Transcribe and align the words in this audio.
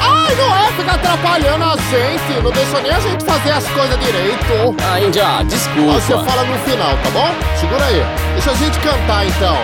Ai, 0.00 0.34
não 0.34 0.56
é 0.56 0.72
ficar 0.72 0.94
atrapalhando 0.94 1.64
a 1.64 1.76
gente, 1.76 2.42
não 2.42 2.50
deixa 2.50 2.80
nem 2.80 2.92
a 2.92 3.00
gente 3.00 3.24
fazer 3.24 3.50
as 3.52 3.66
coisas 3.68 3.98
direito. 3.98 4.76
Ah, 4.90 5.00
Índia, 5.00 5.42
desculpa. 5.44 5.94
Você 5.94 6.12
fala 6.12 6.44
no 6.44 6.58
final, 6.60 6.96
tá 7.02 7.10
bom? 7.10 7.34
Segura 7.60 7.84
aí. 7.84 8.04
Deixa 8.34 8.50
a 8.50 8.54
gente 8.54 8.78
cantar 8.80 9.26
então. 9.26 9.56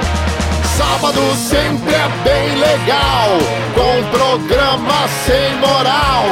Sábado 0.77 1.21
sempre 1.37 1.93
é 1.95 2.09
bem 2.25 2.57
legal, 2.57 3.39
com 3.75 4.03
programa 4.17 5.07
sem 5.27 5.55
moral. 5.57 6.25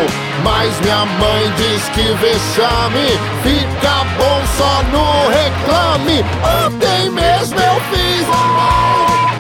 Mas 0.42 0.80
minha 0.80 1.04
mãe 1.04 1.52
diz 1.58 1.88
que 1.90 2.02
vexame 2.14 3.18
fica 3.42 4.04
bom 4.16 4.42
só 4.56 4.82
no 4.84 5.28
reclame. 5.28 6.24
Ontem 6.66 7.10
mesmo 7.10 7.58
eu 7.60 7.80
fiz 7.90 8.26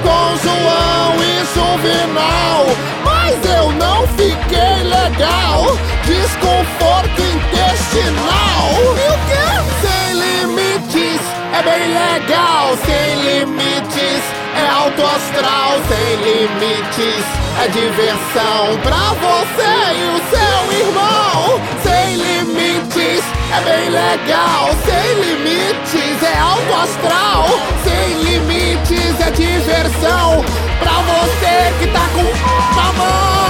com 0.02 0.36
João 0.42 1.16
e 1.22 1.44
Juvenal, 1.54 2.66
mas 3.02 3.34
eu 3.50 3.72
não 3.72 4.06
fiquei 4.08 4.82
legal. 4.84 5.78
Desconforto 6.04 7.22
intestinal. 7.22 8.68
E 8.96 9.08
o 9.08 9.18
quê? 9.28 9.48
Sem 9.80 10.12
limites 10.18 11.20
é 11.54 11.62
bem 11.62 11.88
legal, 11.88 12.76
sem 12.84 13.14
limites 13.22 14.39
alto 15.00 15.16
astral, 15.16 15.80
sem 15.88 16.16
limites 16.16 17.24
é 17.58 17.68
diversão 17.68 18.78
pra 18.82 19.14
você 19.14 19.94
e 19.94 20.04
o 20.04 20.20
seu 20.28 20.86
irmão. 20.86 21.60
Sem 21.82 22.16
limites 22.16 23.24
é 23.52 23.60
bem 23.62 23.88
legal, 23.88 24.68
sem 24.84 25.14
limites 25.22 26.22
é 26.22 26.38
alto 26.38 26.74
astral, 26.74 27.46
sem 27.82 28.22
limites 28.22 29.20
é 29.20 29.30
diversão 29.30 30.44
pra 30.78 30.92
você 30.92 31.72
que 31.78 31.86
tá 31.86 32.06
com 32.14 32.78
a 32.78 32.92
mão. 32.92 33.49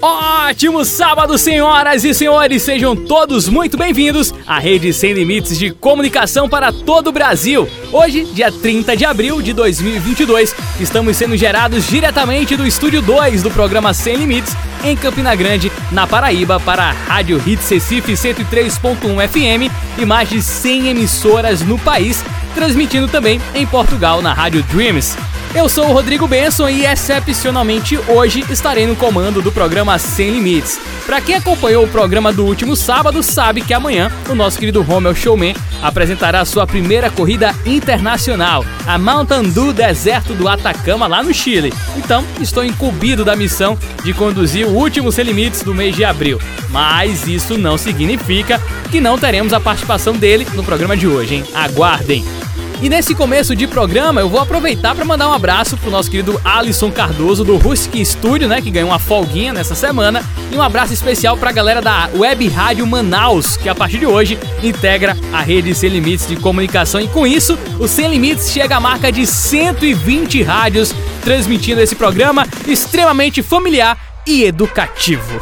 Ótimo 0.00 0.84
sábado, 0.84 1.36
senhoras 1.36 2.04
e 2.04 2.14
senhores! 2.14 2.62
Sejam 2.62 2.94
todos 2.94 3.48
muito 3.48 3.76
bem-vindos 3.76 4.32
à 4.46 4.56
Rede 4.56 4.92
Sem 4.92 5.12
Limites 5.12 5.58
de 5.58 5.70
Comunicação 5.72 6.48
para 6.48 6.70
todo 6.70 7.08
o 7.08 7.12
Brasil. 7.12 7.68
Hoje, 7.92 8.24
dia 8.26 8.52
30 8.52 8.96
de 8.96 9.04
abril 9.04 9.42
de 9.42 9.52
2022, 9.52 10.54
estamos 10.78 11.16
sendo 11.16 11.36
gerados 11.36 11.88
diretamente 11.88 12.56
do 12.56 12.64
Estúdio 12.64 13.02
2 13.02 13.42
do 13.42 13.50
programa 13.50 13.92
Sem 13.92 14.14
Limites, 14.14 14.56
em 14.84 14.96
Campina 14.96 15.34
Grande, 15.34 15.72
na 15.90 16.06
Paraíba, 16.06 16.60
para 16.60 16.84
a 16.84 16.92
Rádio 16.92 17.42
Hits 17.44 17.68
Recife 17.68 18.12
103.1 18.12 19.28
FM 19.28 19.72
e 19.98 20.06
mais 20.06 20.28
de 20.28 20.40
100 20.40 20.90
emissoras 20.90 21.62
no 21.62 21.76
país, 21.76 22.24
transmitindo 22.54 23.08
também 23.08 23.40
em 23.52 23.66
Portugal 23.66 24.22
na 24.22 24.32
Rádio 24.32 24.62
Dreams. 24.62 25.16
Eu 25.54 25.66
sou 25.66 25.88
o 25.88 25.92
Rodrigo 25.92 26.28
Benson 26.28 26.68
e 26.68 26.84
excepcionalmente 26.84 27.98
hoje 28.06 28.44
estarei 28.50 28.86
no 28.86 28.94
comando 28.94 29.40
do 29.40 29.50
programa 29.50 29.98
Sem 29.98 30.30
Limites. 30.30 30.78
Para 31.06 31.22
quem 31.22 31.36
acompanhou 31.36 31.84
o 31.84 31.88
programa 31.88 32.30
do 32.30 32.44
último 32.44 32.76
sábado, 32.76 33.22
sabe 33.22 33.62
que 33.62 33.72
amanhã 33.72 34.12
o 34.28 34.34
nosso 34.34 34.58
querido 34.58 34.82
Romel 34.82 35.14
Showman 35.14 35.56
apresentará 35.82 36.44
sua 36.44 36.66
primeira 36.66 37.10
corrida 37.10 37.54
internacional, 37.64 38.64
a 38.86 38.98
Mountain 38.98 39.44
Dew 39.44 39.72
Deserto 39.72 40.34
do 40.34 40.46
Atacama 40.46 41.06
lá 41.06 41.22
no 41.22 41.32
Chile. 41.32 41.72
Então, 41.96 42.24
estou 42.40 42.62
incumbido 42.62 43.24
da 43.24 43.34
missão 43.34 43.78
de 44.04 44.12
conduzir 44.12 44.66
o 44.66 44.74
último 44.74 45.10
Sem 45.10 45.24
Limites 45.24 45.62
do 45.62 45.74
mês 45.74 45.96
de 45.96 46.04
abril. 46.04 46.38
Mas 46.68 47.26
isso 47.26 47.56
não 47.56 47.78
significa 47.78 48.60
que 48.90 49.00
não 49.00 49.18
teremos 49.18 49.54
a 49.54 49.60
participação 49.60 50.12
dele 50.12 50.46
no 50.54 50.62
programa 50.62 50.94
de 50.94 51.06
hoje, 51.06 51.36
hein? 51.36 51.44
Aguardem! 51.54 52.47
E 52.80 52.88
nesse 52.88 53.12
começo 53.12 53.56
de 53.56 53.66
programa, 53.66 54.20
eu 54.20 54.28
vou 54.28 54.38
aproveitar 54.40 54.94
para 54.94 55.04
mandar 55.04 55.28
um 55.28 55.32
abraço 55.32 55.76
pro 55.76 55.90
nosso 55.90 56.08
querido 56.08 56.40
Alisson 56.44 56.92
Cardoso 56.92 57.42
do 57.42 57.56
Husky 57.56 58.06
Studio, 58.06 58.46
né, 58.46 58.62
que 58.62 58.70
ganhou 58.70 58.90
uma 58.90 59.00
folguinha 59.00 59.52
nessa 59.52 59.74
semana, 59.74 60.24
e 60.52 60.54
um 60.54 60.62
abraço 60.62 60.92
especial 60.92 61.36
pra 61.36 61.50
galera 61.50 61.82
da 61.82 62.08
Web 62.14 62.46
Rádio 62.46 62.86
Manaus, 62.86 63.56
que 63.56 63.68
a 63.68 63.74
partir 63.74 63.98
de 63.98 64.06
hoje 64.06 64.38
integra 64.62 65.16
a 65.32 65.40
rede 65.40 65.74
Sem 65.74 65.90
Limites 65.90 66.28
de 66.28 66.36
comunicação. 66.36 67.00
E 67.00 67.08
com 67.08 67.26
isso, 67.26 67.58
o 67.80 67.88
Sem 67.88 68.08
Limites 68.08 68.48
chega 68.52 68.76
à 68.76 68.80
marca 68.80 69.10
de 69.10 69.26
120 69.26 70.40
rádios 70.44 70.94
transmitindo 71.24 71.80
esse 71.80 71.96
programa 71.96 72.46
extremamente 72.66 73.42
familiar 73.42 73.98
e 74.28 74.44
educativo. 74.44 75.40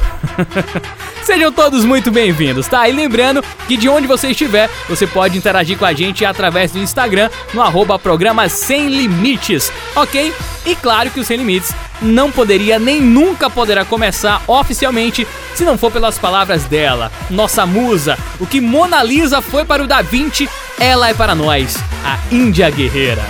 Sejam 1.25 1.51
todos 1.51 1.85
muito 1.85 2.09
bem-vindos, 2.13 2.69
tá? 2.69 2.89
E 2.89 2.93
lembrando 2.93 3.43
que 3.67 3.77
de 3.77 3.89
onde 3.89 4.07
você 4.07 4.29
estiver, 4.29 4.71
você 4.89 5.09
pode 5.09 5.37
interagir 5.37 5.77
com 5.77 5.85
a 5.85 5.93
gente 5.93 6.25
através 6.25 6.71
do 6.71 6.79
Instagram, 6.79 7.29
no 7.53 7.61
arroba 7.61 7.99
programa 7.99 8.49
Sem 8.49 8.89
Limites, 8.89 9.73
ok? 9.97 10.33
E 10.65 10.77
claro 10.77 11.11
que 11.11 11.19
o 11.19 11.25
Sem 11.25 11.39
Limites 11.39 11.75
não 12.01 12.31
poderia 12.31 12.79
nem 12.79 13.01
nunca 13.01 13.51
poderá 13.51 13.85
começar 13.85 14.41
oficialmente 14.47 15.27
se 15.53 15.65
não 15.65 15.77
for 15.77 15.91
pelas 15.91 16.17
palavras 16.17 16.65
dela, 16.65 17.11
nossa 17.29 17.67
musa, 17.67 18.17
o 18.39 18.47
que 18.47 18.61
Mona 18.61 19.03
Lisa 19.03 19.43
foi 19.43 19.65
para 19.65 19.83
o 19.83 19.89
Da 19.89 20.01
Vinci, 20.01 20.49
ela 20.79 21.09
é 21.09 21.15
para 21.15 21.35
nós, 21.35 21.77
a 22.05 22.19
Índia 22.33 22.71
Guerreira. 22.71 23.25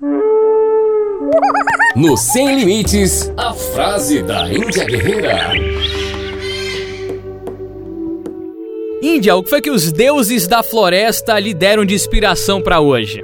No 1.94 2.16
Sem 2.16 2.56
Limites, 2.56 3.30
a 3.36 3.52
frase 3.52 4.22
da 4.22 4.50
Índia 4.50 4.82
Guerreira. 4.86 5.52
Índia, 9.02 9.36
o 9.36 9.42
que 9.42 9.50
foi 9.50 9.60
que 9.60 9.70
os 9.70 9.92
deuses 9.92 10.46
da 10.46 10.62
floresta 10.62 11.38
lhe 11.38 11.52
deram 11.52 11.84
de 11.84 11.94
inspiração 11.94 12.62
para 12.62 12.80
hoje? 12.80 13.22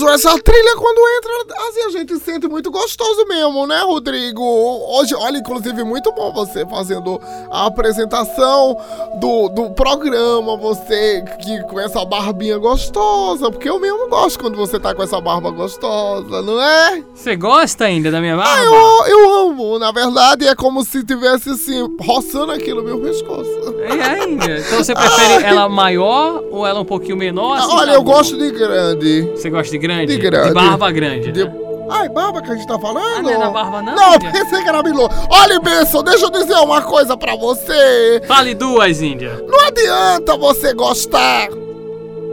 Gostoso! 0.00 0.08
Essa 0.08 0.38
trilha 0.42 0.76
quando 0.76 0.98
entra, 1.18 1.56
assim, 1.68 1.82
a 1.84 1.90
gente 1.90 2.18
sente 2.18 2.48
muito 2.48 2.70
gostoso 2.70 3.24
mesmo, 3.26 3.66
né, 3.66 3.80
Rodrigo? 3.82 4.42
Hoje, 4.42 5.14
olha, 5.14 5.38
inclusive, 5.38 5.84
muito 5.84 6.12
bom 6.12 6.32
você 6.32 6.66
fazendo 6.66 7.20
a 7.50 7.66
apresentação 7.66 8.76
do, 9.20 9.48
do 9.48 9.70
programa, 9.70 10.56
você 10.56 11.22
que 11.40 11.62
com 11.64 11.80
essa 11.80 12.04
barbinha 12.04 12.58
gostosa, 12.58 13.50
porque 13.50 13.68
eu 13.68 13.78
mesmo 13.80 14.08
gosto 14.08 14.38
quando 14.38 14.56
você 14.56 14.78
tá 14.78 14.94
com 14.94 15.02
essa 15.02 15.20
barba 15.20 15.50
gostosa, 15.50 16.42
não 16.42 16.60
é? 16.60 17.02
Você 17.14 17.36
gosta 17.36 17.84
ainda 17.84 18.10
da 18.10 18.20
minha 18.20 18.36
barba? 18.36 18.52
Ah, 18.52 18.64
eu, 19.08 19.18
eu 19.20 19.38
amo, 19.48 19.78
na 19.78 19.92
verdade, 19.92 20.46
é 20.46 20.54
como 20.54 20.84
se 20.84 21.04
tivesse 21.04 21.50
assim, 21.50 21.86
roçando 22.00 22.52
aqui 22.52 22.72
no 22.72 22.82
meu 22.82 22.98
pescoço. 23.00 23.50
É, 23.88 24.24
Índia. 24.24 24.58
Então 24.58 24.78
você 24.82 24.94
prefere 24.94 25.44
ela 25.44 25.68
maior 25.68 26.42
ou 26.50 26.66
ela 26.66 26.80
um 26.80 26.84
pouquinho 26.84 27.16
menor? 27.16 27.56
assim, 27.58 27.72
Olha, 27.72 27.92
tá 27.92 27.94
eu 27.94 28.02
bom? 28.02 28.12
gosto 28.12 28.36
de 28.36 28.50
grande. 28.50 29.30
Você 29.34 29.50
gosta 29.50 29.70
de 29.70 29.78
grande? 29.78 29.85
De 30.06 30.16
grande. 30.18 30.48
De 30.48 30.54
barba 30.54 30.90
grande. 30.90 31.32
De... 31.32 31.44
né? 31.44 31.52
Ai, 31.88 32.08
barba 32.08 32.42
que 32.42 32.50
a 32.50 32.54
gente 32.56 32.66
tá 32.66 32.78
falando? 32.78 33.18
Ah, 33.18 33.22
não 33.22 33.30
é 33.30 33.38
na 33.38 33.50
barba, 33.50 33.80
não, 33.82 33.94
Não, 33.94 34.14
Índia? 34.16 34.32
pensei 34.32 34.62
que 34.62 34.68
era 34.68 34.82
Milô. 34.82 35.08
Olha, 35.30 35.60
Benção, 35.60 36.02
deixa 36.02 36.26
eu 36.26 36.30
dizer 36.30 36.54
uma 36.56 36.82
coisa 36.82 37.16
pra 37.16 37.36
você. 37.36 38.20
Fale 38.26 38.54
duas, 38.54 39.00
Índia. 39.00 39.40
Não 39.46 39.60
adianta 39.66 40.36
você 40.36 40.74
gostar. 40.74 41.48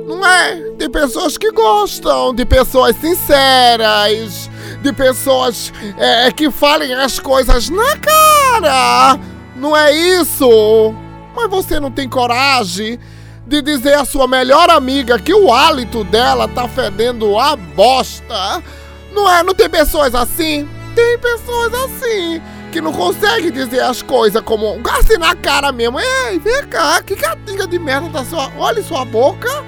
Não 0.08 0.26
é? 0.26 0.56
Tem 0.78 0.90
pessoas 0.90 1.38
que 1.38 1.52
gostam, 1.52 2.34
de 2.34 2.46
pessoas 2.46 2.96
sinceras, 2.98 4.50
de 4.82 4.92
pessoas 4.92 5.72
é, 5.98 6.32
que 6.32 6.50
falem 6.52 6.94
as 6.94 7.20
coisas 7.20 7.70
na 7.70 7.96
cara. 7.98 9.20
Não 9.56 9.78
é 9.78 9.94
isso? 9.96 10.94
Mas 11.36 11.50
você 11.50 11.80
não 11.80 11.92
tem 11.92 12.10
coragem 12.10 13.00
de 13.46 13.62
dizer 13.62 13.96
à 13.96 14.06
sua 14.06 14.28
melhor 14.28 14.70
amiga 14.70 15.20
que 15.20 15.34
o 15.34 15.52
hálito 15.54 16.04
dela 16.04 16.48
tá 16.48 16.68
fedendo 16.68 17.38
a 17.38 17.56
bosta. 17.56 18.64
Não 19.12 19.30
é? 19.30 19.44
Não 19.44 19.54
tem 19.54 19.70
pessoas 19.70 20.16
assim? 20.16 20.68
Tem 20.96 21.18
pessoas 21.20 21.74
assim 21.74 22.42
que 22.72 22.82
não 22.82 22.92
conseguem 22.92 23.52
dizer 23.52 23.82
as 23.82 24.02
coisas 24.02 24.42
como 24.42 24.80
assim 25.00 25.18
na 25.18 25.36
cara 25.36 25.72
mesmo. 25.72 26.00
Ei, 26.00 26.40
vem 26.40 26.68
cá, 26.68 27.02
que 27.02 27.16
catinga 27.16 27.68
de 27.68 27.78
merda 27.78 28.10
da 28.10 28.26
sua. 28.26 28.52
Olha 28.58 28.82
sua 28.82 29.06
boca. 29.06 29.64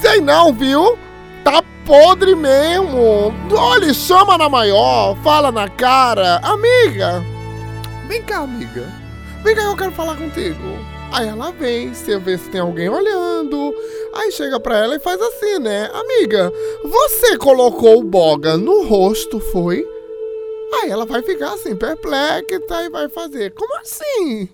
Sei 0.00 0.20
não, 0.20 0.52
viu? 0.52 0.98
tá 1.46 1.62
podre 1.86 2.34
mesmo. 2.34 3.32
Olha, 3.52 3.94
chama 3.94 4.36
na 4.36 4.48
maior, 4.48 5.16
fala 5.22 5.52
na 5.52 5.68
cara. 5.68 6.40
Amiga, 6.42 7.24
vem 8.08 8.20
cá, 8.22 8.38
amiga. 8.38 8.92
Vem 9.44 9.54
cá, 9.54 9.62
eu 9.62 9.76
quero 9.76 9.92
falar 9.92 10.16
contigo. 10.16 10.58
Aí 11.16 11.28
ela 11.28 11.50
vem, 11.50 11.94
você 11.94 12.18
vê 12.18 12.36
se 12.36 12.50
tem 12.50 12.60
alguém 12.60 12.90
olhando. 12.90 13.74
Aí 14.12 14.30
chega 14.30 14.60
pra 14.60 14.76
ela 14.76 14.96
e 14.96 15.00
faz 15.00 15.18
assim, 15.18 15.58
né? 15.60 15.90
Amiga, 15.94 16.52
você 16.84 17.38
colocou 17.38 18.00
o 18.00 18.04
boga 18.04 18.58
no 18.58 18.84
rosto, 18.84 19.40
foi? 19.40 19.82
Aí 20.74 20.90
ela 20.90 21.06
vai 21.06 21.22
ficar 21.22 21.54
assim, 21.54 21.74
perplexa 21.74 22.44
e 22.84 22.90
vai 22.90 23.08
fazer. 23.08 23.54
Como 23.54 23.78
assim? 23.78 24.46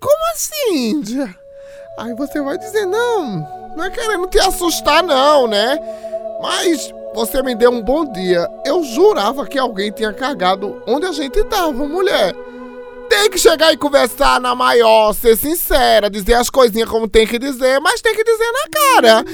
Como 0.00 0.32
assim, 0.32 0.90
Índia? 0.90 1.38
Aí 1.96 2.12
você 2.16 2.40
vai 2.40 2.58
dizer, 2.58 2.84
não, 2.84 3.46
não 3.76 3.84
é 3.84 3.90
querendo 3.90 4.26
te 4.26 4.40
assustar, 4.40 5.04
não, 5.04 5.46
né? 5.46 5.78
Mas 6.42 6.92
você 7.14 7.44
me 7.44 7.54
deu 7.54 7.70
um 7.70 7.80
bom 7.80 8.10
dia. 8.10 8.48
Eu 8.66 8.82
jurava 8.82 9.46
que 9.46 9.56
alguém 9.56 9.92
tinha 9.92 10.12
cagado 10.12 10.82
onde 10.84 11.06
a 11.06 11.12
gente 11.12 11.44
tava, 11.44 11.86
mulher. 11.86 12.34
Tem 13.12 13.28
que 13.28 13.38
chegar 13.38 13.70
e 13.70 13.76
conversar 13.76 14.40
na 14.40 14.54
maior, 14.54 15.12
ser 15.12 15.36
sincera, 15.36 16.08
dizer 16.08 16.32
as 16.32 16.48
coisinhas 16.48 16.88
como 16.88 17.06
tem 17.06 17.26
que 17.26 17.38
dizer, 17.38 17.78
mas 17.78 18.00
tem 18.00 18.14
que 18.14 18.24
dizer 18.24 18.50
na 18.50 18.68
cara. 18.70 19.24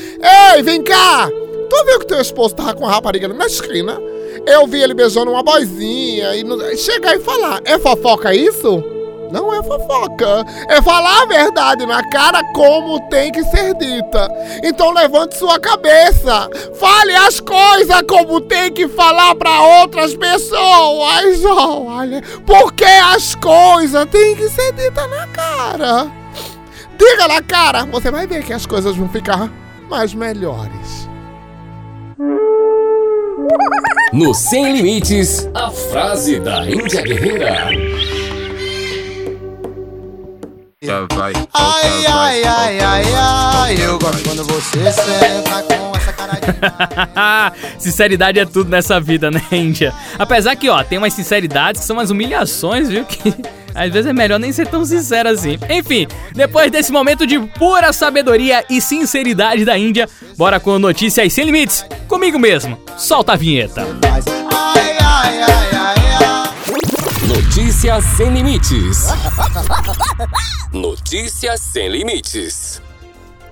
Ei, 0.56 0.62
vem 0.64 0.82
cá! 0.82 1.28
Tu 1.30 1.84
viu 1.84 2.00
que 2.00 2.06
teu 2.06 2.20
esposo 2.20 2.56
tava 2.56 2.75
com 2.75 2.84
a 2.84 2.90
rapariga 2.90 3.28
na 3.28 3.46
esquina? 3.46 3.96
Eu 4.44 4.66
vi 4.66 4.82
ele 4.82 4.94
beijando 4.94 5.30
uma 5.30 5.44
boizinha 5.44 6.34
e 6.34 6.76
chegar 6.76 7.14
e 7.14 7.20
falar: 7.20 7.60
é 7.64 7.78
fofoca 7.78 8.34
isso? 8.34 8.82
Não 9.30 9.54
é 9.54 9.62
fofoca. 9.62 10.44
É 10.69 10.80
falar 10.80 11.22
a 11.22 11.26
verdade 11.26 11.86
na 11.86 12.02
cara 12.10 12.42
como 12.54 13.00
tem 13.08 13.30
que 13.30 13.42
ser 13.44 13.75
dita. 13.75 14.28
Então 14.62 14.92
levante 14.92 15.36
sua 15.36 15.58
cabeça. 15.58 16.48
Fale 16.75 17.14
as 17.16 17.40
coisas 17.40 18.02
como 18.08 18.40
tem 18.40 18.72
que 18.72 18.88
falar 18.88 19.34
para 19.34 19.62
outras 19.80 20.14
pessoas. 20.14 21.44
Olha, 21.44 22.22
porque 22.46 22.84
as 22.84 23.34
coisas 23.34 24.06
têm 24.06 24.36
que 24.36 24.48
ser 24.48 24.72
ditas 24.72 25.10
na 25.10 25.26
cara. 25.28 26.10
Diga 26.98 27.28
na 27.28 27.42
cara, 27.42 27.84
você 27.84 28.10
vai 28.10 28.26
ver 28.26 28.42
que 28.44 28.52
as 28.52 28.66
coisas 28.66 28.96
vão 28.96 29.08
ficar 29.08 29.48
mais 29.88 30.12
melhores. 30.14 31.08
No 34.12 34.34
Sem 34.34 34.72
Limites, 34.72 35.48
a 35.54 35.70
frase 35.70 36.40
da 36.40 36.64
Índia 36.69 37.02
Guerreira. 37.02 37.69
Vai, 40.80 41.32
ai, 41.54 42.06
ai, 42.06 42.42
ai, 42.44 42.80
ai, 42.80 43.04
ai, 43.12 43.76
eu 43.84 43.98
gosto 43.98 44.22
quando 44.22 44.44
você 44.44 44.92
senta 44.92 45.62
com 45.64 45.96
essa 45.96 46.12
cara 46.12 46.34
de. 46.34 47.82
Sinceridade 47.82 48.38
é 48.38 48.46
tudo 48.46 48.70
nessa 48.70 49.00
vida, 49.00 49.28
né, 49.28 49.42
Índia? 49.50 49.92
Apesar 50.16 50.54
que, 50.54 50.69
ó, 50.69 50.84
tem 50.84 50.96
umas 50.96 51.12
sinceridades 51.14 51.80
que 51.80 51.86
são 51.86 51.96
umas 51.96 52.10
humilhações, 52.10 52.88
viu? 52.88 53.04
Que 53.04 53.34
às 53.75 53.92
vezes 53.92 54.06
é 54.08 54.12
melhor 54.12 54.38
nem 54.38 54.52
ser 54.52 54.69
tão 54.69 54.84
sincero 54.84 55.30
assim. 55.30 55.58
Enfim, 55.69 56.06
depois 56.32 56.70
desse 56.70 56.92
momento 56.92 57.26
de 57.26 57.40
pura 57.40 57.92
sabedoria 57.92 58.64
e 58.70 58.80
sinceridade 58.80 59.64
da 59.64 59.76
Índia, 59.76 60.08
bora 60.36 60.60
com 60.60 60.78
notícias 60.78 61.32
sem 61.32 61.44
limites. 61.44 61.84
Comigo 62.06 62.38
mesmo. 62.38 62.78
Solta 62.96 63.32
a 63.32 63.36
vinheta. 63.36 63.82
Ai, 63.82 64.96
ai, 65.00 65.42
ai, 65.42 65.70
ai. 65.72 65.97
Notícias 67.28 68.04
sem 68.16 68.32
limites. 68.32 69.06
Notícias 70.72 71.60
sem 71.60 71.88
limites. 71.90 72.80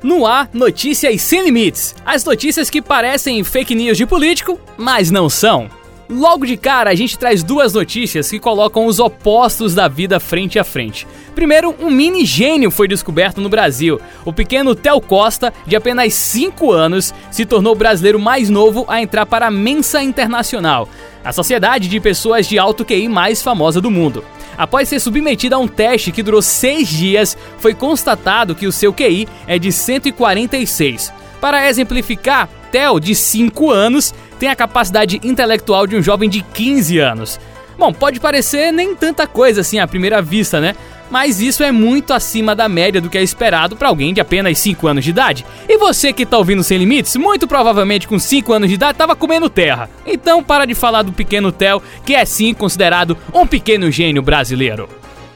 No 0.03 0.27
ar, 0.27 0.49
notícias 0.55 1.21
sem 1.21 1.45
limites. 1.45 1.95
As 2.03 2.25
notícias 2.25 2.71
que 2.71 2.81
parecem 2.81 3.45
fake 3.45 3.75
news 3.75 3.99
de 3.99 4.07
político, 4.07 4.59
mas 4.79 5.11
não 5.11 5.29
são. 5.29 5.71
Logo 6.09 6.47
de 6.47 6.57
cara, 6.57 6.91
a 6.91 6.95
gente 6.95 7.19
traz 7.19 7.43
duas 7.43 7.75
notícias 7.75 8.31
que 8.31 8.39
colocam 8.39 8.87
os 8.87 9.01
opostos 9.01 9.75
da 9.75 9.89
vida 9.89 10.21
frente 10.21 10.57
a 10.57 10.63
frente. 10.63 11.05
Primeiro, 11.35 11.75
um 11.81 11.91
mini 11.91 12.25
gênio 12.25 12.71
foi 12.71 12.87
descoberto 12.87 13.41
no 13.41 13.49
Brasil. 13.49 14.01
O 14.25 14.33
pequeno 14.33 14.77
Theo 14.77 15.01
Costa, 15.01 15.53
de 15.67 15.75
apenas 15.75 16.15
5 16.15 16.71
anos, 16.71 17.13
se 17.29 17.45
tornou 17.45 17.73
o 17.73 17.77
brasileiro 17.77 18.21
mais 18.21 18.49
novo 18.49 18.85
a 18.87 19.03
entrar 19.03 19.27
para 19.27 19.49
a 19.49 19.51
Mensa 19.51 20.01
Internacional, 20.01 20.89
a 21.25 21.33
sociedade 21.33 21.89
de 21.89 21.99
pessoas 21.99 22.47
de 22.47 22.57
alto 22.57 22.85
QI 22.85 23.09
mais 23.09 23.43
famosa 23.43 23.81
do 23.81 23.91
mundo. 23.91 24.23
Após 24.57 24.89
ser 24.89 25.01
submetido 25.01 25.57
a 25.57 25.59
um 25.59 25.67
teste 25.67 26.13
que 26.13 26.23
durou 26.23 26.41
seis 26.41 26.89
dias, 26.89 27.37
foi 27.59 27.75
constatado 27.75 28.55
que 28.55 28.67
o 28.67 28.73
seu 28.73 28.93
QI 28.93 29.27
é 29.49 29.59
de 29.59 29.73
146. 29.73 31.13
Para 31.41 31.69
exemplificar, 31.69 32.49
Theo, 32.71 32.99
de 32.99 33.15
5 33.15 33.71
anos, 33.71 34.15
tem 34.39 34.49
a 34.49 34.57
capacidade 34.57 35.21
intelectual 35.23 35.87
de 35.87 35.97
um 35.97 36.03
jovem 36.03 36.29
de 36.29 36.43
15 36.43 36.99
anos. 36.99 37.41
Bom, 37.79 37.93
pode 37.93 38.21
parecer 38.21 38.73
nem 38.73 38.95
tanta 38.95 39.27
coisa 39.27 39.61
assim 39.61 39.79
à 39.79 39.87
primeira 39.87 40.23
vista, 40.23 40.61
né? 40.61 40.75
Mas 41.11 41.41
isso 41.41 41.63
é 41.63 41.71
muito 41.71 42.13
acima 42.13 42.55
da 42.55 42.69
média 42.69 43.01
do 43.01 43.09
que 43.09 43.19
é 43.19 43.23
esperado 43.23 43.77
para 43.77 43.89
alguém 43.89 44.13
de 44.13 44.21
apenas 44.21 44.59
5 44.59 44.89
anos 44.89 45.05
de 45.05 45.11
idade. 45.11 45.47
E 45.69 45.79
você 45.79 46.13
que 46.13 46.27
tá 46.27 46.39
ouvindo 46.39 46.65
Sem 46.65 46.79
Limites, 46.79 47.15
muito 47.17 47.47
provavelmente 47.47 48.09
com 48.09 48.19
5 48.19 48.53
anos 48.53 48.69
de 48.69 48.75
idade 48.75 48.99
tava 48.99 49.15
comendo 49.15 49.51
terra. 49.51 49.89
Então 50.05 50.43
para 50.43 50.65
de 50.65 50.75
falar 50.75 51.03
do 51.03 51.13
pequeno 51.13 51.53
Theo, 51.53 51.83
que 52.05 52.15
é 52.15 52.25
sim 52.25 52.53
considerado 52.55 53.17
um 53.33 53.47
pequeno 53.47 53.91
gênio 53.91 54.23
brasileiro. 54.23 54.89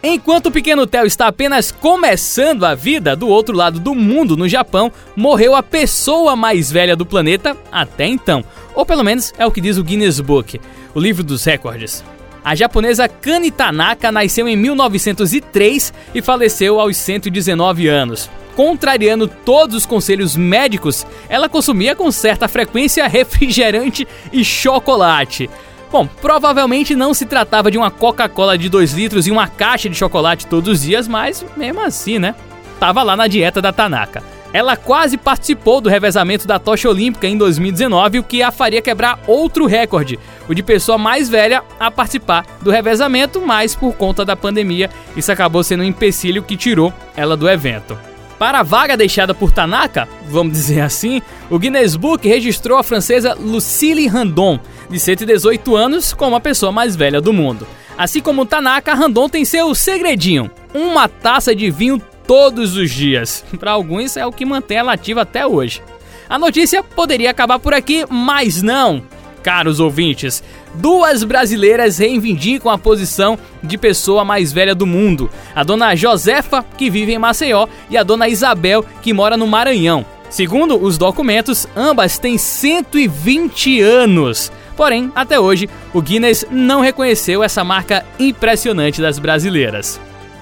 Enquanto 0.03 0.47
o 0.47 0.51
pequeno 0.51 0.87
Theo 0.87 1.05
está 1.05 1.27
apenas 1.27 1.71
começando 1.71 2.65
a 2.65 2.75
vida, 2.75 3.15
do 3.15 3.29
outro 3.29 3.55
lado 3.55 3.79
do 3.79 3.95
mundo, 3.95 4.35
no 4.35 4.49
Japão, 4.49 4.91
morreu 5.15 5.55
a 5.55 5.63
pessoa 5.63 6.35
mais 6.35 6.73
velha 6.73 6.97
do 6.97 7.05
planeta 7.05 7.55
até 7.71 8.07
então. 8.07 8.43
Ou 8.75 8.87
pelo 8.87 9.05
menos 9.05 9.31
é 9.37 9.45
o 9.45 9.51
que 9.51 9.61
diz 9.61 9.77
o 9.77 9.85
Guinness 9.85 10.19
Book, 10.19 10.59
o 10.95 11.01
livro 11.01 11.23
dos 11.23 11.45
recordes. 11.45 12.03
A 12.43 12.55
japonesa 12.55 13.07
Kani 13.07 13.51
Tanaka 13.51 14.11
nasceu 14.11 14.49
em 14.49 14.57
1903 14.57 15.93
e 16.15 16.23
faleceu 16.23 16.81
aos 16.81 16.97
119 16.97 17.87
anos. 17.87 18.31
Contrariando 18.57 19.29
todos 19.29 19.77
os 19.77 19.87
conselhos 19.87 20.35
médicos, 20.35 21.07
ela 21.29 21.49
consumia 21.49 21.95
com 21.95 22.11
certa 22.11 22.49
frequência 22.49 23.07
refrigerante 23.07 24.09
e 24.33 24.43
chocolate. 24.43 25.51
Bom, 25.91 26.07
provavelmente 26.07 26.95
não 26.95 27.13
se 27.13 27.27
tratava 27.27 27.71
de 27.71 27.77
uma 27.77 27.91
Coca-Cola 27.91 28.57
de 28.57 28.69
2 28.69 28.93
litros 28.93 29.27
e 29.27 29.31
uma 29.31 29.49
caixa 29.49 29.89
de 29.89 29.97
chocolate 29.97 30.47
todos 30.47 30.73
os 30.73 30.83
dias, 30.83 31.09
mas 31.09 31.45
mesmo 31.57 31.81
assim, 31.81 32.19
né? 32.19 32.35
Tava 32.79 33.03
lá 33.03 33.17
na 33.17 33.27
dieta 33.27 33.61
da 33.61 33.73
Tanaka. 33.73 34.23
Ela 34.53 34.77
quase 34.77 35.17
participou 35.17 35.81
do 35.81 35.89
revezamento 35.89 36.47
da 36.47 36.59
tocha 36.59 36.89
olímpica 36.89 37.27
em 37.27 37.37
2019, 37.37 38.19
o 38.19 38.25
que 38.25 38.43
a 38.43 38.51
faria 38.51 38.83
quebrar 38.83 39.19
outro 39.27 39.67
recorde, 39.67 40.19
o 40.49 40.55
de 40.55 40.63
pessoa 40.63 40.99
mais 40.99 41.29
velha 41.29 41.63
a 41.79 41.91
participar 41.91 42.45
do 42.61 42.71
revezamento, 42.71 43.41
mas 43.41 43.75
por 43.75 43.95
conta 43.95 44.25
da 44.25 44.35
pandemia, 44.35 44.91
isso 45.17 45.31
acabou 45.31 45.63
sendo 45.63 45.83
um 45.83 45.87
empecilho 45.87 46.43
que 46.43 46.57
tirou 46.57 46.93
ela 47.17 47.37
do 47.37 47.49
evento. 47.49 47.97
Para 48.41 48.61
a 48.61 48.63
vaga 48.63 48.97
deixada 48.97 49.35
por 49.35 49.53
Tanaka, 49.53 50.09
vamos 50.27 50.55
dizer 50.55 50.81
assim, 50.81 51.21
o 51.51 51.59
Guinness 51.59 51.95
Book 51.95 52.27
registrou 52.27 52.79
a 52.79 52.83
francesa 52.83 53.37
Lucille 53.39 54.07
Randon, 54.07 54.59
de 54.89 54.99
118 54.99 55.77
anos, 55.77 56.15
como 56.15 56.35
a 56.35 56.41
pessoa 56.41 56.73
mais 56.73 56.97
velha 56.97 57.21
do 57.21 57.35
mundo. 57.35 57.67
Assim 57.99 58.23
como 58.23 58.47
Tanaka, 58.47 58.95
Randon 58.95 59.29
tem 59.29 59.45
seu 59.45 59.75
segredinho: 59.75 60.51
uma 60.73 61.07
taça 61.07 61.55
de 61.55 61.71
vinho 61.71 62.01
todos 62.27 62.79
os 62.79 62.91
dias. 62.91 63.45
Para 63.61 63.73
alguns 63.73 64.17
é 64.17 64.25
o 64.25 64.33
que 64.33 64.47
mantém 64.47 64.79
ela 64.79 64.95
ativa 64.95 65.21
até 65.21 65.47
hoje. 65.47 65.83
A 66.27 66.39
notícia 66.39 66.83
poderia 66.83 67.31
acabar 67.31 67.59
por 67.59 67.75
aqui, 67.75 68.07
mas 68.09 68.63
não. 68.63 69.03
Caros 69.43 69.81
ouvintes, 69.81 70.43
duas 70.75 71.25
brasileiras 71.25 71.99
reivindicam 71.99 72.71
a 72.71 72.79
posição 72.79 73.39
de 73.63 73.79
pessoa 73.79 74.25
mais 74.25 74.53
velha 74.53 74.75
do 74.75 74.87
mundo. 74.87 75.31
A 75.55 75.65
dona 75.65 75.95
Josefa, 75.95 76.65
que 76.77 76.91
vive 76.91 77.13
em 77.13 77.19
Maceió, 77.19 77.67
e 77.89 77.97
a 77.97 78.03
dona 78.03 78.29
Isabel, 78.29 78.85
que 79.03 79.13
mora 79.13 79.37
no 79.37 79.47
Maranhão. 79.47 80.05
Segundo 80.29 80.81
os 80.81 80.97
documentos, 80.97 81.67
ambas 81.75 82.19
têm 82.19 82.39
120 82.39 83.81
anos. 83.81 84.53
Porém, 84.77 85.11
até 85.15 85.41
hoje, 85.41 85.69
o 85.93 86.01
Guinness 86.01 86.47
não 86.51 86.81
reconheceu 86.81 87.43
essa 87.43 87.65
marca 87.65 88.05
impressionante 88.19 89.01
das 89.01 89.19
brasileiras. 89.19 90.01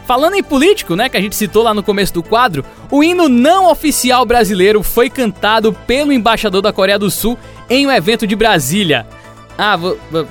Falando 0.09 0.37
em 0.37 0.43
político, 0.43 0.97
né, 0.97 1.09
que 1.09 1.19
a 1.19 1.21
gente 1.21 1.37
citou 1.37 1.62
lá 1.62 1.75
no 1.75 1.83
começo 1.83 2.14
do 2.14 2.23
quadro, 2.23 2.64
o 2.90 3.05
hino 3.05 3.28
não 3.28 3.71
oficial 3.71 4.25
brasileiro 4.25 4.83
foi 4.83 5.11
cantado 5.11 5.73
pelo 5.87 6.14
embaixador 6.14 6.62
da 6.62 6.73
Coreia 6.73 6.99
do 6.99 7.11
Sul 7.11 7.38
em 7.69 7.87
um 7.87 7.93
evento 7.93 8.27
de 8.27 8.35
Brasília. 8.35 9.07
Ah, 9.57 9.77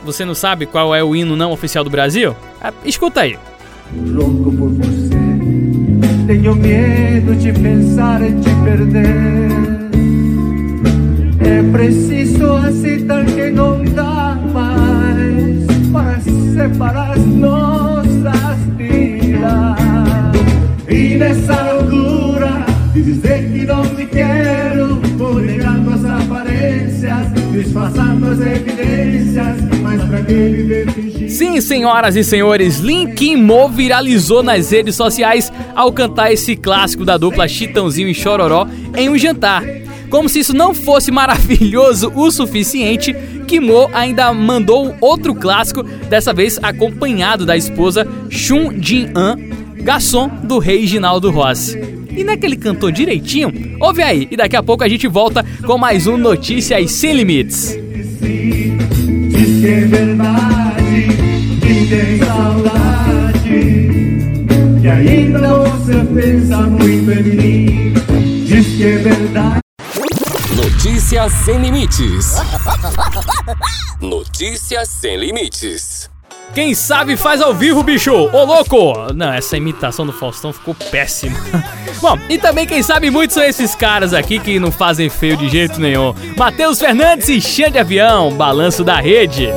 você 0.03 0.24
não 0.24 0.34
sabe 0.34 0.65
qual 0.65 0.96
é 0.96 1.03
o 1.03 1.15
hino 1.15 1.36
não 1.36 1.51
oficial 1.51 1.84
do 1.84 1.89
Brasil? 1.89 2.36
Ah, 2.62 2.72
escuta 2.86 3.22
aí. 3.22 3.38
Louco 3.94 4.51
por 4.53 4.70
você, 4.70 5.17
tenho 6.27 6.56
medo 6.56 7.36
de 7.36 7.51
pensar 7.53 8.22
em 8.22 8.39
te 8.39 8.50
perder. 8.63 9.48
É 11.39 11.72
preciso 11.72 12.53
aceitar 12.53 13.25
que 13.25 13.50
não 13.50 13.84
dá 13.86 14.38
mais 14.53 15.65
para 15.91 16.20
separar 16.53 17.17
nossas 17.17 18.58
vidas. 18.77 19.77
E 20.89 21.15
nessa 21.17 21.74
loucura 21.74 22.65
dizer 22.94 23.51
que 23.51 23.65
não 23.65 23.86
te 23.96 24.06
quero, 24.06 25.00
vou 25.17 25.36
negar 25.36 25.66
Sim, 31.29 31.59
senhoras 31.61 32.15
e 32.15 32.23
senhores, 32.23 32.79
Lin 32.79 33.13
Kim 33.13 33.37
Mo 33.37 33.69
viralizou 33.69 34.41
nas 34.41 34.71
redes 34.71 34.95
sociais 34.95 35.51
ao 35.75 35.91
cantar 35.91 36.31
esse 36.31 36.55
clássico 36.55 37.03
da 37.03 37.17
dupla 37.17 37.47
Chitãozinho 37.47 38.07
e 38.07 38.13
Chororó 38.13 38.67
em 38.95 39.09
um 39.09 39.17
jantar. 39.17 39.63
Como 40.09 40.29
se 40.29 40.39
isso 40.39 40.55
não 40.55 40.73
fosse 40.73 41.11
maravilhoso 41.11 42.11
o 42.15 42.31
suficiente, 42.31 43.13
Kimo 43.45 43.89
ainda 43.93 44.33
mandou 44.33 44.95
outro 45.01 45.35
clássico, 45.35 45.83
dessa 45.83 46.33
vez 46.33 46.57
acompanhado 46.61 47.45
da 47.45 47.57
esposa 47.57 48.07
Chun 48.29 48.81
Jin-an, 48.81 49.35
garçom 49.83 50.29
do 50.43 50.59
rei 50.59 50.87
Ginaldo 50.87 51.29
Rossi. 51.29 51.96
E 52.17 52.24
não 52.24 52.33
é 52.33 52.38
que 52.38 52.47
ele 52.47 52.57
cantou 52.57 52.89
direitinho? 52.89 53.77
Ouve 53.79 54.01
aí, 54.01 54.27
e 54.31 54.36
daqui 54.36 54.55
a 54.55 54.63
pouco 54.63 54.83
a 54.83 54.89
gente 54.89 55.07
volta 55.07 55.45
com 55.63 55.77
mais 55.77 56.07
um 56.07 56.17
Notícias 56.17 56.91
Sem 56.91 57.13
Limites. 57.13 57.77
Diz 57.77 59.62
que 59.62 59.67
é 59.67 59.81
verdade, 59.81 61.07
que 61.62 61.88
tem 61.88 62.17
saudade, 62.17 63.50
que 64.81 64.88
ainda 64.88 65.59
você 65.59 66.03
pensa 66.05 66.57
muito 66.63 67.12
em 67.12 67.24
mim. 67.24 67.93
Diz 68.47 68.65
que 68.65 68.83
é 68.83 68.97
verdade. 68.97 69.59
Notícias 70.55 71.31
sem 71.45 71.62
limites. 71.62 72.36
Notícias 74.01 74.89
sem 74.89 75.17
limites. 75.17 76.09
Quem 76.53 76.73
sabe 76.73 77.15
faz 77.15 77.41
ao 77.41 77.53
vivo, 77.53 77.83
bicho! 77.83 78.11
Ô 78.11 78.43
louco! 78.43 79.13
Não, 79.13 79.31
essa 79.31 79.57
imitação 79.57 80.05
do 80.05 80.13
Faustão 80.13 80.51
ficou 80.51 80.75
péssima. 80.91 81.37
Bom, 82.01 82.17
e 82.29 82.37
também 82.37 82.65
quem 82.65 82.81
sabe 82.81 83.09
muito 83.09 83.33
são 83.33 83.43
esses 83.43 83.75
caras 83.75 84.13
aqui 84.13 84.39
que 84.39 84.59
não 84.59 84.71
fazem 84.71 85.09
feio 85.09 85.37
de 85.37 85.49
jeito 85.49 85.79
nenhum. 85.79 86.13
Matheus 86.37 86.79
Fernandes 86.79 87.29
e 87.29 87.39
Xande 87.39 87.71
de 87.71 87.79
Avião, 87.79 88.31
balanço 88.31 88.83
da 88.83 88.99
rede. 88.99 89.49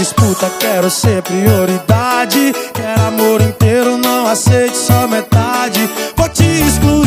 disputa, 0.00 0.50
quero 0.58 0.88
ser 0.88 1.22
prioridade. 1.22 2.54
Quero 2.72 3.02
amor 3.02 3.40
inteiro, 3.42 3.98
não 3.98 4.26
aceite 4.26 4.76
só 4.76 5.06
metade. 5.06 5.88
Vou 6.16 6.28
te 6.28 6.44
excluir 6.44 6.99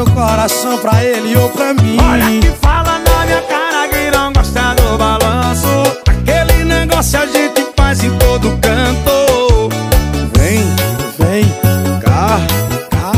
seu 0.00 0.14
coração 0.14 0.78
pra 0.78 1.04
ele 1.04 1.36
ou 1.36 1.50
pra 1.50 1.74
mim. 1.74 1.98
Olha 2.00 2.40
que 2.40 2.50
fala 2.62 2.98
na 3.00 3.26
minha 3.26 3.42
cara 3.42 3.86
que 3.88 4.10
não 4.10 4.32
gosta 4.32 4.74
do 4.74 4.96
balanço. 4.96 5.66
Aquele 6.06 6.64
negócio 6.64 7.20
a 7.20 7.26
gente 7.26 7.66
faz 7.76 8.02
em 8.02 8.16
todo 8.16 8.56
canto. 8.62 9.68
Vem, 10.34 10.64
vem, 11.18 11.44
cá, 12.00 12.40
cá, 12.90 13.12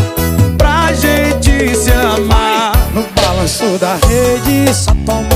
pra 0.59 0.93
gente 0.93 1.77
se 1.77 1.93
amar. 1.93 2.73
No 2.93 3.05
balanço 3.15 3.79
da 3.79 3.95
rede, 3.95 4.75
só 4.75 4.93
tomando 5.07 5.32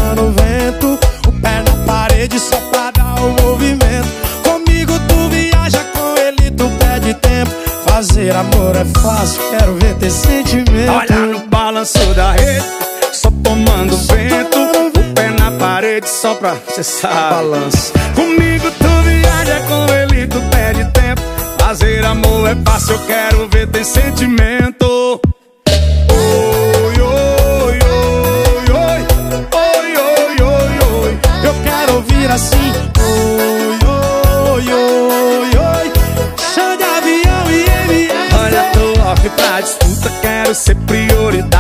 Fazer 8.26 8.38
amor 8.38 8.74
é 8.74 8.84
fácil, 9.00 9.40
quero 9.50 9.74
ver 9.74 9.94
ter 9.94 10.10
sentimento. 10.10 10.90
Olha 10.90 11.26
no 11.26 11.46
balanço 11.46 12.12
da 12.16 12.32
rede, 12.32 12.64
só 13.12 13.30
tomando 13.30 13.96
vento. 13.98 14.58
O 14.98 15.14
pé 15.14 15.30
na 15.30 15.52
parede 15.52 16.08
só 16.08 16.34
pra 16.34 16.56
sabe. 16.82 17.14
Balança. 17.14 17.92
Comigo 18.16 18.68
tu 18.80 19.02
viaja, 19.04 19.60
com 19.68 19.94
ele 19.94 20.26
tu 20.26 20.40
pede 20.50 20.90
tempo. 20.90 21.22
Fazer 21.60 22.04
amor 22.04 22.50
é 22.50 22.56
fácil, 22.68 22.94
eu 22.94 23.06
quero 23.06 23.48
ver 23.48 23.68
ter 23.68 23.84
sentimento. 23.84 24.95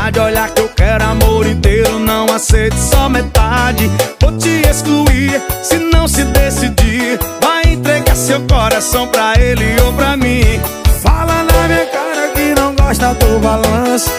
Prioridade. 0.06 0.18
Olha 0.18 0.48
que 0.48 0.60
eu 0.60 0.68
quero 0.68 1.04
amor 1.04 1.46
inteiro, 1.46 1.98
não 1.98 2.26
aceito 2.26 2.76
só 2.76 3.08
metade. 3.08 3.90
Vou 4.20 4.36
te 4.36 4.62
excluir 4.68 5.42
se 5.62 5.78
não 5.78 6.06
se 6.06 6.24
decidir. 6.24 7.18
Vai 7.40 7.72
entregar 7.72 8.14
seu 8.14 8.40
coração 8.42 9.06
pra 9.08 9.34
ele 9.38 9.80
ou 9.82 9.92
pra 9.92 10.16
mim. 10.16 10.60
Fala 11.02 11.42
na 11.44 11.68
minha 11.68 11.86
cara 11.86 12.28
que 12.34 12.60
não 12.60 12.74
gosta 12.74 13.14
do 13.14 13.38
balanço. 13.38 14.10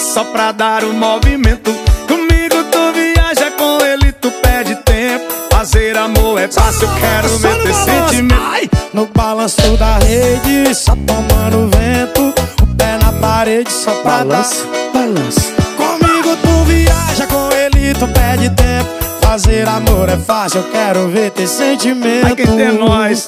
Só 0.00 0.24
pra 0.24 0.52
dar 0.52 0.84
o 0.84 0.92
movimento. 0.92 1.72
Comigo 2.06 2.64
tu 2.70 2.92
viaja, 2.94 3.50
com 3.52 3.84
ele 3.84 4.12
tu 4.12 4.30
perde 4.42 4.74
tempo. 4.76 5.24
Fazer 5.52 5.96
amor 5.96 6.40
é 6.40 6.48
fácil, 6.48 6.88
eu 6.88 6.94
quero 6.94 7.28
Só 7.28 7.36
ver 7.38 7.56
no 7.56 7.62
ter 7.62 7.72
balanço, 7.72 7.84
sentimento. 8.10 8.76
No 8.92 9.06
balanço 9.06 9.76
da 9.76 9.98
rede, 9.98 10.74
só 10.74 10.94
tomando 10.96 11.70
vento. 11.70 12.34
O 12.62 12.66
pé 12.76 12.98
na 13.02 13.12
parede 13.12 13.70
só 13.72 13.92
pra 14.02 14.24
Balança, 14.24 14.64
dar. 14.92 14.92
Balança. 15.00 15.52
Comigo 15.76 16.36
tu 16.42 16.64
viaja, 16.64 17.26
com 17.26 17.48
ele 17.52 17.94
tu 17.94 18.06
perde 18.08 18.50
tempo. 18.50 18.90
Fazer 19.22 19.66
amor 19.68 20.08
é 20.08 20.16
fácil, 20.18 20.60
eu 20.60 20.70
quero 20.70 21.08
ver 21.08 21.30
ter 21.30 21.46
sentimento. 21.46 22.26
Ai, 22.26 22.34
quem 22.34 22.46
tem 22.46 22.72
nós. 22.72 23.26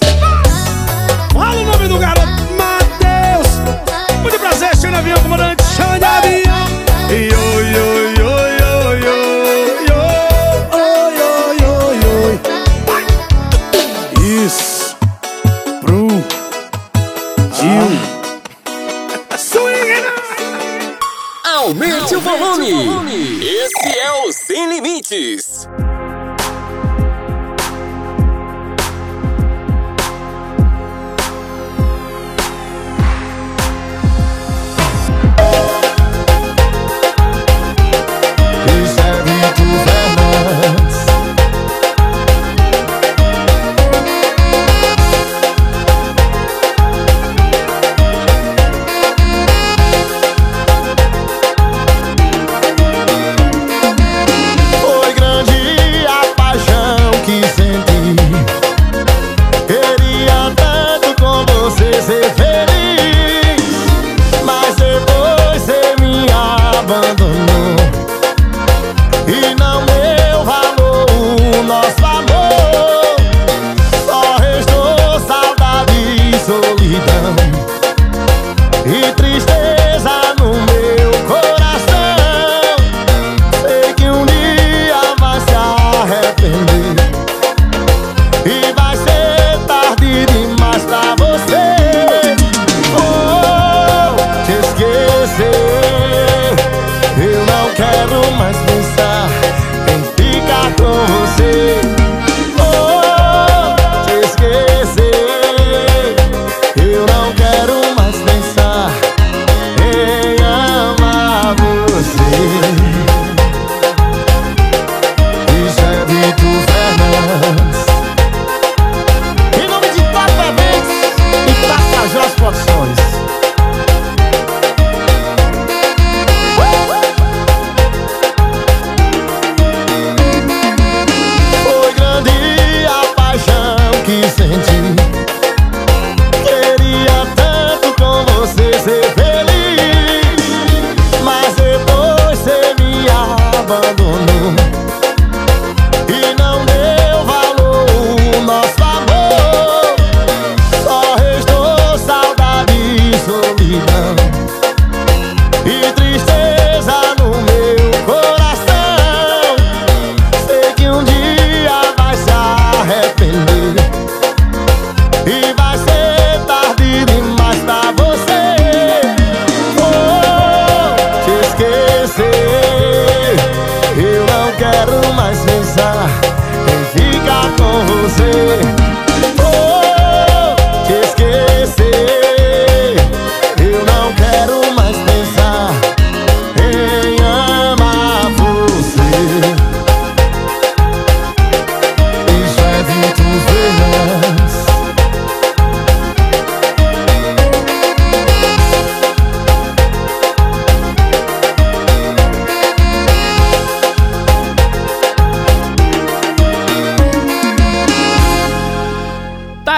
Fala 1.32 1.60
o 1.60 1.64
nome 1.64 1.88
do 1.88 1.98
garoto. 1.98 2.26
Matheus, 2.58 3.48
Muito 4.22 4.38
prazer, 4.38 4.76
Xande 4.76 4.96
Avião, 4.96 5.18
comandante. 5.20 5.62
chão 5.76 5.94
Aumente 22.26 22.72
o 22.72 22.84
volume. 22.84 23.03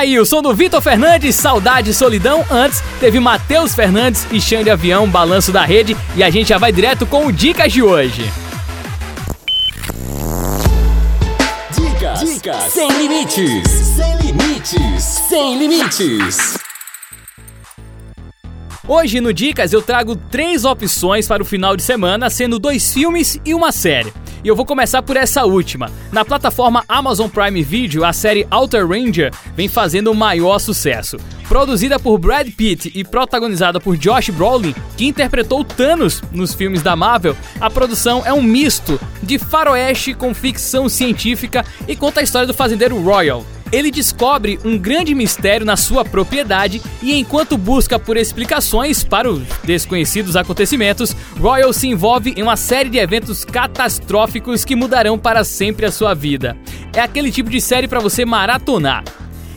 Aí 0.07 0.21
o 0.21 0.25
som 0.25 0.41
do 0.41 0.55
Vitor 0.55 0.81
Fernandes, 0.81 1.35
Saudade 1.35 1.91
e 1.91 1.95
Solidão. 1.95 2.45
Antes 2.49 2.81
teve 3.01 3.19
Matheus 3.19 3.75
Fernandes 3.75 4.25
e 4.31 4.41
Chão 4.41 4.63
de 4.63 4.71
Avião, 4.71 5.09
Balanço 5.09 5.51
da 5.51 5.65
Rede. 5.65 5.97
E 6.15 6.23
a 6.23 6.31
gente 6.31 6.49
já 6.49 6.59
vai 6.59 6.71
direto 6.71 7.05
com 7.05 7.27
o 7.27 7.33
Dicas 7.33 7.73
de 7.73 7.83
hoje. 7.83 8.31
Dicas, 11.77 12.21
Dicas 12.21 12.63
sem 12.73 12.89
limites, 12.89 13.69
sem 13.69 14.17
limites, 14.19 15.03
sem 15.03 15.59
limites. 15.59 16.59
Hoje 18.87 19.21
no 19.21 19.35
Dicas 19.35 19.73
eu 19.73 19.83
trago 19.83 20.15
três 20.15 20.65
opções 20.65 21.27
para 21.27 21.43
o 21.43 21.47
final 21.47 21.77
de 21.77 21.83
semana, 21.83 22.31
sendo 22.31 22.61
dois 22.61 22.93
filmes 22.93 23.41
e 23.45 23.53
uma 23.53 23.73
série. 23.73 24.13
E 24.47 24.49
eu 24.49 24.55
vou 24.55 24.65
começar 24.65 25.03
por 25.03 25.17
essa 25.17 25.45
última. 25.45 25.91
Na 26.13 26.25
plataforma 26.25 26.85
Amazon 26.87 27.29
Prime 27.29 27.65
Video, 27.65 28.05
a 28.05 28.13
série 28.13 28.47
Outer 28.49 28.87
Ranger 28.87 29.35
vem 29.57 29.67
fazendo 29.67 30.13
o 30.13 30.15
maior 30.15 30.61
sucesso. 30.61 31.17
Produzida 31.49 31.99
por 31.99 32.17
Brad 32.17 32.49
Pitt 32.53 32.93
e 32.95 33.03
protagonizada 33.03 33.81
por 33.81 33.97
Josh 33.97 34.31
Brolin, 34.31 34.73
que 34.97 35.05
interpretou 35.05 35.65
Thanos 35.65 36.23
nos 36.31 36.55
filmes 36.55 36.81
da 36.81 36.95
Marvel, 36.95 37.37
a 37.61 37.69
produção 37.69 38.23
é 38.25 38.33
um 38.33 38.41
misto 38.41 39.01
de 39.21 39.37
faroeste 39.37 40.15
com 40.15 40.33
ficção 40.33 40.89
científica 40.89 41.65
e 41.89 41.97
conta 41.97 42.21
a 42.21 42.23
história 42.23 42.47
do 42.47 42.55
fazendeiro 42.55 43.03
Royal, 43.03 43.45
ele 43.73 43.91
descobre 43.91 44.59
um 44.65 44.79
grande 44.79 45.15
mistério 45.15 45.67
na 45.67 45.77
sua 45.77 46.05
propriedade 46.05 46.81
e, 47.03 47.15
enquanto 47.19 47.57
busca 47.57 47.99
por 47.99 48.17
explicações 48.17 49.03
para 49.03 49.31
os 49.31 49.43
desconhecidos 49.65 50.37
acontecimentos, 50.37 51.15
Royal 51.39 51.73
se 51.73 51.89
envolve 51.89 52.35
em 52.37 52.43
uma 52.43 52.57
série 52.57 52.89
de 52.89 52.99
eventos 52.99 53.45
catastróficos 53.45 54.65
que 54.65 54.77
mudarão 54.77 55.19
para 55.19 55.45
sempre 55.45 55.87
a 55.87 55.93
sua 55.93 56.15
vida. 56.15 56.57
É 56.95 57.01
aquele 57.01 57.31
tipo 57.31 57.51
de 57.51 57.61
série 57.61 57.89
para 57.89 58.01
você 58.01 58.25
maratonar. 58.25 59.05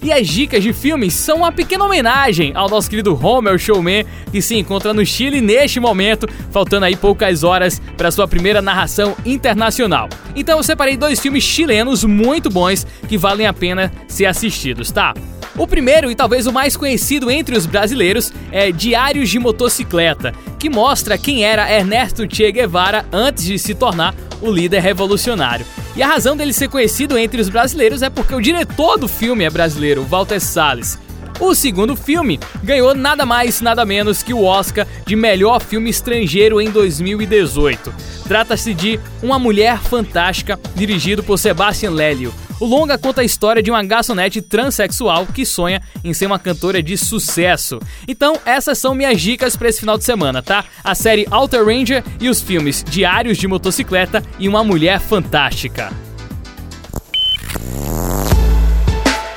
E 0.02 0.14
as 0.14 0.28
dicas 0.28 0.64
de 0.64 0.72
filmes 0.72 1.14
são 1.14 1.38
uma 1.38 1.52
pequena 1.52 1.84
homenagem 1.84 2.54
ao 2.56 2.70
nosso 2.70 2.90
querido 2.90 3.18
Homer 3.22 3.58
Showman, 3.58 4.06
que 4.32 4.42
se 4.42 4.56
encontra 4.56 4.94
no 4.94 5.06
Chile 5.06 5.42
neste 5.42 5.80
momento, 5.80 6.28
faltando 6.52 6.86
aí 6.86 6.96
poucas 6.96 7.44
horas 7.44 7.82
para 7.98 8.10
sua 8.10 8.28
primeira 8.28 8.62
narração 8.62 9.16
internacional. 9.26 10.08
Então 10.36 10.58
eu 10.58 10.64
separei 10.64 10.96
dois 10.96 11.20
filmes 11.20 11.44
chilenos 11.44 12.04
muito 12.06 12.50
bons 12.50 12.88
que 13.10 13.18
valem 13.18 13.46
a 13.46 13.54
pena 13.54 13.92
ser 14.08 14.26
assistidos, 14.26 14.90
tá? 14.90 15.14
O 15.58 15.68
primeiro 15.68 16.10
e 16.10 16.16
talvez 16.16 16.48
o 16.48 16.54
mais 16.54 16.78
conhecido 16.78 17.30
entre 17.30 17.58
os 17.58 17.66
brasileiros 17.66 18.32
é 18.50 18.72
Diários 18.72 19.30
de 19.30 19.38
Motocicleta, 19.40 20.34
que 20.58 20.70
mostra 20.70 21.18
quem 21.18 21.44
era 21.44 21.70
Ernesto 21.70 22.26
Che 22.34 22.50
Guevara 22.54 23.06
antes 23.12 23.44
de 23.44 23.60
se 23.60 23.76
tornar 23.76 24.16
o 24.42 24.50
líder 24.50 24.82
revolucionário. 24.82 25.66
E 25.96 26.04
a 26.04 26.08
razão 26.08 26.38
dele 26.38 26.54
ser 26.54 26.70
conhecido 26.70 27.18
entre 27.18 27.42
os 27.42 27.50
brasileiros 27.50 28.02
é 28.02 28.10
porque 28.10 28.36
o 28.36 28.42
diretor 28.42 28.98
do 28.98 29.08
filme 29.08 29.44
é 29.44 29.50
brasileiro, 29.50 30.04
Walter 30.04 30.40
Salles. 30.40 30.98
O 31.40 31.56
segundo 31.56 31.96
filme 31.96 32.38
ganhou 32.62 32.94
nada 32.94 33.26
mais, 33.26 33.62
nada 33.62 33.86
menos 33.86 34.22
que 34.22 34.34
o 34.34 34.44
Oscar 34.44 34.86
de 35.06 35.16
melhor 35.16 35.62
filme 35.62 35.90
estrangeiro 35.90 36.60
em 36.60 36.70
2018. 36.70 37.94
Trata-se 38.28 38.74
de 38.74 39.00
Uma 39.24 39.40
Mulher 39.40 39.80
Fantástica, 39.80 40.60
dirigido 40.76 41.24
por 41.24 41.40
Sebastian 41.40 41.92
Lélio. 41.92 42.34
O 42.60 42.66
longa 42.66 42.98
conta 42.98 43.22
a 43.22 43.24
história 43.24 43.64
de 43.64 43.72
uma 43.72 43.84
garçonete 43.84 44.42
transexual 44.42 45.26
que 45.26 45.46
sonha 45.46 45.82
em 46.04 46.14
ser 46.14 46.26
uma 46.26 46.38
cantora 46.38 46.84
de 46.84 46.98
sucesso. 46.98 47.80
Então, 48.08 48.38
essas 48.46 48.78
são 48.78 48.94
minhas 48.94 49.22
dicas 49.22 49.56
para 49.56 49.70
esse 49.70 49.80
final 49.80 49.98
de 49.98 50.04
semana, 50.04 50.44
tá? 50.44 50.66
A 50.84 50.94
série 50.94 51.26
Outer 51.32 51.66
Ranger 51.66 52.04
e 52.20 52.28
os 52.28 52.42
filmes 52.42 52.84
Diários 52.84 53.38
de 53.38 53.48
Motocicleta 53.48 54.22
e 54.38 54.50
Uma 54.50 54.64
Mulher 54.64 55.00
Fantástica. 55.00 55.90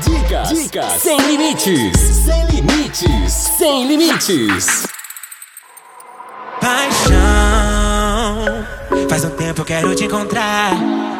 Dicas, 0.05 0.49
Dicas 0.49 0.93
sem 0.95 1.19
limites, 1.21 1.99
sem 2.01 2.47
limites, 2.47 3.33
sem 3.59 3.87
limites. 3.87 4.87
Paixão, 6.61 7.32
faz 9.13 9.25
um 9.25 9.31
tempo 9.31 9.63
quero 9.63 9.95
te 9.95 10.05
encontrar. 10.05 10.71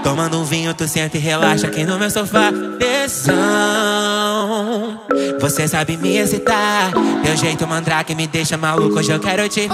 Tomando 0.03 0.41
um 0.41 0.45
vinho, 0.45 0.73
tu 0.73 0.89
senta 0.89 1.19
e 1.19 1.21
relaxa 1.21 1.67
aqui 1.67 1.85
no 1.85 1.99
meu 1.99 2.11
sofá. 2.11 2.51
Tesão, 2.79 3.29
você 5.39 5.69
sabe 5.69 5.99
me 5.99 6.17
excitar. 6.17 6.91
Teu 7.23 7.37
jeito 7.37 7.67
mandrake 7.67 8.15
me 8.15 8.27
deixa 8.27 8.57
maluco, 8.57 8.99
hoje 8.99 9.13
eu 9.13 9.21
quero 9.21 9.47
te. 9.47 9.69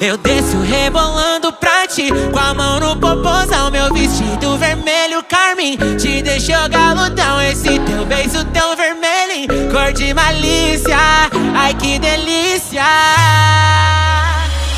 Eu 0.00 0.16
desço 0.16 0.58
rebolando 0.62 1.52
pra 1.52 1.86
ti, 1.86 2.08
com 2.32 2.40
a 2.40 2.52
mão 2.54 2.80
no 2.80 2.96
popozão. 2.96 3.70
Meu 3.70 3.94
vestido 3.94 4.58
vermelho, 4.58 5.22
carmim, 5.22 5.78
te 5.96 6.22
deixou 6.22 6.68
galudão. 6.68 7.40
Esse 7.40 7.78
teu 7.78 8.04
beijo 8.04 8.44
tão 8.52 8.74
vermelho, 8.74 9.46
cor 9.70 9.92
de 9.92 10.12
malícia. 10.12 10.98
Ai 11.54 11.72
que 11.74 12.00
delícia. 12.00 12.82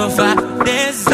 sofá. 0.00 0.34
Tesão, 0.64 1.12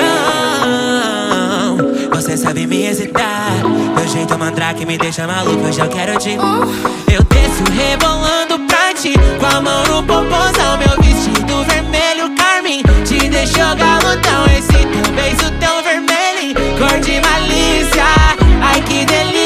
você 2.12 2.36
sabe 2.36 2.66
me 2.66 2.86
excitar. 2.86 3.50
Meu 3.96 4.06
jeito 4.06 4.38
mandrake 4.38 4.86
me 4.86 4.96
deixa 4.96 5.26
maluco, 5.26 5.66
hoje 5.66 5.80
eu 5.80 5.88
quero 5.88 6.16
te. 6.18 6.34
Eu 6.34 7.22
desço 7.24 7.64
rebolando 7.72 8.60
pra 8.68 8.94
ti, 8.94 9.14
com 9.40 9.46
a 9.56 9.60
mão 9.60 9.82
no 9.86 10.02
popozão. 10.04 10.78
Meu 10.78 10.96
vestido 11.02 11.64
vermelho, 11.64 12.32
carmim, 12.36 12.82
te 13.04 13.28
deixou 13.28 13.74
galudão. 13.74 14.46
Esse 14.56 14.68
teu 14.68 15.12
beijo 15.14 15.50
tão 15.58 15.82
vermelho, 15.82 16.54
cor 16.78 17.00
de 17.00 17.20
malícia. 17.20 18.04
Ai 18.62 18.80
que 18.82 19.04
delícia. 19.04 19.45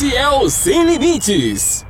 Esse 0.00 0.16
é 0.16 0.30
o 0.30 0.48
Sem 0.48 0.82
Limites. 0.86 1.84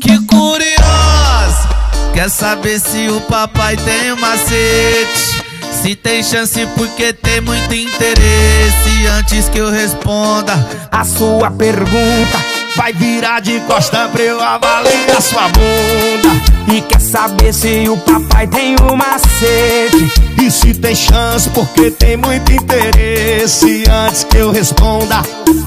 Que 0.00 0.18
curioso! 0.26 1.68
Quer 2.12 2.28
saber 2.28 2.80
se 2.80 3.06
o 3.06 3.20
papai 3.20 3.76
tem 3.76 4.12
um 4.12 4.16
macete? 4.16 5.44
Se 5.70 5.94
tem 5.94 6.24
chance 6.24 6.66
porque 6.76 7.12
tem 7.12 7.40
muito 7.40 7.72
interesse. 7.72 9.06
Antes 9.16 9.48
que 9.48 9.58
eu 9.58 9.70
responda 9.70 10.54
a 10.90 11.04
sua 11.04 11.52
pergunta, 11.52 12.44
vai 12.74 12.92
virar 12.92 13.38
de 13.38 13.60
costa 13.60 14.08
pra 14.08 14.20
eu 14.20 14.40
avaliar 14.40 15.22
sua 15.22 15.46
bunda. 15.50 16.54
E 16.72 16.80
quer 16.80 17.00
saber 17.00 17.54
se 17.54 17.88
o 17.88 17.96
papai 17.96 18.48
tem 18.48 18.74
o 18.76 18.96
macete 18.96 20.12
E 20.42 20.50
se 20.50 20.74
tem 20.74 20.94
chance 20.94 21.48
porque 21.50 21.90
tem 21.90 22.16
muito 22.16 22.50
interesse 22.50 23.84
Antes 23.88 24.23
eu 24.34 24.50
responda. 24.50 25.22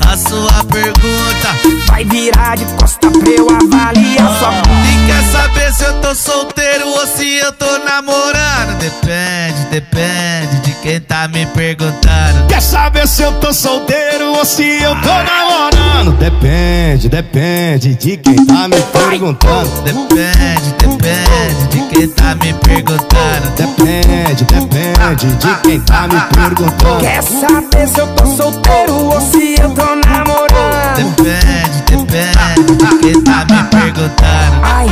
A 0.06 0.18
sua 0.18 0.64
pergunta 0.66 1.88
Vai 1.88 2.04
virar 2.06 2.56
de 2.56 2.66
costa 2.76 3.10
pra 3.10 3.30
eu 3.30 3.48
avaliar 3.50 4.40
sua 4.40 4.52
bunda. 4.52 4.88
E 4.88 5.08
quer 5.08 5.24
saber 5.32 5.74
se 5.74 5.84
eu 5.84 5.94
tô 6.02 6.14
solteiro 6.14 6.88
ou 6.88 7.08
se 7.08 7.38
eu 7.38 7.52
tô 7.54 7.78
namorando? 7.80 8.78
Depende, 8.80 9.66
depende 9.72 10.60
de 10.64 10.72
quem 10.82 11.02
tá 11.02 11.28
me 11.28 11.46
perguntando. 11.48 12.48
Quer 12.48 12.62
saber 12.62 13.08
se 13.08 13.24
eu 13.24 13.32
tô 13.40 13.54
solteiro 13.54 14.34
ou 14.38 14.46
se 14.46 14.64
eu 14.64 14.96
tô 15.02 15.14
namorando? 15.24 16.18
Depende, 16.18 17.10
depende 17.10 17.96
de 17.96 18.18
quem 18.18 18.46
tá 18.46 18.68
me 18.68 18.82
perguntando. 18.82 19.82
Depende, 19.82 20.74
depende 20.78 21.68
de 21.70 21.96
quem 21.96 22.08
tá 22.10 22.36
me 22.36 22.54
perguntando. 22.54 23.50
Depende, 23.58 24.44
depende 24.44 25.36
de 25.38 25.56
quem 25.64 25.80
tá 25.82 26.08
me 26.08 26.22
perguntando. 26.36 27.00
Quer 27.00 27.24
saber 27.24 27.88
se 27.88 28.00
eu 28.00 28.08
tô 28.08 28.26
solteiro 28.26 28.57
ou 28.90 29.22
se 29.22 29.56
eu 29.60 29.70
tô 29.72 29.96
namorando? 29.96 31.16
Depende, 31.16 31.84
depende 31.86 32.76
de 32.76 32.98
quem 33.00 33.22
tá 33.24 33.46
me 33.46 33.64
perguntando. 33.70 34.62
Ai, 34.64 34.88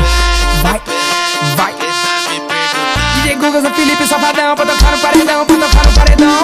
vai, 0.62 0.82
vai. 1.56 1.76
DJ 3.16 3.36
Google, 3.36 3.62
Zé 3.62 3.70
Felipe, 3.72 4.06
Safadão 4.08 4.56
Pra 4.56 4.66
tocar 4.66 4.92
no 4.92 4.98
paredão, 5.00 5.46
pra 5.46 5.56
tocar 5.56 5.86
no 5.86 5.92
paredão. 5.94 6.36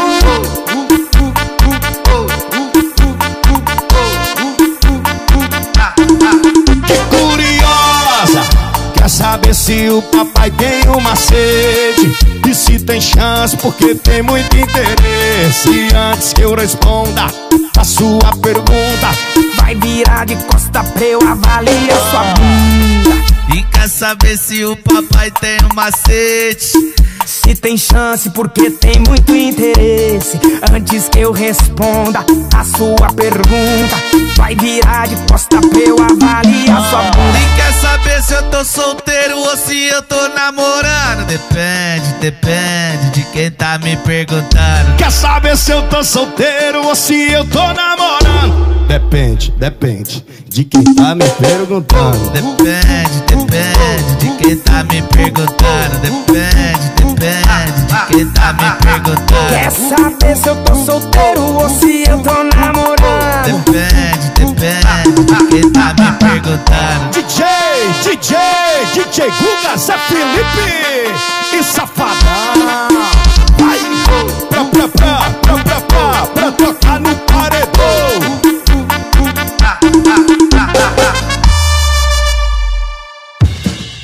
Que 6.88 6.98
curiosa 7.16 8.42
Quer 8.96 9.10
saber 9.10 9.54
se 9.54 9.90
o 9.90 10.02
papai 10.02 10.52
tem 10.52 10.90
o 10.90 11.00
macete 11.00 12.31
E 12.52 12.54
se 12.54 12.80
tem 12.80 13.00
chance 13.00 13.56
porque 13.56 13.96
tem 13.96 14.22
muito 14.22 14.58
interesse. 14.58 15.88
Antes 15.96 16.34
que 16.34 16.42
eu 16.42 16.54
responda 16.54 17.28
a 17.78 17.84
sua 17.86 18.36
pergunta 18.42 19.08
Vai 19.56 19.74
virar 19.76 20.26
de 20.26 20.36
costa 20.36 20.84
pra 20.84 21.06
eu 21.06 21.20
avaliar 21.26 21.98
sua 22.10 22.24
bunda 22.34 23.31
E 23.54 23.64
quer 23.64 23.90
saber 23.90 24.38
se 24.38 24.64
o 24.64 24.76
papai 24.78 25.32
tem 25.32 25.58
um 25.72 25.76
macete? 25.76 26.72
Se 27.26 27.56
tem 27.56 27.78
chance 27.78 28.30
porque 28.32 28.70
tem 28.72 29.00
muito 29.08 29.36
interesse. 29.36 30.40
Antes 30.72 31.10
que 31.10 31.20
eu 31.20 31.32
responda 31.32 32.26
a 32.56 32.64
sua 32.64 33.12
pergunta 33.14 33.96
Vai 34.38 34.56
virar 34.56 35.08
de 35.08 35.16
costa 35.28 35.60
pra 35.60 35.80
eu 35.80 35.96
avaliar 35.98 36.90
sua 36.90 37.04
bunda. 37.12 37.38
E 37.38 37.56
quer 37.56 37.74
saber 37.74 38.22
se 38.24 38.34
eu 38.34 38.44
tô 38.50 38.66
solteiro 38.66 39.38
ou 39.38 39.58
se 39.58 39.88
eu 39.88 40.02
tô 40.02 40.28
namorando? 40.30 41.26
Depende, 41.28 42.14
depende 42.20 43.12
de 43.12 43.24
quem 43.32 43.52
tá 43.52 43.78
me 43.78 43.96
perguntando. 43.98 44.96
Quer 44.98 45.12
saber 45.12 45.56
se 45.58 45.72
eu 45.72 45.88
tô 45.90 46.04
solteiro 46.04 46.86
ou 46.88 46.96
se 46.96 47.32
eu 47.32 47.46
tô 47.46 47.62
namorando? 47.74 48.71
Depende, 48.88 49.52
depende 49.58 50.26
de 50.50 50.66
quem 50.66 50.84
tá 50.96 51.16
me 51.16 51.28
perguntando. 51.30 52.30
Depende, 52.32 53.22
depende 53.28 54.16
de 54.20 54.30
quem 54.38 54.58
tá 54.58 54.84
me 54.84 55.02
perguntando. 55.02 55.98
Depende, 56.02 56.90
depende 56.96 57.82
de 57.88 58.14
quem 58.14 58.30
tá 58.32 58.54
me 58.54 58.72
perguntando. 58.82 59.50
Quer 59.50 59.72
saber 59.72 60.36
se 60.36 60.50
eu 60.50 60.56
tô 60.64 60.76
solteiro 60.76 61.42
ou 61.42 61.70
se 61.70 62.04
eu 62.08 62.20
tô 62.20 62.44
namorando? 62.56 63.46
Depende, 63.46 64.30
depende 64.36 65.24
de 65.24 65.48
quem 65.48 65.72
tá 65.72 65.94
me 65.94 66.12
perguntando. 66.20 67.12
DJ, 67.12 67.46
DJ, 68.04 68.38
DJ 68.94 69.32
Guga, 69.32 69.78
Zé 69.78 69.98
Felipe 70.08 71.58
e 71.58 71.64
Safadão. 71.64 72.88
Vai 73.58 73.80
pra, 74.50 74.66
pra, 74.66 74.88
pra, 74.88 75.30
pra, 75.42 75.64
pra, 75.64 75.82
pra, 75.82 76.26
pra 76.28 76.52
tocar 76.52 77.00
no 77.00 77.16
paredão 77.16 78.51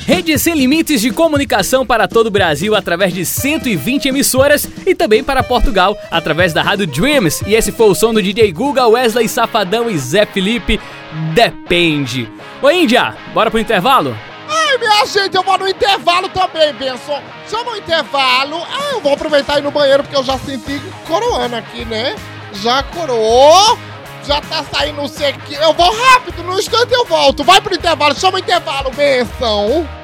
Rede 0.08 0.38
sem 0.38 0.54
limites 0.54 1.00
de 1.00 1.10
comunicação 1.10 1.86
para 1.86 2.08
todo 2.08 2.28
o 2.28 2.30
Brasil 2.30 2.74
através 2.74 3.12
de 3.12 3.24
120 3.24 4.08
emissoras 4.08 4.68
e 4.86 4.94
também 4.94 5.22
para 5.22 5.42
Portugal 5.42 5.96
através 6.10 6.52
da 6.52 6.62
Rádio 6.62 6.86
Dreams. 6.86 7.42
E 7.46 7.54
esse 7.54 7.70
foi 7.70 7.90
o 7.90 7.94
som 7.94 8.12
do 8.12 8.22
DJ 8.22 8.50
Guga, 8.52 8.86
Wesley 8.86 9.28
Safadão 9.28 9.90
e 9.90 9.98
Zé 9.98 10.24
Felipe. 10.24 10.80
Depende. 11.34 12.26
Ô 12.62 12.70
Índia, 12.70 13.14
bora 13.32 13.50
pro 13.50 13.60
intervalo? 13.60 14.16
Ai, 14.48 14.78
minha 14.78 15.06
gente, 15.06 15.34
eu 15.34 15.42
vou 15.42 15.58
no 15.58 15.68
intervalo 15.68 16.28
também, 16.30 16.72
Benção. 16.72 17.22
Chama 17.48 17.72
o 17.72 17.76
intervalo. 17.76 18.56
Ah, 18.64 18.94
eu 18.94 19.00
vou 19.00 19.12
aproveitar 19.12 19.56
e 19.56 19.58
ir 19.60 19.62
no 19.62 19.70
banheiro 19.70 20.02
porque 20.02 20.16
eu 20.16 20.24
já 20.24 20.38
senti 20.38 20.80
coroando 21.06 21.54
aqui, 21.56 21.84
né? 21.84 22.16
Já 22.54 22.82
coroou. 22.82 23.78
Já 24.28 24.42
tá 24.42 24.62
saindo 24.70 25.00
o 25.00 25.08
sequinho. 25.08 25.58
Eu 25.58 25.72
vou 25.72 25.90
rápido, 25.90 26.42
no 26.42 26.58
instante 26.58 26.92
eu 26.92 27.06
volto. 27.06 27.42
Vai 27.42 27.62
pro 27.62 27.74
intervalo, 27.74 28.14
chama 28.14 28.36
o 28.36 28.40
intervalo, 28.40 28.90
Benção. 28.90 29.88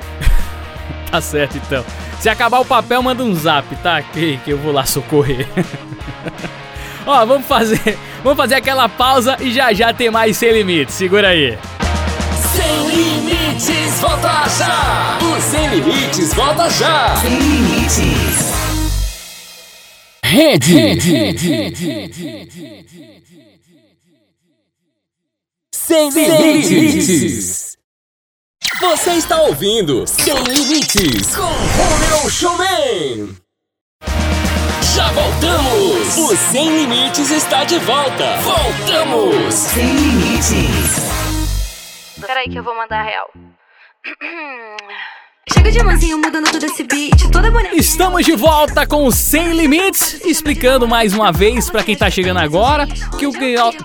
Tá 1.10 1.20
certo 1.20 1.58
então. 1.58 1.84
Se 2.18 2.28
acabar 2.28 2.58
o 2.58 2.64
papel, 2.64 3.00
manda 3.00 3.22
um 3.22 3.32
zap, 3.34 3.76
tá? 3.76 4.02
Que, 4.02 4.38
que 4.38 4.50
eu 4.50 4.58
vou 4.58 4.72
lá 4.72 4.84
socorrer. 4.84 5.46
Ó, 7.06 7.24
vamos 7.26 7.46
fazer, 7.46 7.98
vamos 8.22 8.36
fazer 8.36 8.54
aquela 8.56 8.88
pausa 8.88 9.36
e 9.38 9.52
já 9.52 9.72
já 9.72 9.92
tem 9.92 10.10
mais 10.10 10.38
sem 10.38 10.52
limites. 10.52 10.94
Segura 10.94 11.28
aí. 11.28 11.56
Sem 12.56 12.88
limites, 12.88 14.00
volta 14.00 14.48
já! 14.58 15.18
O 15.22 15.40
Sem 15.40 15.68
Limites 15.68 16.34
volta 16.34 16.70
já! 16.70 17.14
Sem 17.16 17.38
limites. 17.38 18.54
Rede. 20.24 20.98
Sem 25.94 26.10
limites. 26.10 27.78
Você 28.80 29.12
está 29.12 29.42
ouvindo 29.42 30.04
Sem 30.08 30.34
Limites 30.34 31.36
com 31.36 31.42
Romeu 31.42 32.28
Showman. 32.28 33.36
Já 34.96 35.12
voltamos! 35.12 36.16
O 36.16 36.36
Sem 36.50 36.68
Limites 36.68 37.30
está 37.30 37.62
de 37.62 37.78
volta! 37.78 38.38
Voltamos! 38.38 39.54
Sem 39.54 39.86
Limites. 39.86 40.96
Peraí 42.20 42.50
que 42.50 42.58
eu 42.58 42.64
vou 42.64 42.74
mandar 42.74 42.98
a 42.98 43.04
real. 43.04 43.30
Chega 45.52 45.70
de 45.70 45.82
mansinho 45.82 46.16
mudando 46.16 46.50
todo 46.50 46.64
esse 46.64 46.82
beat, 46.84 47.30
toda 47.30 47.50
bonita. 47.50 47.76
Estamos 47.76 48.24
de 48.24 48.34
volta 48.34 48.86
com 48.86 49.10
Sem 49.10 49.52
Limites, 49.52 50.24
explicando 50.24 50.88
mais 50.88 51.12
uma 51.12 51.30
vez 51.30 51.68
pra 51.68 51.82
quem 51.82 51.94
tá 51.94 52.08
chegando 52.08 52.38
agora 52.38 52.86
que 53.18 53.26
o, 53.26 53.32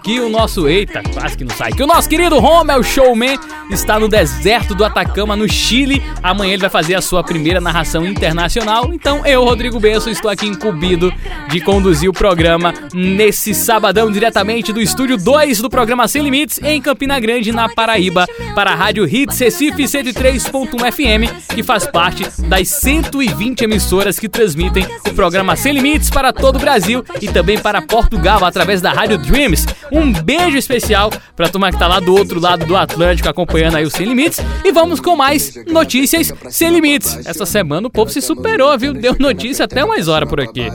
que 0.01 0.19
o 0.21 0.29
nosso. 0.29 0.69
Eita, 0.69 1.03
quase 1.13 1.37
que 1.37 1.43
não 1.43 1.53
sai. 1.53 1.73
Que 1.73 1.83
o 1.83 1.87
nosso 1.87 2.07
querido 2.07 2.39
Romel 2.39 2.81
Showman 2.81 3.37
está 3.69 3.99
no 3.99 4.07
deserto 4.07 4.73
do 4.73 4.85
Atacama, 4.85 5.35
no 5.35 5.49
Chile. 5.49 6.01
Amanhã 6.23 6.53
ele 6.53 6.61
vai 6.61 6.69
fazer 6.69 6.95
a 6.95 7.01
sua 7.01 7.25
primeira 7.25 7.59
narração 7.59 8.05
internacional. 8.05 8.93
Então 8.93 9.25
eu, 9.25 9.43
Rodrigo 9.43 9.81
Benço, 9.81 10.09
estou 10.09 10.31
aqui 10.31 10.47
incumbido 10.47 11.13
de 11.49 11.59
conduzir 11.59 12.09
o 12.09 12.13
programa 12.13 12.73
nesse 12.93 13.53
sabadão, 13.53 14.09
diretamente 14.09 14.71
do 14.71 14.79
estúdio 14.79 15.17
2 15.17 15.59
do 15.59 15.69
programa 15.69 16.07
Sem 16.07 16.23
Limites, 16.23 16.57
em 16.63 16.81
Campina 16.81 17.19
Grande, 17.19 17.51
na 17.51 17.67
Paraíba, 17.67 18.25
para 18.55 18.71
a 18.71 18.75
Rádio 18.75 19.05
Hits 19.05 19.37
Recife 19.37 19.83
103.1 19.83 20.91
FM 20.91 21.48
que 21.53 21.63
faz 21.63 21.85
parte 21.85 22.25
das 22.47 22.67
120 22.67 23.63
emissoras 23.63 24.19
que 24.19 24.29
transmitem 24.29 24.85
o 25.07 25.13
programa 25.13 25.55
Sem 25.55 25.73
Limites 25.73 26.09
para 26.09 26.31
todo 26.31 26.55
o 26.57 26.59
Brasil 26.59 27.03
e 27.21 27.27
também 27.27 27.59
para 27.59 27.81
Portugal 27.81 28.43
através 28.45 28.81
da 28.81 28.91
Rádio 28.91 29.17
Dreams. 29.17 29.65
Um 29.91 30.11
beijo 30.11 30.57
especial 30.57 31.11
para 31.35 31.47
a 31.47 31.49
turma 31.49 31.71
que 31.71 31.79
tá 31.79 31.87
lá 31.87 31.99
do 31.99 32.15
outro 32.15 32.39
lado 32.39 32.65
do 32.65 32.75
Atlântico 32.75 33.27
acompanhando 33.27 33.77
aí 33.77 33.85
o 33.85 33.89
Sem 33.89 34.05
Limites 34.05 34.39
e 34.63 34.71
vamos 34.71 34.99
com 34.99 35.15
mais 35.15 35.53
notícias 35.67 36.33
sem 36.49 36.69
limites. 36.69 37.25
Essa 37.25 37.45
semana 37.45 37.87
o 37.87 37.89
povo 37.89 38.11
se 38.11 38.21
superou, 38.21 38.77
viu? 38.77 38.93
Deu 38.93 39.15
notícia 39.19 39.65
até 39.65 39.85
mais 39.85 40.07
hora 40.07 40.25
por 40.25 40.39
aqui. 40.39 40.67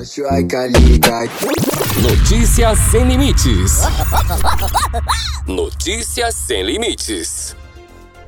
Notícias 2.02 2.78
sem 2.90 3.04
limites. 3.04 3.80
Notícias 5.46 6.34
sem 6.34 6.62
limites. 6.62 7.56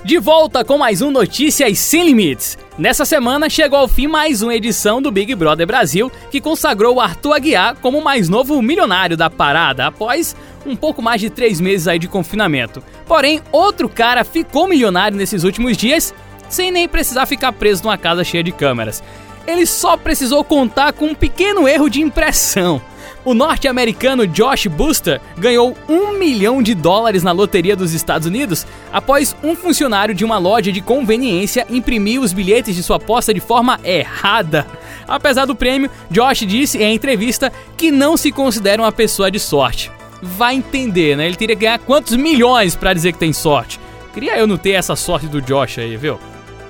De 0.07 0.21
volta 0.21 0.65
com 0.65 0.79
mais 0.79 1.03
um 1.03 1.11
Notícias 1.11 1.81
Sem 1.81 2.05
Limites. 2.05 2.57
Nessa 2.79 3.05
semana 3.05 3.51
chegou 3.51 3.77
ao 3.77 3.89
fim 3.89 4.07
mais 4.07 4.41
uma 4.41 4.55
edição 4.55 5.03
do 5.03 5.11
Big 5.11 5.35
Brother 5.35 5.67
Brasil, 5.67 6.13
que 6.31 6.41
consagrou 6.41 7.01
Arthur 7.01 7.35
Aguiar 7.35 7.77
como 7.83 7.99
o 7.99 8.05
mais 8.05 8.29
novo 8.29 8.63
milionário 8.63 9.17
da 9.17 9.29
parada, 9.29 9.89
após 9.89 10.37
um 10.65 10.77
pouco 10.77 11.03
mais 11.03 11.21
de 11.21 11.29
três 11.29 11.61
meses 11.61 11.89
aí 11.89 11.99
de 11.99 12.07
confinamento. 12.07 12.81
Porém, 13.05 13.43
outro 13.51 13.89
cara 13.89 14.23
ficou 14.23 14.69
milionário 14.69 15.19
nesses 15.19 15.43
últimos 15.43 15.77
dias, 15.77 16.15
sem 16.49 16.71
nem 16.71 16.87
precisar 16.87 17.27
ficar 17.27 17.51
preso 17.51 17.83
numa 17.83 17.99
casa 17.99 18.23
cheia 18.23 18.45
de 18.45 18.53
câmeras. 18.53 19.03
Ele 19.45 19.67
só 19.67 19.97
precisou 19.97 20.45
contar 20.45 20.93
com 20.93 21.07
um 21.07 21.15
pequeno 21.17 21.67
erro 21.67 21.89
de 21.89 22.01
impressão. 22.01 22.81
O 23.27 23.35
norte-americano 23.35 24.25
Josh 24.25 24.69
Booster 24.69 25.21
ganhou 25.37 25.77
um 25.89 26.17
milhão 26.17 26.63
de 26.63 26.77
dólares 26.77 27.25
na 27.25 27.33
loteria 27.33 27.75
dos 27.75 27.93
Estados 27.93 28.25
Unidos 28.25 28.65
após 28.93 29.35
um 29.43 29.57
funcionário 29.57 30.15
de 30.15 30.25
uma 30.25 30.39
loja 30.39 30.71
de 30.71 30.81
conveniência 30.81 31.67
imprimir 31.69 32.21
os 32.21 32.33
bilhetes 32.33 32.77
de 32.77 32.85
sua 32.85 32.99
aposta 32.99 33.35
de 33.35 33.41
forma 33.41 33.81
errada. 33.83 34.65
Apesar 35.09 35.45
do 35.45 35.57
prêmio, 35.57 35.91
Josh 36.09 36.47
disse 36.47 36.79
em 36.79 36.95
entrevista 36.95 37.53
que 37.77 37.91
não 37.91 38.17
se 38.17 38.31
considera 38.31 38.81
uma 38.81 38.93
pessoa 38.93 39.29
de 39.29 39.41
sorte. 39.41 39.91
Vai 40.23 40.55
entender, 40.55 41.17
né? 41.17 41.27
Ele 41.27 41.35
teria 41.35 41.57
que 41.57 41.63
ganhar 41.63 41.81
quantos 41.81 42.15
milhões 42.15 42.77
para 42.77 42.95
dizer 42.95 43.13
que 43.13 43.19
tem 43.19 43.33
sorte? 43.33 43.81
Queria 44.15 44.39
eu 44.39 44.47
não 44.47 44.57
ter 44.57 44.71
essa 44.71 44.95
sorte 44.95 45.27
do 45.27 45.43
Josh 45.43 45.79
aí, 45.81 45.97
viu? 45.97 46.17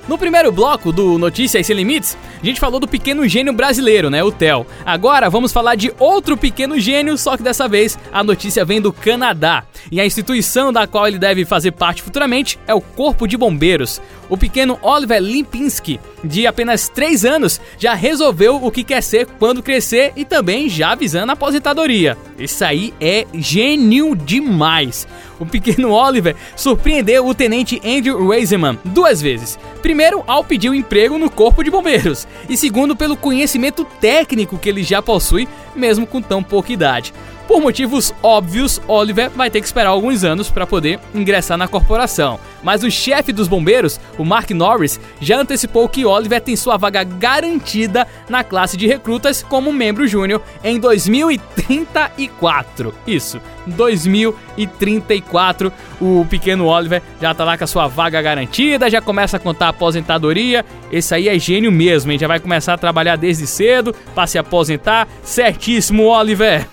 No 0.09 0.17
primeiro 0.17 0.53
bloco 0.53 0.93
do 0.93 1.19
Notícias 1.19 1.67
Sem 1.67 1.75
Limites, 1.75 2.17
a 2.41 2.47
gente 2.47 2.61
falou 2.61 2.79
do 2.79 2.87
pequeno 2.87 3.27
gênio 3.27 3.53
brasileiro, 3.53 4.09
né, 4.09 4.23
o 4.23 4.31
Theo. 4.31 4.65
Agora 4.85 5.29
vamos 5.29 5.53
falar 5.53 5.75
de 5.75 5.93
outro 5.99 6.37
pequeno 6.37 6.79
gênio, 6.79 7.19
só 7.19 7.37
que 7.37 7.43
dessa 7.43 7.67
vez 7.67 7.99
a 8.13 8.23
notícia 8.23 8.65
vem 8.65 8.81
do 8.81 8.93
Canadá. 8.93 9.65
E 9.91 10.01
a 10.01 10.07
instituição 10.07 10.73
da 10.73 10.87
qual 10.87 11.09
ele 11.09 11.19
deve 11.19 11.45
fazer 11.45 11.73
parte 11.73 12.03
futuramente 12.03 12.57
é 12.69 12.75
o 12.75 12.81
Corpo 12.81 13.27
de 13.27 13.37
Bombeiros. 13.37 14.01
O 14.29 14.37
pequeno 14.37 14.79
Oliver 14.81 15.21
Limpinski, 15.21 15.99
de 16.23 16.47
apenas 16.47 16.89
3 16.89 17.25
anos, 17.25 17.61
já 17.77 17.95
resolveu 17.95 18.65
o 18.65 18.71
que 18.71 18.85
quer 18.85 19.03
ser 19.03 19.27
quando 19.39 19.63
crescer 19.63 20.13
e 20.15 20.25
também 20.25 20.69
já 20.69 20.93
avisando 20.93 21.31
a 21.31 21.35
aposentadoria. 21.35 22.17
Isso 22.39 22.65
aí 22.65 22.95
é 23.01 23.27
gênio 23.35 24.15
demais. 24.15 25.07
O 25.39 25.45
pequeno 25.45 25.91
Oliver 25.91 26.35
surpreendeu 26.55 27.27
o 27.27 27.35
tenente 27.35 27.81
Andrew 27.85 28.29
Reiseman 28.29 28.79
duas 28.85 29.21
vezes. 29.21 29.59
Primeiro, 29.83 30.25
ao 30.27 30.43
pedir 30.43 30.71
um 30.71 30.75
emprego 30.75 31.19
no 31.19 31.31
Corpo 31.31 31.63
de 31.63 31.71
Bombeiros, 31.71 32.27
e 32.49 32.57
segundo, 32.57 32.97
pelo 32.97 33.17
conhecimento 33.17 33.85
técnico 33.85 34.59
que 34.59 34.69
ele 34.69 34.83
já 34.83 35.03
possui, 35.03 35.47
mesmo 35.75 36.07
com 36.07 36.23
tão 36.23 36.43
pouca 36.43 36.73
idade. 36.73 37.13
Por 37.47 37.61
motivos 37.61 38.13
óbvios, 38.23 38.81
Oliver 38.89 39.31
vai 39.31 39.49
ter 39.49 39.61
que 39.61 39.67
esperar 39.67 39.91
alguns 39.91 40.25
anos 40.25 40.51
para 40.51 40.67
poder 40.67 40.99
ingressar 41.15 41.57
na 41.57 41.69
corporação. 41.69 42.41
Mas 42.63 42.83
o 42.83 42.91
chefe 42.91 43.33
dos 43.33 43.47
bombeiros, 43.47 44.01
o 44.19 44.25
Mark 44.25 44.51
Norris, 44.51 44.99
já 45.21 45.39
antecipou 45.39 45.89
que 45.89 46.05
Oliver 46.05 46.41
tem 46.41 46.57
sua 46.57 46.77
vaga 46.77 47.05
garantida 47.05 48.05
na 48.29 48.43
classe 48.43 48.77
de 48.77 48.89
recrutas 48.89 49.45
como 49.45 49.73
membro 49.73 50.09
júnior 50.09 50.43
em 50.65 50.81
2034. 50.81 52.93
Isso, 53.07 53.41
2034. 53.67 55.73
O 56.01 56.27
pequeno 56.29 56.67
Oliver 56.67 57.03
já 57.21 57.35
tá 57.35 57.45
lá 57.45 57.57
com 57.57 57.65
a 57.65 57.67
sua 57.67 57.87
vaga 57.87 58.21
garantida, 58.21 58.91
já 58.91 59.01
começa 59.01 59.37
a 59.37 59.41
contar 59.41 59.67
a 59.67 59.71
aposentadoria. 59.71 60.65
Esse 60.93 61.15
aí 61.15 61.29
é 61.29 61.39
gênio 61.39 61.73
mesmo, 61.73 62.13
hein? 62.13 62.19
Já 62.19 62.29
vai 62.29 62.39
começar 62.39 62.75
a 62.75 62.79
trabalhar 62.79 63.17
desde 63.17 63.47
cedo 63.47 63.95
para 64.15 64.27
se 64.27 64.39
aposentar. 64.39 65.09
Certíssimo, 65.23 66.05
Oliver! 66.05 66.67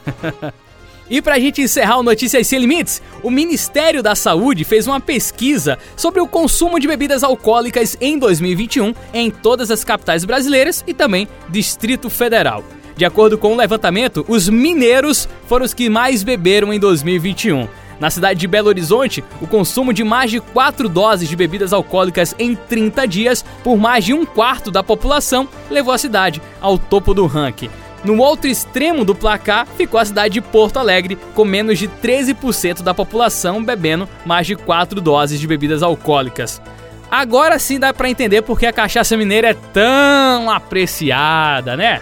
E 1.10 1.22
pra 1.22 1.38
gente 1.38 1.62
encerrar 1.62 1.98
o 1.98 2.04
Notícias 2.04 2.48
Sem 2.48 2.60
Limites, 2.60 3.02
o 3.22 3.30
Ministério 3.30 4.02
da 4.02 4.16
Saúde 4.16 4.64
fez 4.64 4.88
uma 4.88 5.00
pesquisa 5.00 5.78
sobre 5.96 6.22
o 6.22 6.28
consumo 6.28 6.80
de 6.80 6.88
bebidas 6.88 7.24
alcoólicas 7.24 7.98
em 8.00 8.18
2021 8.18 8.96
em 9.14 9.30
todas 9.30 9.70
as 9.70 9.84
capitais 9.84 10.24
brasileiras 10.24 10.84
e 10.88 10.94
também 10.94 11.28
Distrito 11.50 12.10
Federal. 12.10 12.64
De 12.96 13.06
acordo 13.06 13.38
com 13.38 13.54
o 13.54 13.56
levantamento, 13.58 14.24
os 14.28 14.48
mineiros 14.48 15.28
foram 15.48 15.66
os 15.66 15.74
que 15.74 15.90
mais 15.90 16.24
beberam 16.24 16.72
em 16.72 16.80
2021. 16.80 17.68
Na 18.00 18.10
cidade 18.10 18.40
de 18.40 18.48
Belo 18.48 18.68
Horizonte, 18.68 19.24
o 19.42 19.48
consumo 19.48 19.94
de 19.94 20.04
mais 20.04 20.32
de 20.32 20.40
4 20.40 20.90
doses 20.90 21.30
de 21.30 21.36
bebidas 21.36 21.74
alcoólicas 21.74 22.36
em 22.38 22.56
30 22.56 23.08
dias 23.08 23.46
por 23.64 23.78
mais 23.78 24.04
de 24.04 24.14
um 24.14 24.26
quarto 24.26 24.72
da 24.72 24.84
população 24.84 25.48
levou 25.70 25.94
a 25.94 25.98
cidade 25.98 26.42
ao 26.60 26.78
topo 26.78 27.14
do 27.14 27.26
ranking. 27.26 27.70
No 28.04 28.18
outro 28.18 28.50
extremo 28.50 29.06
do 29.06 29.16
placar 29.16 29.66
ficou 29.78 29.98
a 29.98 30.04
cidade 30.04 30.34
de 30.34 30.42
Porto 30.42 30.78
Alegre, 30.78 31.18
com 31.34 31.46
menos 31.46 31.80
de 31.80 31.88
13% 31.88 32.82
da 32.82 32.94
população 32.94 33.64
bebendo 33.64 34.10
mais 34.26 34.46
de 34.46 34.56
4 34.56 35.00
doses 35.00 35.40
de 35.40 35.48
bebidas 35.48 35.82
alcoólicas. 35.82 36.62
Agora 37.10 37.58
sim 37.60 37.80
dá 37.80 37.94
para 37.94 38.10
entender 38.10 38.42
porque 38.42 38.66
a 38.66 38.74
cachaça 38.74 39.16
mineira 39.16 39.52
é 39.52 39.54
tão 39.54 40.50
apreciada, 40.50 41.78
né? 41.78 42.02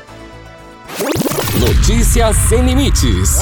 Notícias 1.62 2.36
sem 2.38 2.66
limites. 2.66 3.40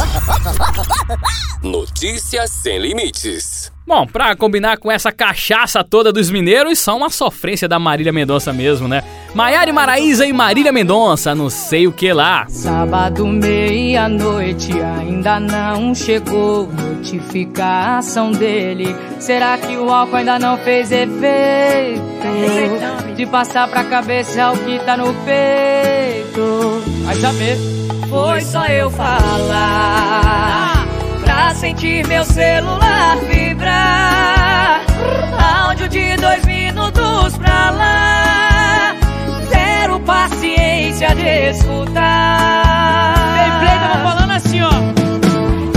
Notícias 1.64 2.52
sem 2.52 2.78
limites. 2.78 3.72
Bom, 3.88 4.06
pra 4.06 4.36
combinar 4.36 4.78
com 4.78 4.92
essa 4.92 5.10
cachaça 5.10 5.86
toda 5.86 6.12
dos 6.12 6.30
mineiros, 6.30 6.80
só 6.80 6.98
uma 6.98 7.10
sofrência 7.10 7.66
da 7.66 7.80
Marília 7.80 8.12
Mendonça 8.12 8.52
mesmo, 8.52 8.90
né? 8.90 9.04
Maiara 9.34 9.72
Maraíza 9.72 10.26
e 10.26 10.34
Marília 10.34 10.74
Mendonça, 10.74 11.34
não 11.34 11.50
sei 11.50 11.88
o 11.88 11.94
que 11.94 12.12
lá. 12.12 12.46
Sábado, 12.50 13.26
meia-noite, 13.26 14.74
ainda 14.82 15.40
não 15.40 15.96
chegou 15.96 16.68
notificação 16.68 18.32
dele. 18.32 18.94
Será 19.18 19.58
que 19.58 19.78
o 19.78 19.90
álcool 19.90 20.18
ainda 20.18 20.38
não 20.38 20.58
fez 20.58 20.92
efeito? 20.92 22.04
De 23.16 23.26
passar 23.26 23.70
pra 23.70 23.86
cabeça 23.86 24.42
é 24.42 24.50
o 24.50 24.58
que 24.58 24.78
tá 24.80 24.98
no 24.98 25.14
peito. 25.24 26.84
Vai 27.06 27.16
saber. 27.16 27.58
Foi 28.10 28.42
só 28.42 28.66
eu 28.66 28.90
falar 28.90 30.88
pra 31.24 31.54
sentir 31.54 32.08
meu 32.08 32.26
celular 32.26 33.18
vibrar. 33.18 34.82
Áudio 35.68 35.88
de 35.88 36.16
dois 36.18 36.44
minutos 36.44 37.38
pra 37.38 37.70
lá. 37.70 38.96
Zero 39.48 40.00
paciência 40.00 41.14
de 41.14 41.52
escutar. 41.52 43.14
Gameplay 43.36 43.80
tava 43.80 44.04
falando 44.10 44.32
assim, 44.32 44.62
ó. 44.64 44.72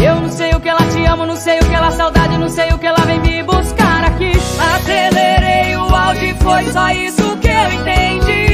Eu 0.02 0.20
não 0.22 0.30
sei 0.30 0.54
o 0.54 0.60
que 0.60 0.70
ela 0.70 0.86
te 0.86 1.04
amo, 1.04 1.26
não 1.26 1.36
sei 1.36 1.58
o 1.60 1.64
que 1.66 1.74
ela 1.74 1.90
saudade, 1.90 2.38
não 2.38 2.48
sei 2.48 2.72
o 2.72 2.78
que 2.78 2.86
ela 2.86 3.04
vem 3.04 3.20
me 3.20 3.42
buscar 3.42 4.04
aqui. 4.04 4.32
Acelerei 4.74 5.76
o 5.76 5.94
áudio 5.94 6.30
e 6.30 6.34
foi 6.34 6.64
só 6.72 6.88
isso 6.92 7.36
que 7.36 7.48
eu 7.48 7.72
entendi. 7.72 8.51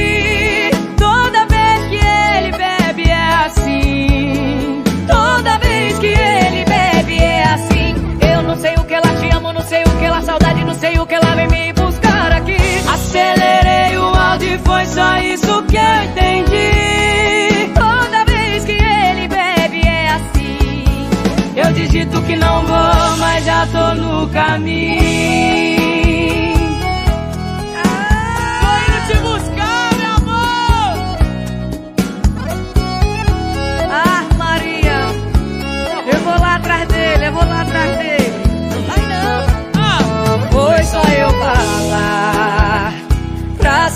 Foi 14.79 14.85
só 14.85 15.17
isso 15.17 15.63
que 15.63 15.75
eu 15.75 16.03
entendi. 16.05 17.73
Toda 17.75 18.23
vez 18.23 18.63
que 18.63 18.71
ele 18.71 19.27
bebe 19.27 19.85
é 19.85 20.07
assim. 20.09 21.09
Eu 21.55 21.73
digito 21.73 22.21
que 22.21 22.35
não 22.37 22.65
vou, 22.65 23.17
mas 23.17 23.43
já 23.43 23.67
tô 23.67 23.95
no 23.95 24.29
caminho. 24.29 25.78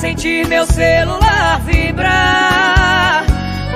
Sentir 0.04 0.46
meu 0.50 0.66
celular 0.66 1.62
vibrar. 1.62 3.24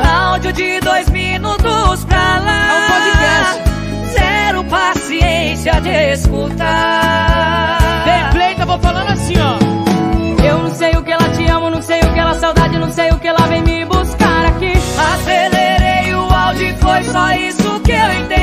Áudio 0.05 0.51
de 0.51 0.77
dois 0.81 1.07
minutos 1.09 2.03
pra 2.03 2.39
lá. 2.39 2.67
É 2.67 2.73
um 2.73 2.87
podcast. 2.91 3.63
Zero 4.11 4.63
paciência 4.65 5.79
de 5.79 6.11
escutar. 6.11 7.77
gameplay 8.05 8.55
tava 8.55 8.77
falando 8.77 9.09
assim, 9.09 9.35
ó. 9.39 10.43
Eu 10.43 10.63
não 10.63 10.71
sei 10.71 10.91
o 10.97 11.01
que 11.01 11.11
ela 11.13 11.29
te 11.29 11.49
amo, 11.49 11.69
não 11.69 11.81
sei 11.81 12.01
o 12.01 12.13
que 12.13 12.19
ela 12.19 12.33
saudade, 12.33 12.77
não 12.77 12.91
sei 12.91 13.09
o 13.09 13.19
que 13.19 13.27
ela 13.27 13.47
vem 13.47 13.61
me 13.61 13.85
buscar 13.85 14.47
aqui. 14.47 14.73
Acelerei 15.13 16.13
o 16.13 16.29
áudio 16.29 16.67
e 16.67 16.73
foi 16.73 17.03
só 17.05 17.31
isso 17.31 17.79
que 17.79 17.91
eu 17.93 18.13
entendi. 18.19 18.37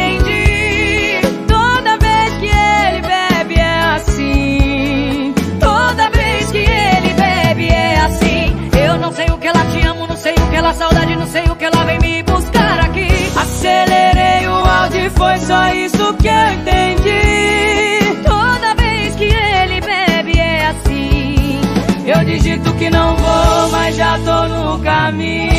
E 15.04 15.10
foi 15.10 15.38
só 15.38 15.74
isso 15.74 16.14
que 16.14 16.28
eu 16.28 16.52
entendi. 16.54 18.22
Toda 18.24 18.74
vez 18.74 19.14
que 19.16 19.24
ele 19.24 19.80
bebe 19.80 20.38
é 20.38 20.66
assim. 20.68 21.60
Eu 22.06 22.24
digito 22.24 22.72
que 22.74 22.88
não 22.88 23.14
vou, 23.16 23.70
mas 23.70 23.96
já 23.96 24.18
tô 24.20 24.48
no 24.48 24.78
caminho. 24.80 25.52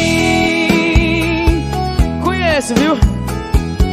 Conheço, 2.24 2.74
viu? 2.76 2.98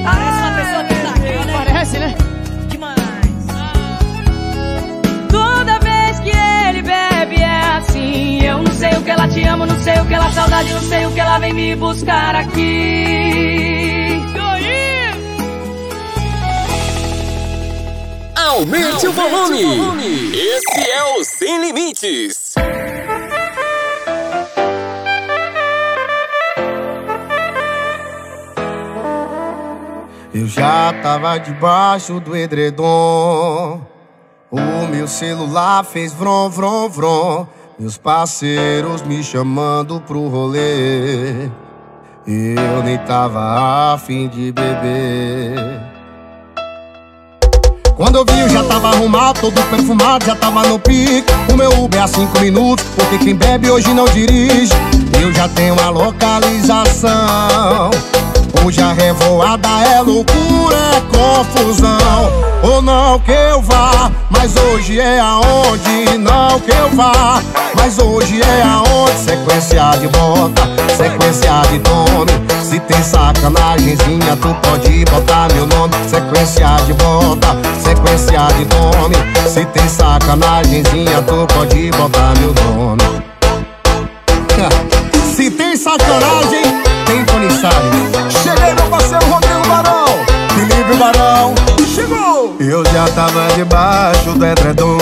Parece 0.04 0.38
uma 0.38 0.52
pessoa 0.52 0.84
que 0.84 0.94
tá 0.94 1.10
aqui, 1.10 1.46
né? 1.46 1.52
Parece, 1.52 1.98
né? 1.98 2.14
Demais. 2.68 2.96
Toda 5.28 5.78
vez 5.80 6.20
que 6.20 6.30
ele 6.30 6.82
bebe 6.82 7.42
é 7.42 7.76
assim. 7.76 8.42
Eu 8.42 8.62
não 8.62 8.72
sei 8.72 8.92
o 8.92 9.02
que 9.02 9.10
ela 9.10 9.28
te 9.28 9.42
amo, 9.42 9.66
não 9.66 9.78
sei 9.80 10.00
o 10.00 10.06
que 10.06 10.14
ela 10.14 10.30
saudade, 10.30 10.72
não 10.72 10.80
sei 10.80 11.04
o 11.04 11.10
que 11.10 11.20
ela 11.20 11.38
vem 11.38 11.52
me 11.52 11.76
buscar 11.76 12.36
aqui. 12.36 14.01
Aumente, 18.52 19.06
o, 19.06 19.12
volume. 19.12 19.64
o 19.64 19.76
volume. 19.76 20.36
Esse 20.36 20.90
é 20.90 21.02
o 21.16 21.24
Sem 21.24 21.58
Limites. 21.58 22.52
Eu 30.34 30.46
já 30.46 30.92
tava 31.02 31.38
debaixo 31.38 32.20
do 32.20 32.36
edredom. 32.36 33.80
O 34.50 34.86
meu 34.90 35.08
celular 35.08 35.82
fez 35.82 36.12
vrom, 36.12 36.50
vrom, 36.50 36.90
vrom. 36.90 37.46
Meus 37.78 37.96
parceiros 37.96 39.00
me 39.00 39.24
chamando 39.24 39.98
pro 40.02 40.28
rolê. 40.28 41.46
Eu 42.26 42.82
nem 42.84 42.98
tava 42.98 43.94
afim 43.94 44.28
de 44.28 44.52
beber. 44.52 45.91
Quando 47.96 48.16
eu 48.16 48.24
vi, 48.24 48.40
eu 48.40 48.48
já 48.48 48.64
tava 48.64 48.88
arrumado, 48.88 49.40
todo 49.40 49.62
perfumado, 49.70 50.24
já 50.24 50.34
tava 50.34 50.62
no 50.64 50.78
pique. 50.78 51.26
O 51.52 51.56
meu 51.56 51.84
Uber 51.84 52.02
a 52.02 52.06
cinco 52.06 52.40
minutos, 52.40 52.84
porque 52.94 53.18
quem 53.18 53.34
bebe 53.34 53.70
hoje 53.70 53.92
não 53.92 54.06
dirige. 54.06 54.72
Eu 55.20 55.32
já 55.32 55.48
tenho 55.48 55.78
a 55.80 55.90
localização. 55.90 57.90
Hoje 58.64 58.80
a 58.80 58.92
revoada 58.92 59.68
é 59.68 60.00
loucura, 60.00 60.76
é 60.76 61.00
confusão. 61.16 62.32
Ou 62.62 62.82
não 62.82 63.18
que 63.20 63.32
eu 63.32 63.60
vá, 63.62 64.10
mas 64.30 64.54
hoje 64.56 65.00
é 65.00 65.18
aonde. 65.18 66.18
Não 66.18 66.60
que 66.60 66.70
eu 66.70 66.88
vá, 66.90 67.42
mas 67.74 67.98
hoje 67.98 68.40
é 68.40 68.62
aonde. 68.62 69.18
Sequência 69.18 69.90
de 69.98 70.08
bota, 70.08 70.62
sequência 70.96 71.62
de 71.70 71.78
nome. 71.88 72.32
Se 72.62 72.78
tem 72.80 73.02
sacanagemzinha, 73.02 74.36
tu 74.36 74.54
pode 74.62 75.04
botar 75.06 75.48
meu 75.54 75.66
nome. 75.66 75.94
Sequência 76.08 76.76
de 76.86 76.92
bota, 76.94 77.56
sequência 77.82 78.46
de 78.56 78.64
nome. 78.74 79.16
Se 79.48 79.64
tem 79.66 79.88
sacanagemzinha, 79.88 81.22
tu 81.22 81.46
pode 81.54 81.90
botar 81.90 82.32
meu 82.38 82.54
nome. 82.54 83.02
Se 85.34 85.50
tem 85.50 85.76
sacanagem, 85.76 86.62
tem 87.06 87.24
Tony. 87.24 87.48
Parceiro 89.02 89.26
Rodrigo 89.26 89.66
Barão. 89.66 90.06
Felipe 90.54 90.94
Barão. 90.96 91.54
Chegou! 91.92 92.56
Eu 92.60 92.84
já 92.92 93.08
tava 93.08 93.48
debaixo 93.56 94.32
do 94.32 94.46
edredom. 94.46 94.98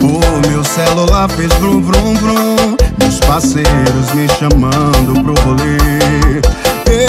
O 0.00 0.48
meu 0.48 0.64
celular 0.64 1.28
fez 1.30 1.52
vrum, 1.54 1.82
vrum, 1.82 2.14
vrum. 2.14 2.76
Meus 2.98 3.20
parceiros 3.20 4.12
me 4.14 4.26
chamando 4.38 5.12
pro 5.22 5.34
rolê. 5.44 6.40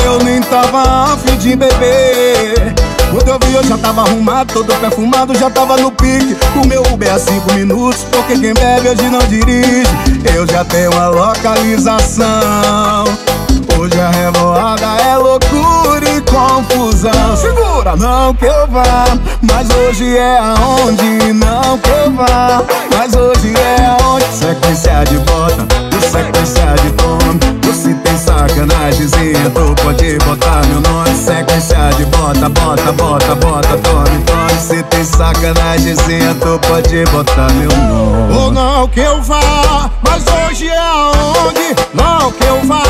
Eu 0.04 0.20
nem 0.24 0.42
tava 0.42 1.14
afim 1.14 1.38
de 1.38 1.56
beber. 1.56 2.74
Quando 3.10 3.30
eu 3.30 3.40
vi, 3.46 3.54
eu 3.54 3.64
já 3.64 3.78
tava 3.78 4.02
arrumado, 4.02 4.54
todo 4.54 4.74
perfumado, 4.82 5.34
já 5.38 5.50
tava 5.50 5.78
no 5.78 5.90
pique. 5.92 6.36
O 6.62 6.68
meu 6.68 6.84
Uber 6.92 7.08
é 7.08 7.18
cinco 7.18 7.54
minutos, 7.54 8.06
porque 8.12 8.38
quem 8.38 8.54
bebe 8.54 8.90
hoje 8.90 9.10
não 9.10 9.20
dirige. 9.20 9.84
Eu 10.36 10.46
já 10.46 10.66
tenho 10.66 10.92
a 11.00 11.08
localização. 11.08 12.26
Hoje 13.76 14.00
a 14.00 14.10
revoada 14.10 14.86
é 14.86 15.18
loucura 15.18 16.10
e 16.10 16.22
confusão. 16.22 17.36
Segura, 17.36 17.96
não 17.96 18.34
que 18.34 18.46
eu 18.46 18.68
vá, 18.68 19.06
mas 19.42 19.70
hoje 19.70 20.18
é 20.18 20.38
aonde. 20.38 21.34
Não 21.34 21.78
que 21.80 21.90
eu 21.90 22.12
vá, 22.12 22.64
mas 22.96 23.16
hoje 23.16 23.54
é 23.56 23.86
aonde. 24.00 24.26
Sequência 24.32 25.04
de 25.06 25.18
bota, 25.20 25.68
sequência 26.12 26.76
de 26.82 26.92
tome. 26.92 27.58
Se 27.88 27.94
tem 27.94 28.18
sacanagemzinha, 28.18 29.50
tu 29.52 29.76
pode 29.82 30.18
botar 30.26 30.62
meu 30.68 30.82
nome. 30.82 31.16
Sequência 31.16 31.90
de 31.96 32.06
bota, 32.06 32.50
bota, 32.50 32.92
bota, 32.92 33.36
bota, 33.36 33.78
tome, 33.78 34.24
tome. 34.26 34.60
Se 34.60 34.84
tem 34.84 35.06
sacanagemzinha, 35.06 36.36
tu 36.36 36.60
pode 36.68 37.06
botar 37.12 37.52
meu 37.54 37.70
nome. 37.70 38.36
Ou 38.36 38.52
não 38.52 38.88
que 38.90 39.00
eu 39.00 39.22
vá, 39.22 39.90
mas 40.02 40.24
hoje 40.28 40.68
é 40.68 40.78
aonde. 40.78 41.57
Não 41.94 42.32
que 42.32 42.44
eu 42.46 42.62
vá, 42.66 42.84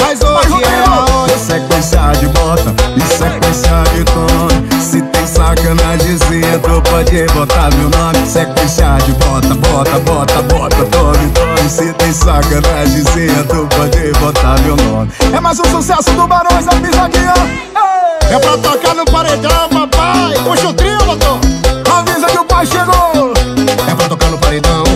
mas 0.00 0.20
hoje 0.20 0.64
é 0.64 0.84
aonde. 0.88 1.38
Sequência 1.38 2.12
de 2.18 2.26
bota 2.28 2.74
e 2.96 3.00
sequência 3.00 3.84
de 3.94 4.04
tome. 4.04 4.82
Se 4.82 5.02
tem 5.02 5.26
sacanagemzinha, 5.26 6.58
tu 6.58 6.82
pode 6.90 7.26
botar 7.32 7.70
meu 7.76 7.88
nome. 7.90 8.26
Sequência 8.26 8.98
de 9.04 9.12
bota, 9.12 9.54
bota, 9.54 9.98
bota, 10.00 10.42
bota, 10.42 10.76
tome, 10.86 11.30
tome. 11.30 11.68
Se 11.68 11.92
tem 11.94 12.12
sacanagemzinha, 12.12 13.44
tu 13.44 13.66
pode 13.76 14.12
botar 14.18 14.60
meu 14.60 14.76
nome. 14.76 15.10
É 15.32 15.40
mais 15.40 15.58
um 15.60 15.64
sucesso 15.64 16.10
do 16.12 16.26
Barões 16.26 16.64
da 16.66 16.74
Pisadinha. 16.76 17.34
É 18.30 18.38
pra 18.38 18.58
tocar 18.58 18.94
no 18.94 19.04
paredão, 19.06 19.68
papai. 19.68 20.34
Puxa 20.44 20.68
o 20.68 20.74
trio, 20.74 20.98
doutor. 20.98 21.38
Avisa 21.90 22.26
que 22.26 22.38
o 22.38 22.44
pai 22.44 22.66
chegou. 22.66 23.32
É 23.90 23.94
pra 23.94 24.08
tocar 24.08 24.28
no 24.30 24.38
paredão. 24.38 24.87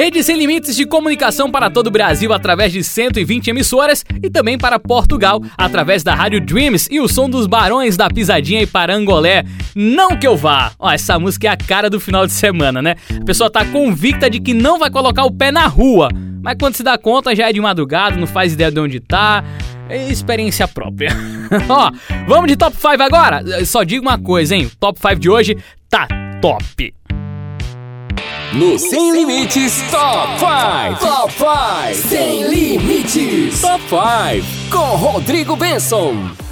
Rede 0.00 0.24
sem 0.24 0.38
limites 0.38 0.74
de 0.74 0.86
comunicação 0.86 1.50
para 1.50 1.68
todo 1.68 1.88
o 1.88 1.90
Brasil 1.90 2.32
através 2.32 2.72
de 2.72 2.82
120 2.82 3.48
emissoras 3.48 4.02
e 4.22 4.30
também 4.30 4.56
para 4.56 4.78
Portugal 4.78 5.42
através 5.58 6.02
da 6.02 6.14
Rádio 6.14 6.40
Dreams 6.40 6.88
e 6.90 6.98
o 6.98 7.06
som 7.06 7.28
dos 7.28 7.46
Barões 7.46 7.98
da 7.98 8.08
Pisadinha 8.08 8.62
e 8.62 8.66
Parangolé. 8.66 9.44
Não 9.74 10.16
que 10.16 10.26
eu 10.26 10.38
vá! 10.38 10.72
Ó, 10.78 10.90
essa 10.90 11.18
música 11.18 11.48
é 11.48 11.50
a 11.50 11.56
cara 11.58 11.90
do 11.90 12.00
final 12.00 12.26
de 12.26 12.32
semana, 12.32 12.80
né? 12.80 12.94
A 13.14 13.24
pessoa 13.26 13.50
tá 13.50 13.62
convicta 13.62 14.30
de 14.30 14.40
que 14.40 14.54
não 14.54 14.78
vai 14.78 14.90
colocar 14.90 15.26
o 15.26 15.30
pé 15.30 15.52
na 15.52 15.66
rua, 15.66 16.08
mas 16.42 16.56
quando 16.58 16.76
se 16.76 16.82
dá 16.82 16.96
conta 16.96 17.36
já 17.36 17.50
é 17.50 17.52
de 17.52 17.60
madrugada, 17.60 18.16
não 18.16 18.26
faz 18.26 18.54
ideia 18.54 18.70
de 18.70 18.80
onde 18.80 19.00
tá. 19.00 19.44
É 19.86 20.08
experiência 20.10 20.66
própria. 20.66 21.10
Ó, 21.68 21.92
vamos 22.26 22.46
de 22.46 22.56
top 22.56 22.74
5 22.74 23.02
agora? 23.02 23.66
Só 23.66 23.82
digo 23.82 24.00
uma 24.00 24.18
coisa, 24.18 24.56
hein? 24.56 24.64
O 24.64 24.76
top 24.80 24.98
5 24.98 25.16
de 25.16 25.28
hoje 25.28 25.58
tá 25.90 26.08
top. 26.40 26.99
No 28.52 28.76
Sem 28.80 29.12
Limites 29.12 29.80
Top 29.92 30.26
5 30.40 30.98
Top 30.98 31.30
5 31.30 32.08
Sem 32.08 32.42
Limites 32.48 33.60
Top 33.60 33.80
5 33.88 34.44
Com 34.72 34.96
Rodrigo 34.96 35.54
Benson 35.54 36.49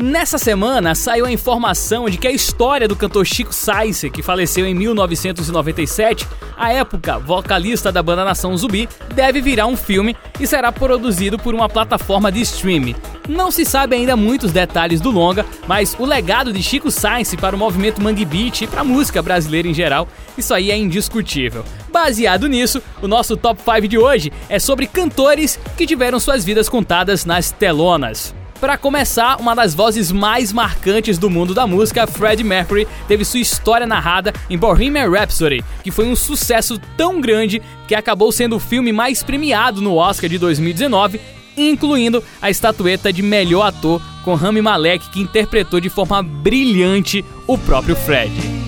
Nessa 0.00 0.38
semana 0.38 0.94
saiu 0.94 1.26
a 1.26 1.32
informação 1.32 2.08
de 2.08 2.18
que 2.18 2.28
a 2.28 2.30
história 2.30 2.86
do 2.86 2.94
cantor 2.94 3.26
Chico 3.26 3.52
Sainz, 3.52 4.04
que 4.12 4.22
faleceu 4.22 4.64
em 4.64 4.72
1997, 4.72 6.24
à 6.56 6.72
época 6.72 7.18
vocalista 7.18 7.90
da 7.90 8.00
banda 8.00 8.24
Nação 8.24 8.56
Zumbi, 8.56 8.88
deve 9.12 9.40
virar 9.40 9.66
um 9.66 9.76
filme 9.76 10.16
e 10.38 10.46
será 10.46 10.70
produzido 10.70 11.36
por 11.36 11.52
uma 11.52 11.68
plataforma 11.68 12.30
de 12.30 12.40
streaming. 12.42 12.94
Não 13.28 13.50
se 13.50 13.64
sabe 13.64 13.96
ainda 13.96 14.14
muitos 14.14 14.52
detalhes 14.52 15.00
do 15.00 15.10
longa, 15.10 15.44
mas 15.66 15.96
o 15.98 16.04
legado 16.04 16.52
de 16.52 16.62
Chico 16.62 16.92
Sainz 16.92 17.34
para 17.34 17.56
o 17.56 17.58
movimento 17.58 18.00
Mangue 18.00 18.24
Beat 18.24 18.62
e 18.62 18.66
para 18.68 18.82
a 18.82 18.84
música 18.84 19.20
brasileira 19.20 19.66
em 19.66 19.74
geral, 19.74 20.06
isso 20.38 20.54
aí 20.54 20.70
é 20.70 20.76
indiscutível. 20.76 21.64
Baseado 21.92 22.46
nisso, 22.46 22.80
o 23.02 23.08
nosso 23.08 23.36
top 23.36 23.60
5 23.60 23.88
de 23.88 23.98
hoje 23.98 24.32
é 24.48 24.60
sobre 24.60 24.86
cantores 24.86 25.58
que 25.76 25.84
tiveram 25.84 26.20
suas 26.20 26.44
vidas 26.44 26.68
contadas 26.68 27.24
nas 27.24 27.50
telonas. 27.50 28.32
Para 28.60 28.76
começar, 28.76 29.40
uma 29.40 29.54
das 29.54 29.72
vozes 29.72 30.10
mais 30.10 30.52
marcantes 30.52 31.16
do 31.16 31.30
mundo 31.30 31.54
da 31.54 31.64
música, 31.64 32.08
Freddie 32.08 32.42
Mercury, 32.42 32.88
teve 33.06 33.24
sua 33.24 33.38
história 33.38 33.86
narrada 33.86 34.32
em 34.50 34.58
Bohemian 34.58 35.08
Rhapsody, 35.08 35.64
que 35.84 35.92
foi 35.92 36.06
um 36.06 36.16
sucesso 36.16 36.76
tão 36.96 37.20
grande 37.20 37.62
que 37.86 37.94
acabou 37.94 38.32
sendo 38.32 38.56
o 38.56 38.60
filme 38.60 38.92
mais 38.92 39.22
premiado 39.22 39.80
no 39.80 39.94
Oscar 39.94 40.28
de 40.28 40.38
2019, 40.38 41.20
incluindo 41.56 42.22
a 42.42 42.50
estatueta 42.50 43.12
de 43.12 43.22
melhor 43.22 43.62
ator 43.62 44.02
com 44.24 44.34
Rami 44.34 44.60
Malek, 44.60 45.08
que 45.10 45.20
interpretou 45.20 45.78
de 45.78 45.88
forma 45.88 46.20
brilhante 46.20 47.24
o 47.46 47.56
próprio 47.56 47.94
Freddie. 47.94 48.58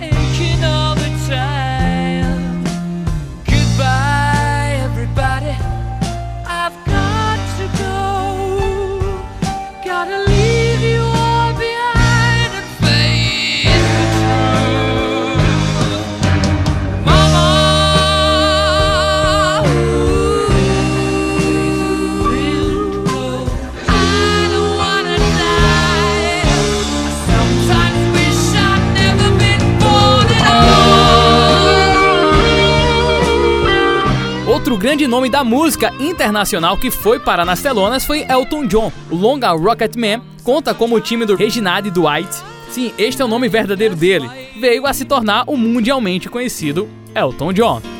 grande 34.98 35.06
nome 35.06 35.30
da 35.30 35.44
música 35.44 35.94
internacional 36.00 36.76
que 36.76 36.90
foi 36.90 37.20
parar 37.20 37.44
nas 37.44 37.62
telonas 37.62 38.04
foi 38.04 38.26
Elton 38.28 38.66
John. 38.66 38.92
O 39.08 39.14
longa 39.14 39.52
Rocketman 39.52 40.20
conta 40.42 40.74
como 40.74 40.96
o 40.96 41.00
time 41.00 41.24
do 41.24 41.36
Reginald 41.36 41.88
Dwight, 41.88 42.28
sim, 42.68 42.92
este 42.98 43.22
é 43.22 43.24
o 43.24 43.28
nome 43.28 43.48
verdadeiro 43.48 43.94
dele, 43.94 44.28
veio 44.58 44.86
a 44.86 44.92
se 44.92 45.04
tornar 45.04 45.44
o 45.46 45.56
mundialmente 45.56 46.28
conhecido 46.28 46.88
Elton 47.14 47.52
John. 47.52 47.97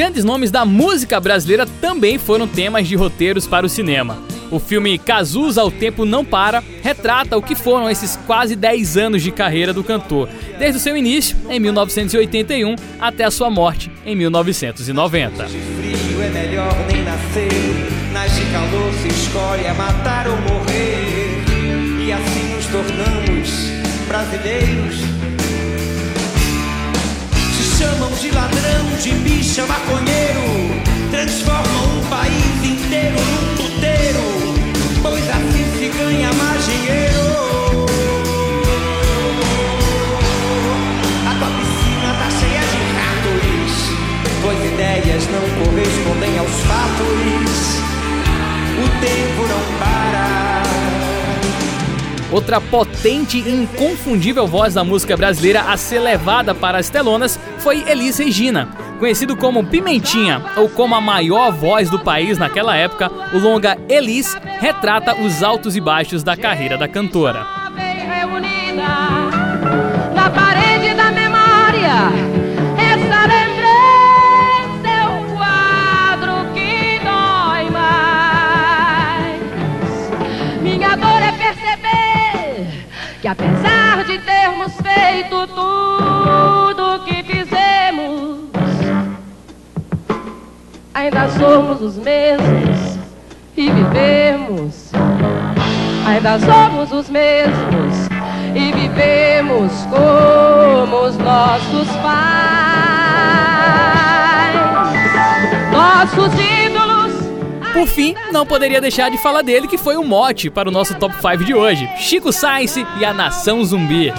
Grandes 0.00 0.24
nomes 0.24 0.50
da 0.50 0.64
música 0.64 1.20
brasileira 1.20 1.66
também 1.78 2.16
foram 2.16 2.48
temas 2.48 2.88
de 2.88 2.96
roteiros 2.96 3.46
para 3.46 3.66
o 3.66 3.68
cinema. 3.68 4.16
O 4.50 4.58
filme 4.58 4.98
Cazuza 4.98 5.60
ao 5.60 5.70
Tempo 5.70 6.06
Não 6.06 6.24
Para 6.24 6.64
retrata 6.82 7.36
o 7.36 7.42
que 7.42 7.54
foram 7.54 7.90
esses 7.90 8.16
quase 8.26 8.56
10 8.56 8.96
anos 8.96 9.22
de 9.22 9.30
carreira 9.30 9.74
do 9.74 9.84
cantor, 9.84 10.26
desde 10.58 10.78
o 10.78 10.80
seu 10.80 10.96
início, 10.96 11.36
em 11.50 11.60
1981, 11.60 12.76
até 12.98 13.24
a 13.24 13.30
sua 13.30 13.50
morte, 13.50 13.92
em 14.06 14.16
1990. 14.16 15.46
frio 15.46 16.22
é 16.22 16.30
chamam 27.80 28.10
de 28.12 28.30
ladrão, 28.30 28.84
de 29.02 29.10
bicha, 29.24 29.64
maconheiro. 29.64 30.48
Transformam 31.10 31.96
um 31.96 32.06
país 32.10 32.56
inteiro 32.62 33.16
num 33.16 33.56
puteiro. 33.56 34.20
Pois 35.00 35.24
assim 35.30 35.64
se 35.78 35.88
ganha 35.88 36.30
mais 36.34 36.66
dinheiro. 36.66 37.24
A 41.26 41.32
tua 41.38 41.50
piscina 41.56 42.10
tá 42.20 42.28
cheia 42.38 42.62
de 42.70 42.80
ratos. 42.98 43.72
Tuas 44.42 44.60
ideias 44.72 45.24
não 45.32 45.64
correspondem 45.64 46.38
aos 46.38 46.56
fatos. 46.68 47.60
O 48.76 48.88
tempo 49.00 49.40
não 49.48 49.78
para. 49.78 50.39
Outra 52.32 52.60
potente 52.60 53.38
e 53.38 53.50
inconfundível 53.50 54.46
voz 54.46 54.74
da 54.74 54.84
música 54.84 55.16
brasileira 55.16 55.62
a 55.62 55.76
ser 55.76 55.98
levada 55.98 56.54
para 56.54 56.78
as 56.78 56.88
telonas 56.88 57.38
foi 57.58 57.82
Elis 57.88 58.18
Regina. 58.18 58.68
Conhecido 59.00 59.36
como 59.36 59.66
Pimentinha 59.66 60.42
ou 60.56 60.68
como 60.68 60.94
a 60.94 61.00
maior 61.00 61.50
voz 61.50 61.90
do 61.90 61.98
país 61.98 62.38
naquela 62.38 62.76
época, 62.76 63.10
o 63.34 63.38
longa 63.38 63.76
Elis 63.88 64.36
retrata 64.60 65.20
os 65.20 65.42
altos 65.42 65.74
e 65.74 65.80
baixos 65.80 66.22
da 66.22 66.36
carreira 66.36 66.78
da 66.78 66.86
cantora. 66.86 67.59
Apesar 83.30 84.04
de 84.06 84.18
termos 84.18 84.72
feito 84.82 85.46
tudo 85.46 86.96
o 86.96 87.04
que 87.04 87.22
fizemos, 87.22 88.40
ainda 90.92 91.28
somos 91.28 91.80
os 91.80 91.96
mesmos 91.96 92.98
e 93.56 93.70
vivemos. 93.70 94.90
Ainda 96.04 96.40
somos 96.40 96.90
os 96.90 97.08
mesmos 97.08 98.08
e 98.52 98.72
vivemos 98.72 99.70
como 99.88 101.04
os 101.04 101.16
nossos 101.16 101.86
pais. 101.98 102.10
Nossos 105.70 106.34
ídolos. 106.34 106.59
Por 107.72 107.86
fim, 107.86 108.14
não 108.32 108.44
poderia 108.44 108.80
deixar 108.80 109.10
de 109.10 109.18
falar 109.18 109.42
dele, 109.42 109.68
que 109.68 109.78
foi 109.78 109.96
o 109.96 110.02
mote 110.02 110.50
para 110.50 110.68
o 110.68 110.72
nosso 110.72 110.94
top 110.96 111.14
5 111.14 111.44
de 111.44 111.54
hoje: 111.54 111.88
Chico 111.98 112.32
Sainz 112.32 112.76
e 112.76 113.04
a 113.04 113.12
Nação 113.12 113.64
Zumbi. 113.64 114.12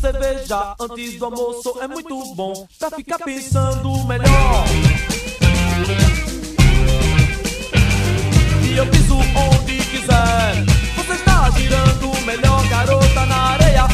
Cerveja 0.00 0.74
antes 0.80 1.18
do 1.18 1.24
almoço 1.24 1.76
é 1.82 1.88
muito 1.88 2.34
bom 2.34 2.66
Pra 2.78 2.90
ficar 2.90 3.18
pensando 3.18 4.04
melhor. 4.04 4.64
E 8.62 8.76
eu 8.76 8.86
piso 8.86 9.16
onde 9.16 9.57
Você 10.96 11.12
está 11.12 11.50
girando 11.50 12.26
melhor 12.26 12.66
garota 12.68 13.26
na 13.26 13.36
areia 13.36 13.86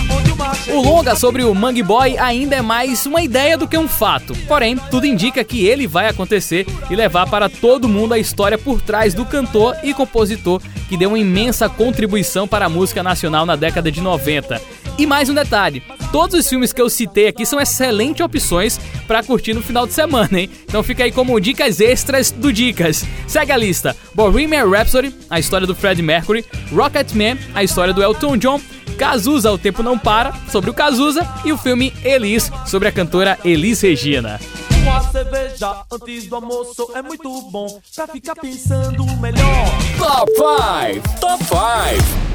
O 0.72 0.80
longa 0.80 1.16
sobre 1.16 1.42
o 1.42 1.52
Mangue 1.52 1.82
Boy 1.82 2.16
ainda 2.18 2.54
é 2.54 2.62
mais 2.62 3.04
uma 3.04 3.20
ideia 3.20 3.58
do 3.58 3.66
que 3.66 3.76
um 3.76 3.88
fato. 3.88 4.32
Porém, 4.46 4.76
tudo 4.76 5.06
indica 5.06 5.42
que 5.42 5.66
ele 5.66 5.88
vai 5.88 6.08
acontecer 6.08 6.66
e 6.88 6.94
levar 6.94 7.28
para 7.28 7.48
todo 7.48 7.88
mundo 7.88 8.14
a 8.14 8.18
história 8.18 8.56
por 8.56 8.80
trás 8.80 9.12
do 9.12 9.24
cantor 9.24 9.76
e 9.82 9.92
compositor 9.92 10.62
que 10.88 10.96
deu 10.96 11.08
uma 11.08 11.18
imensa 11.18 11.68
contribuição 11.68 12.46
para 12.46 12.66
a 12.66 12.68
música 12.68 13.02
nacional 13.02 13.44
na 13.44 13.56
década 13.56 13.90
de 13.90 14.00
90. 14.00 14.60
E 14.96 15.06
mais 15.06 15.28
um 15.28 15.34
detalhe: 15.34 15.82
todos 16.14 16.38
os 16.38 16.48
filmes 16.48 16.72
que 16.72 16.80
eu 16.80 16.88
citei 16.88 17.26
aqui 17.26 17.44
são 17.44 17.60
excelentes 17.60 18.24
opções 18.24 18.78
para 19.04 19.20
curtir 19.20 19.52
no 19.52 19.60
final 19.60 19.84
de 19.84 19.92
semana, 19.92 20.38
hein? 20.38 20.48
Então 20.62 20.80
fica 20.80 21.02
aí 21.02 21.10
como 21.10 21.40
dicas 21.40 21.80
extras 21.80 22.30
do 22.30 22.52
Dicas. 22.52 23.04
Segue 23.26 23.50
a 23.50 23.56
lista: 23.56 23.96
Bohemian 24.14 24.70
Rhapsody, 24.70 25.12
a 25.28 25.40
história 25.40 25.66
do 25.66 25.74
Freddie 25.74 26.04
Mercury, 26.04 26.44
Rocketman, 26.72 27.36
a 27.52 27.64
história 27.64 27.92
do 27.92 28.00
Elton 28.00 28.36
John, 28.36 28.60
Cazuza, 28.96 29.50
O 29.50 29.58
Tempo 29.58 29.82
Não 29.82 29.98
Para, 29.98 30.32
sobre 30.52 30.70
o 30.70 30.74
Cazuza, 30.74 31.28
e 31.44 31.52
o 31.52 31.58
filme 31.58 31.92
Elis, 32.04 32.48
sobre 32.64 32.86
a 32.86 32.92
cantora 32.92 33.36
Elis 33.44 33.80
Regina. 33.80 34.38
Uma 34.82 35.02
cerveja 35.10 35.82
antes 35.90 36.28
do 36.28 36.36
almoço 36.36 36.92
é 36.94 37.00
muito 37.00 37.42
bom 37.50 37.80
Pra 37.96 38.06
ficar 38.06 38.36
pensando 38.36 39.04
melhor 39.16 39.66
Top 39.98 40.30
5! 40.30 41.18
Top 41.20 41.42
5! 41.42 42.33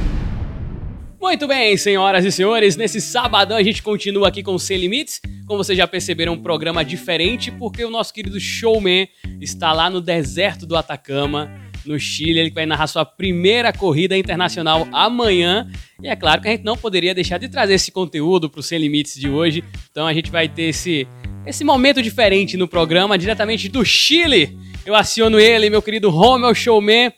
Muito 1.21 1.47
bem, 1.47 1.75
senhoras 1.75 2.23
e 2.23 2.31
senhores, 2.31 2.77
nesse 2.77 3.01
sabadão 3.01 3.57
a 3.57 3.61
gente 3.61 3.83
continua 3.83 4.29
aqui 4.29 4.41
com 4.41 4.57
Sem 4.57 4.77
Limites. 4.77 5.19
Como 5.45 5.61
vocês 5.61 5.77
já 5.77 5.85
perceberam, 5.85 6.33
um 6.33 6.41
programa 6.41 6.83
diferente, 6.83 7.51
porque 7.51 7.83
o 7.83 7.89
nosso 7.89 8.13
querido 8.13 8.39
showman 8.39 9.05
está 9.41 9.73
lá 9.73 9.89
no 9.89 9.99
deserto 9.99 10.65
do 10.65 10.77
Atacama, 10.77 11.51
no 11.85 11.99
Chile. 11.99 12.39
Ele 12.39 12.51
vai 12.51 12.65
narrar 12.65 12.87
sua 12.87 13.03
primeira 13.03 13.73
corrida 13.73 14.17
internacional 14.17 14.87
amanhã. 14.93 15.69
E 16.01 16.07
é 16.07 16.15
claro 16.15 16.41
que 16.41 16.47
a 16.47 16.51
gente 16.51 16.63
não 16.63 16.77
poderia 16.77 17.13
deixar 17.13 17.37
de 17.37 17.49
trazer 17.49 17.73
esse 17.73 17.91
conteúdo 17.91 18.49
para 18.49 18.61
o 18.61 18.63
Sem 18.63 18.79
Limites 18.79 19.15
de 19.15 19.29
hoje. 19.29 19.61
Então 19.91 20.07
a 20.07 20.13
gente 20.13 20.31
vai 20.31 20.47
ter 20.47 20.69
esse, 20.69 21.05
esse 21.45 21.65
momento 21.65 22.01
diferente 22.01 22.55
no 22.55 22.67
programa, 22.67 23.17
diretamente 23.17 23.67
do 23.67 23.83
Chile. 23.83 24.57
Eu 24.85 24.95
aciono 24.95 25.37
ele, 25.37 25.69
meu 25.69 25.81
querido 25.81 26.09
Romel 26.09 26.55
Showman. 26.55 27.11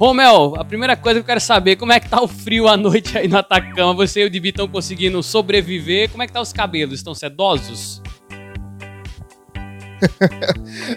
Romel, 0.00 0.54
a 0.56 0.64
primeira 0.64 0.96
coisa 0.96 1.20
que 1.20 1.24
eu 1.24 1.26
quero 1.26 1.40
saber, 1.40 1.76
como 1.76 1.92
é 1.92 2.00
que 2.00 2.08
tá 2.08 2.22
o 2.22 2.26
frio 2.26 2.66
à 2.66 2.74
noite 2.74 3.18
aí 3.18 3.28
no 3.28 3.36
Atacama? 3.36 3.92
Você 3.92 4.22
e 4.22 4.24
o 4.24 4.30
Dibi 4.30 4.48
estão 4.48 4.66
conseguindo 4.66 5.22
sobreviver? 5.22 6.08
Como 6.08 6.22
é 6.22 6.26
que 6.26 6.32
tá 6.32 6.40
os 6.40 6.54
cabelos? 6.54 6.94
Estão 6.94 7.14
sedosos? 7.14 8.00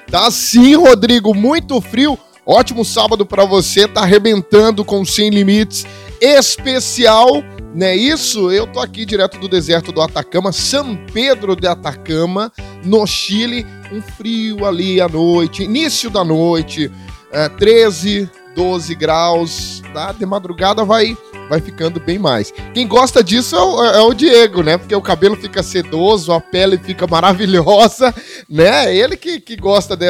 Tá 0.09 0.31
sim, 0.31 0.75
Rodrigo, 0.75 1.35
muito 1.35 1.81
frio. 1.81 2.17
Ótimo 2.45 2.85
sábado 2.85 3.25
pra 3.25 3.43
você, 3.43 3.85
tá 3.85 4.01
arrebentando 4.01 4.85
com 4.85 5.03
Sem 5.03 5.29
Limites 5.29 5.85
especial, 6.21 7.43
né? 7.75 7.93
Isso, 7.93 8.49
eu 8.49 8.65
tô 8.65 8.79
aqui 8.79 9.05
direto 9.05 9.37
do 9.37 9.49
deserto 9.49 9.91
do 9.91 10.01
Atacama, 10.01 10.53
São 10.53 10.95
Pedro 10.95 11.53
de 11.53 11.67
Atacama, 11.67 12.49
no 12.85 13.05
Chile, 13.05 13.65
um 13.91 14.01
frio 14.01 14.65
ali 14.65 15.01
à 15.01 15.09
noite, 15.09 15.63
início 15.63 16.09
da 16.09 16.23
noite, 16.23 16.89
é, 17.29 17.49
13, 17.49 18.29
12 18.55 18.95
graus, 18.95 19.81
tá? 19.93 20.11
De 20.11 20.25
madrugada 20.25 20.83
vai 20.83 21.17
vai 21.49 21.59
ficando 21.59 21.99
bem 21.99 22.17
mais. 22.17 22.51
Quem 22.73 22.87
gosta 22.87 23.23
disso 23.23 23.55
é 23.55 23.61
o, 23.61 23.83
é 23.83 24.01
o 24.01 24.13
Diego, 24.13 24.63
né? 24.63 24.77
Porque 24.77 24.95
o 24.95 25.01
cabelo 25.01 25.35
fica 25.35 25.61
sedoso, 25.61 26.31
a 26.31 26.39
pele 26.39 26.77
fica 26.77 27.05
maravilhosa, 27.05 28.13
né? 28.49 28.95
Ele 28.95 29.15
que, 29.17 29.39
que 29.39 29.55
gosta 29.55 29.95
de, 29.95 30.07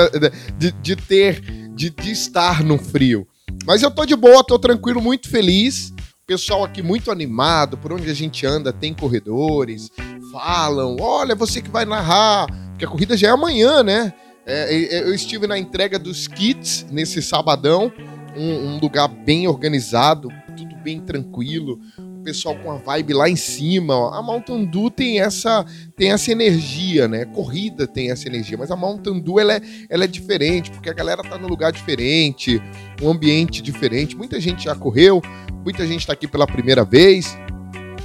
de, 0.58 0.72
de 0.72 0.96
ter, 0.96 1.41
de, 1.74 1.89
de 1.89 2.12
estar 2.12 2.64
no 2.64 2.78
frio. 2.78 3.28
Mas 3.66 3.82
eu 3.82 3.91
tô 3.91 4.06
de 4.06 4.16
boa, 4.16 4.44
tô 4.44 4.58
tranquilo, 4.60 5.02
muito 5.02 5.30
feliz. 5.30 5.94
Pessoal 6.26 6.64
aqui 6.64 6.82
muito 6.82 7.12
animado, 7.12 7.78
por 7.78 7.91
onde 7.91 8.10
a 8.10 8.14
gente 8.14 8.46
anda 8.46 8.72
tem 8.72 8.94
corredores, 8.94 9.89
falam, 10.32 10.96
olha, 11.00 11.36
você 11.36 11.62
que 11.62 11.70
vai 11.70 11.84
narrar, 11.84 12.48
porque 12.70 12.86
a 12.86 12.88
corrida 12.88 13.18
já 13.18 13.28
é 13.28 13.32
amanhã, 13.32 13.84
né? 13.84 14.14
É, 14.46 15.04
eu 15.04 15.14
estive 15.14 15.48
na 15.48 15.58
entrega 15.58 16.00
dos 16.00 16.28
kits 16.28 16.86
nesse 16.89 17.22
sabadão, 17.22 17.91
um, 18.36 18.76
um 18.76 18.80
lugar 18.80 19.08
bem 19.08 19.48
organizado, 19.48 20.30
tudo 20.56 20.76
bem 20.78 21.00
tranquilo. 21.00 21.80
O 21.98 22.24
pessoal 22.24 22.56
com 22.56 22.72
a 22.72 22.78
vibe 22.78 23.14
lá 23.14 23.30
em 23.30 23.36
cima. 23.36 24.18
A 24.18 24.22
Mountain 24.22 24.66
Dew 24.66 24.90
tem 24.90 25.20
essa, 25.20 25.66
tem 25.96 26.12
essa 26.12 26.32
energia, 26.32 27.08
né? 27.08 27.26
Corrida 27.26 27.86
tem 27.86 28.12
essa 28.12 28.28
energia, 28.28 28.58
mas 28.58 28.72
a 28.72 28.76
Mountain 28.76 29.20
Dew 29.20 29.40
ela 29.40 29.56
é, 29.56 29.62
ela 29.90 30.06
é 30.06 30.08
diferente, 30.08 30.72
porque 30.72 30.90
a 30.90 30.94
galera 30.94 31.22
tá 31.22 31.38
num 31.38 31.48
lugar 31.48 31.72
diferente, 31.72 32.62
um 33.02 33.10
ambiente 33.10 33.62
diferente. 33.62 34.16
Muita 34.16 34.40
gente 34.40 34.64
já 34.64 34.76
correu, 34.76 35.22
muita 35.64 35.86
gente 35.86 36.08
tá 36.08 36.14
aqui 36.14 36.28
pela 36.28 36.48
primeira 36.48 36.86
vez. 36.86 37.38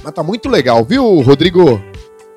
Mas 0.03 0.13
tá 0.13 0.23
muito 0.23 0.49
legal, 0.49 0.83
viu, 0.83 1.21
Rodrigo? 1.21 1.81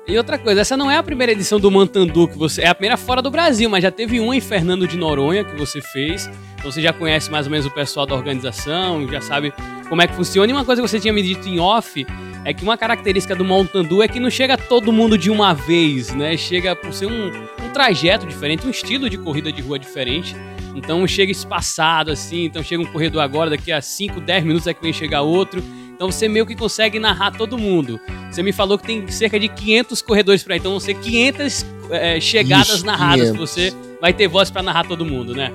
E 0.05 0.17
outra 0.17 0.37
coisa, 0.37 0.61
essa 0.61 0.75
não 0.75 0.91
é 0.91 0.97
a 0.97 1.03
primeira 1.03 1.31
edição 1.31 1.59
do 1.59 1.71
Mantandu 1.71 2.27
que 2.27 2.37
você. 2.37 2.61
É 2.61 2.67
a 2.67 2.75
primeira 2.75 2.97
fora 2.97 3.21
do 3.21 3.31
Brasil, 3.31 3.69
mas 3.69 3.81
já 3.81 3.89
teve 3.89 4.19
uma 4.19 4.35
em 4.35 4.41
Fernando 4.41 4.85
de 4.85 4.97
Noronha 4.97 5.45
que 5.45 5.55
você 5.55 5.79
fez. 5.81 6.29
Então 6.63 6.71
você 6.71 6.81
já 6.81 6.93
conhece 6.93 7.29
mais 7.29 7.45
ou 7.45 7.51
menos 7.51 7.65
o 7.65 7.69
pessoal 7.69 8.05
da 8.05 8.15
organização, 8.15 9.05
já 9.11 9.19
sabe 9.19 9.53
como 9.89 10.01
é 10.01 10.07
que 10.07 10.15
funciona. 10.15 10.49
E 10.49 10.53
uma 10.53 10.63
coisa 10.63 10.81
que 10.81 10.87
você 10.87 10.97
tinha 10.97 11.11
me 11.11 11.21
dito 11.21 11.45
em 11.45 11.59
off 11.59 12.07
é 12.45 12.53
que 12.53 12.63
uma 12.63 12.77
característica 12.77 13.35
do 13.35 13.43
Mantandu 13.43 14.01
é 14.01 14.07
que 14.07 14.17
não 14.17 14.29
chega 14.29 14.57
todo 14.57 14.89
mundo 14.89 15.17
de 15.17 15.29
uma 15.29 15.53
vez, 15.53 16.15
né? 16.15 16.37
Chega 16.37 16.73
por 16.73 16.93
ser 16.93 17.07
um, 17.07 17.27
um 17.27 17.69
trajeto 17.73 18.25
diferente, 18.25 18.65
um 18.65 18.69
estilo 18.69 19.09
de 19.09 19.17
corrida 19.17 19.51
de 19.51 19.61
rua 19.61 19.77
diferente. 19.77 20.33
Então 20.73 21.05
chega 21.05 21.33
espaçado 21.33 22.11
assim, 22.11 22.45
então 22.45 22.63
chega 22.63 22.81
um 22.81 22.85
corredor 22.85 23.21
agora, 23.21 23.49
daqui 23.49 23.69
a 23.69 23.81
5, 23.81 24.21
10 24.21 24.45
minutos 24.45 24.65
é 24.65 24.73
que 24.73 24.81
vem 24.81 24.93
chegar 24.93 25.21
outro. 25.21 25.61
Então 25.93 26.09
você 26.09 26.29
meio 26.29 26.45
que 26.45 26.55
consegue 26.55 26.97
narrar 26.97 27.31
todo 27.31 27.57
mundo. 27.57 27.99
Você 28.31 28.41
me 28.41 28.53
falou 28.53 28.77
que 28.77 28.87
tem 28.87 29.05
cerca 29.09 29.37
de 29.37 29.49
500 29.49 30.01
corredores 30.01 30.41
para 30.43 30.55
então 30.55 30.71
vão 30.71 30.79
ser 30.79 30.93
500 30.93 31.65
é, 31.89 32.21
chegadas 32.21 32.69
Isso, 32.69 32.85
narradas. 32.85 33.31
500. 33.31 33.37
Você 33.37 33.73
vai 33.99 34.13
ter 34.13 34.29
voz 34.29 34.49
para 34.49 34.63
narrar 34.63 34.87
todo 34.87 35.05
mundo, 35.05 35.35
né? 35.35 35.51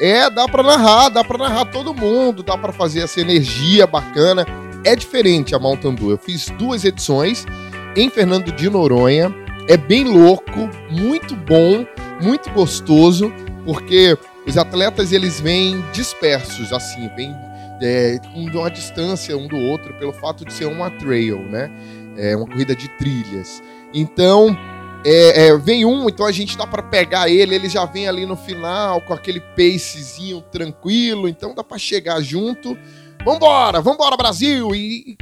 É, 0.00 0.28
dá 0.30 0.48
pra 0.48 0.62
narrar, 0.62 1.10
dá 1.10 1.22
pra 1.22 1.38
narrar 1.38 1.66
todo 1.66 1.94
mundo, 1.94 2.42
dá 2.42 2.56
pra 2.56 2.72
fazer 2.72 3.00
essa 3.00 3.20
energia 3.20 3.86
bacana. 3.86 4.46
É 4.84 4.96
diferente 4.96 5.54
a 5.54 5.58
Mountain 5.58 5.94
Dew. 5.94 6.10
Eu 6.10 6.18
fiz 6.18 6.46
duas 6.50 6.84
edições 6.84 7.46
em 7.94 8.08
Fernando 8.08 8.50
de 8.50 8.68
Noronha. 8.70 9.34
É 9.68 9.76
bem 9.76 10.04
louco, 10.04 10.68
muito 10.90 11.36
bom, 11.36 11.86
muito 12.20 12.50
gostoso, 12.50 13.32
porque 13.64 14.18
os 14.46 14.58
atletas 14.58 15.12
eles 15.12 15.40
vêm 15.40 15.84
dispersos, 15.92 16.72
assim, 16.72 17.08
vêm 17.14 17.32
é, 17.80 18.18
uma 18.34 18.70
distância 18.70 19.36
um 19.36 19.46
do 19.46 19.56
outro 19.56 19.94
pelo 19.94 20.12
fato 20.12 20.44
de 20.44 20.52
ser 20.52 20.66
uma 20.66 20.90
trail, 20.90 21.38
né? 21.38 21.70
É 22.16 22.36
uma 22.36 22.46
corrida 22.46 22.74
de 22.74 22.88
trilhas. 22.98 23.62
Então, 23.94 24.56
é, 25.04 25.46
é, 25.46 25.58
vem 25.58 25.84
um, 25.84 26.08
então 26.08 26.26
a 26.26 26.32
gente 26.32 26.56
dá 26.56 26.66
para 26.66 26.82
pegar 26.82 27.28
ele, 27.28 27.54
ele 27.54 27.68
já 27.68 27.84
vem 27.84 28.08
ali 28.08 28.24
no 28.24 28.36
final 28.36 29.00
com 29.00 29.12
aquele 29.12 29.40
pacezinho 29.40 30.40
tranquilo, 30.42 31.28
então 31.28 31.54
dá 31.54 31.64
para 31.64 31.78
chegar 31.78 32.20
junto. 32.20 32.76
Vambora, 33.24 33.80
vambora 33.80 34.16
Brasil! 34.16 34.74
E, 34.74 35.16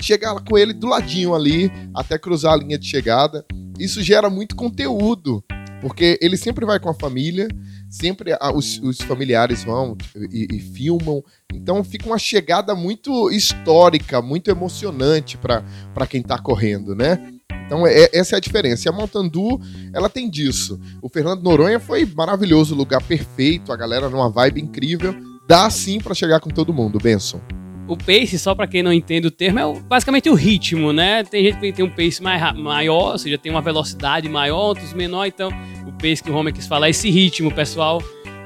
chegar 0.00 0.34
com 0.40 0.56
ele 0.58 0.72
do 0.72 0.86
ladinho 0.88 1.34
ali, 1.34 1.70
até 1.94 2.18
cruzar 2.18 2.54
a 2.54 2.56
linha 2.56 2.78
de 2.78 2.86
chegada. 2.86 3.44
Isso 3.78 4.02
gera 4.02 4.28
muito 4.30 4.56
conteúdo, 4.56 5.44
porque 5.80 6.18
ele 6.22 6.36
sempre 6.36 6.64
vai 6.64 6.80
com 6.80 6.88
a 6.88 6.94
família, 6.94 7.48
sempre 7.90 8.32
a- 8.32 8.52
os, 8.54 8.78
os 8.82 8.98
familiares 9.02 9.64
vão 9.64 9.96
e, 10.30 10.46
e 10.50 10.58
filmam. 10.60 11.22
Então 11.52 11.84
fica 11.84 12.06
uma 12.06 12.18
chegada 12.18 12.74
muito 12.74 13.30
histórica, 13.30 14.20
muito 14.22 14.50
emocionante 14.50 15.36
para 15.36 16.06
quem 16.08 16.22
tá 16.22 16.38
correndo, 16.38 16.94
né? 16.94 17.32
Então 17.72 17.86
é- 17.86 18.10
essa 18.12 18.36
é 18.36 18.36
a 18.36 18.40
diferença. 18.40 18.86
E 18.86 18.90
a 18.90 18.92
Montandu, 18.92 19.58
ela 19.94 20.10
tem 20.10 20.28
disso. 20.28 20.78
O 21.00 21.08
Fernando 21.08 21.42
Noronha 21.42 21.80
foi 21.80 22.04
maravilhoso, 22.04 22.74
lugar 22.74 23.02
perfeito, 23.02 23.72
a 23.72 23.76
galera 23.76 24.10
numa 24.10 24.28
vibe 24.28 24.60
incrível. 24.60 25.14
Dá 25.48 25.70
sim 25.70 25.98
para 25.98 26.14
chegar 26.14 26.38
com 26.38 26.50
todo 26.50 26.70
mundo, 26.70 26.98
Benson. 27.02 27.40
O 27.88 27.96
pace, 27.96 28.38
só 28.38 28.54
pra 28.54 28.66
quem 28.66 28.82
não 28.82 28.92
entende 28.92 29.26
o 29.26 29.30
termo, 29.30 29.58
é 29.58 29.80
basicamente 29.88 30.28
o 30.28 30.34
ritmo, 30.34 30.92
né? 30.92 31.24
Tem 31.24 31.44
gente 31.44 31.58
que 31.58 31.72
tem 31.72 31.84
um 31.84 31.90
pace 31.90 32.22
mais 32.22 32.54
maior, 32.54 33.12
ou 33.12 33.18
seja, 33.18 33.38
tem 33.38 33.50
uma 33.50 33.62
velocidade 33.62 34.28
maior, 34.28 34.68
outros 34.68 34.92
menor, 34.92 35.24
então 35.24 35.48
o 35.86 35.92
pace 35.92 36.22
que 36.22 36.30
o 36.30 36.34
Homer 36.34 36.52
quis 36.52 36.66
falar 36.66 36.88
é 36.88 36.90
esse 36.90 37.10
ritmo, 37.10 37.50
pessoal. 37.50 38.02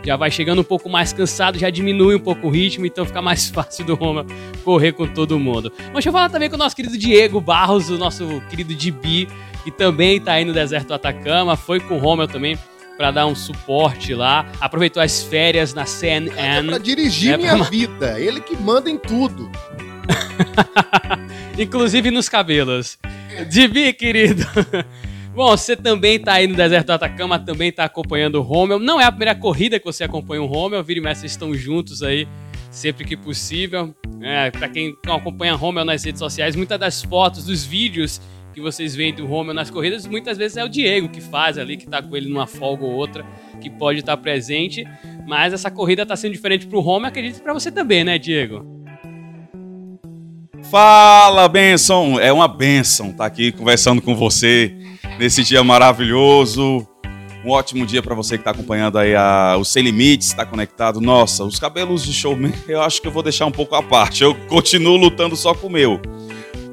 Já 0.06 0.16
vai 0.16 0.30
chegando 0.30 0.60
um 0.60 0.64
pouco 0.64 0.88
mais 0.88 1.12
cansado, 1.12 1.58
já 1.58 1.68
diminui 1.68 2.14
um 2.14 2.20
pouco 2.20 2.46
o 2.46 2.50
ritmo, 2.50 2.86
então 2.86 3.04
fica 3.04 3.20
mais 3.20 3.48
fácil 3.50 3.84
do 3.84 4.02
Homer 4.02 4.24
correr 4.64 4.92
com 4.92 5.06
todo 5.06 5.38
mundo. 5.38 5.72
Mas 5.76 5.92
deixa 5.94 6.08
eu 6.10 6.12
falar 6.12 6.30
também 6.30 6.48
com 6.48 6.54
o 6.54 6.58
nosso 6.58 6.76
querido 6.76 6.96
Diego 6.96 7.40
Barros, 7.40 7.90
o 7.90 7.98
nosso 7.98 8.40
querido 8.48 8.72
Dibi, 8.74 9.28
que 9.64 9.70
também 9.72 10.20
tá 10.20 10.34
aí 10.34 10.44
no 10.44 10.52
deserto 10.52 10.88
do 10.88 10.94
Atacama, 10.94 11.56
foi 11.56 11.80
com 11.80 11.98
o 11.98 12.04
Homer 12.06 12.28
também 12.28 12.56
pra 12.96 13.10
dar 13.10 13.26
um 13.26 13.34
suporte 13.34 14.14
lá, 14.14 14.46
aproveitou 14.60 15.02
as 15.02 15.22
férias 15.24 15.74
na 15.74 15.84
CNN. 15.84 16.66
Pra 16.68 16.78
dirigir 16.78 17.32
né, 17.32 17.36
minha 17.38 17.56
pra- 17.56 17.64
vida, 17.68 18.18
ele 18.20 18.40
que 18.40 18.56
manda 18.56 18.88
em 18.88 18.96
tudo. 18.96 19.50
Inclusive 21.58 22.10
nos 22.10 22.28
cabelos. 22.28 22.98
Dibi, 23.50 23.92
querido. 23.92 24.46
Bom, 25.36 25.54
você 25.54 25.76
também 25.76 26.18
tá 26.18 26.32
aí 26.32 26.46
no 26.46 26.54
deserto 26.54 26.86
do 26.86 26.92
Atacama, 26.94 27.38
também 27.38 27.70
tá 27.70 27.84
acompanhando 27.84 28.36
o 28.36 28.40
Rommel. 28.40 28.78
Não 28.78 28.98
é 28.98 29.04
a 29.04 29.12
primeira 29.12 29.34
corrida 29.34 29.78
que 29.78 29.84
você 29.84 30.02
acompanha 30.02 30.42
o 30.42 30.46
Rommel, 30.46 30.82
Vira 30.82 30.98
e 30.98 31.02
vocês 31.02 31.32
estão 31.32 31.52
juntos 31.52 32.02
aí 32.02 32.26
sempre 32.70 33.04
que 33.04 33.18
possível. 33.18 33.94
É, 34.22 34.50
para 34.50 34.66
quem 34.66 34.96
não 35.04 35.16
acompanha 35.16 35.54
Rommel 35.54 35.84
nas 35.84 36.02
redes 36.02 36.20
sociais, 36.20 36.56
muitas 36.56 36.78
das 36.78 37.02
fotos, 37.02 37.44
dos 37.44 37.66
vídeos 37.66 38.18
que 38.54 38.62
vocês 38.62 38.96
veem 38.96 39.14
do 39.14 39.26
Rommel 39.26 39.52
nas 39.52 39.68
corridas, 39.68 40.06
muitas 40.06 40.38
vezes 40.38 40.56
é 40.56 40.64
o 40.64 40.70
Diego 40.70 41.10
que 41.10 41.20
faz 41.20 41.58
ali, 41.58 41.76
que 41.76 41.86
tá 41.86 42.00
com 42.00 42.16
ele 42.16 42.30
numa 42.30 42.46
folga 42.46 42.86
ou 42.86 42.92
outra, 42.92 43.22
que 43.60 43.68
pode 43.68 43.98
estar 43.98 44.16
presente. 44.16 44.88
Mas 45.28 45.52
essa 45.52 45.70
corrida 45.70 46.06
tá 46.06 46.16
sendo 46.16 46.32
diferente 46.32 46.66
pro 46.66 46.80
Rommel, 46.80 47.08
acredito 47.08 47.42
pra 47.42 47.52
você 47.52 47.70
também, 47.70 48.04
né, 48.04 48.18
Diego? 48.18 48.85
Fala, 50.70 51.46
Benção! 51.48 52.18
É 52.18 52.32
uma 52.32 52.48
benção 52.48 53.10
estar 53.10 53.24
aqui 53.24 53.52
conversando 53.52 54.02
com 54.02 54.16
você 54.16 54.74
nesse 55.16 55.44
dia 55.44 55.62
maravilhoso. 55.62 56.84
Um 57.44 57.50
ótimo 57.50 57.86
dia 57.86 58.02
para 58.02 58.16
você 58.16 58.36
que 58.36 58.40
está 58.40 58.50
acompanhando 58.50 58.98
aí 58.98 59.14
a, 59.14 59.56
o 59.56 59.64
Sem 59.64 59.84
Limites, 59.84 60.28
está 60.28 60.44
conectado. 60.44 61.00
Nossa, 61.00 61.44
os 61.44 61.60
cabelos 61.60 62.04
de 62.04 62.12
showman 62.12 62.52
eu 62.66 62.82
acho 62.82 63.00
que 63.00 63.06
eu 63.06 63.12
vou 63.12 63.22
deixar 63.22 63.46
um 63.46 63.52
pouco 63.52 63.76
à 63.76 63.82
parte. 63.82 64.24
Eu 64.24 64.34
continuo 64.48 64.96
lutando 64.96 65.36
só 65.36 65.54
com 65.54 65.68
o 65.68 65.70
meu. 65.70 66.00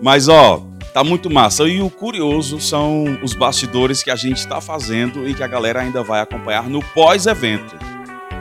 Mas 0.02 0.28
ó, 0.28 0.66
tá 0.92 1.04
muito 1.04 1.30
massa. 1.30 1.68
E 1.68 1.80
o 1.80 1.90
curioso 1.90 2.60
são 2.60 3.20
os 3.22 3.36
bastidores 3.36 4.02
que 4.02 4.10
a 4.10 4.16
gente 4.16 4.38
está 4.38 4.60
fazendo 4.60 5.30
e 5.30 5.36
que 5.36 5.44
a 5.44 5.48
galera 5.48 5.82
ainda 5.82 6.02
vai 6.02 6.20
acompanhar 6.20 6.68
no 6.68 6.84
pós-evento. 6.96 7.78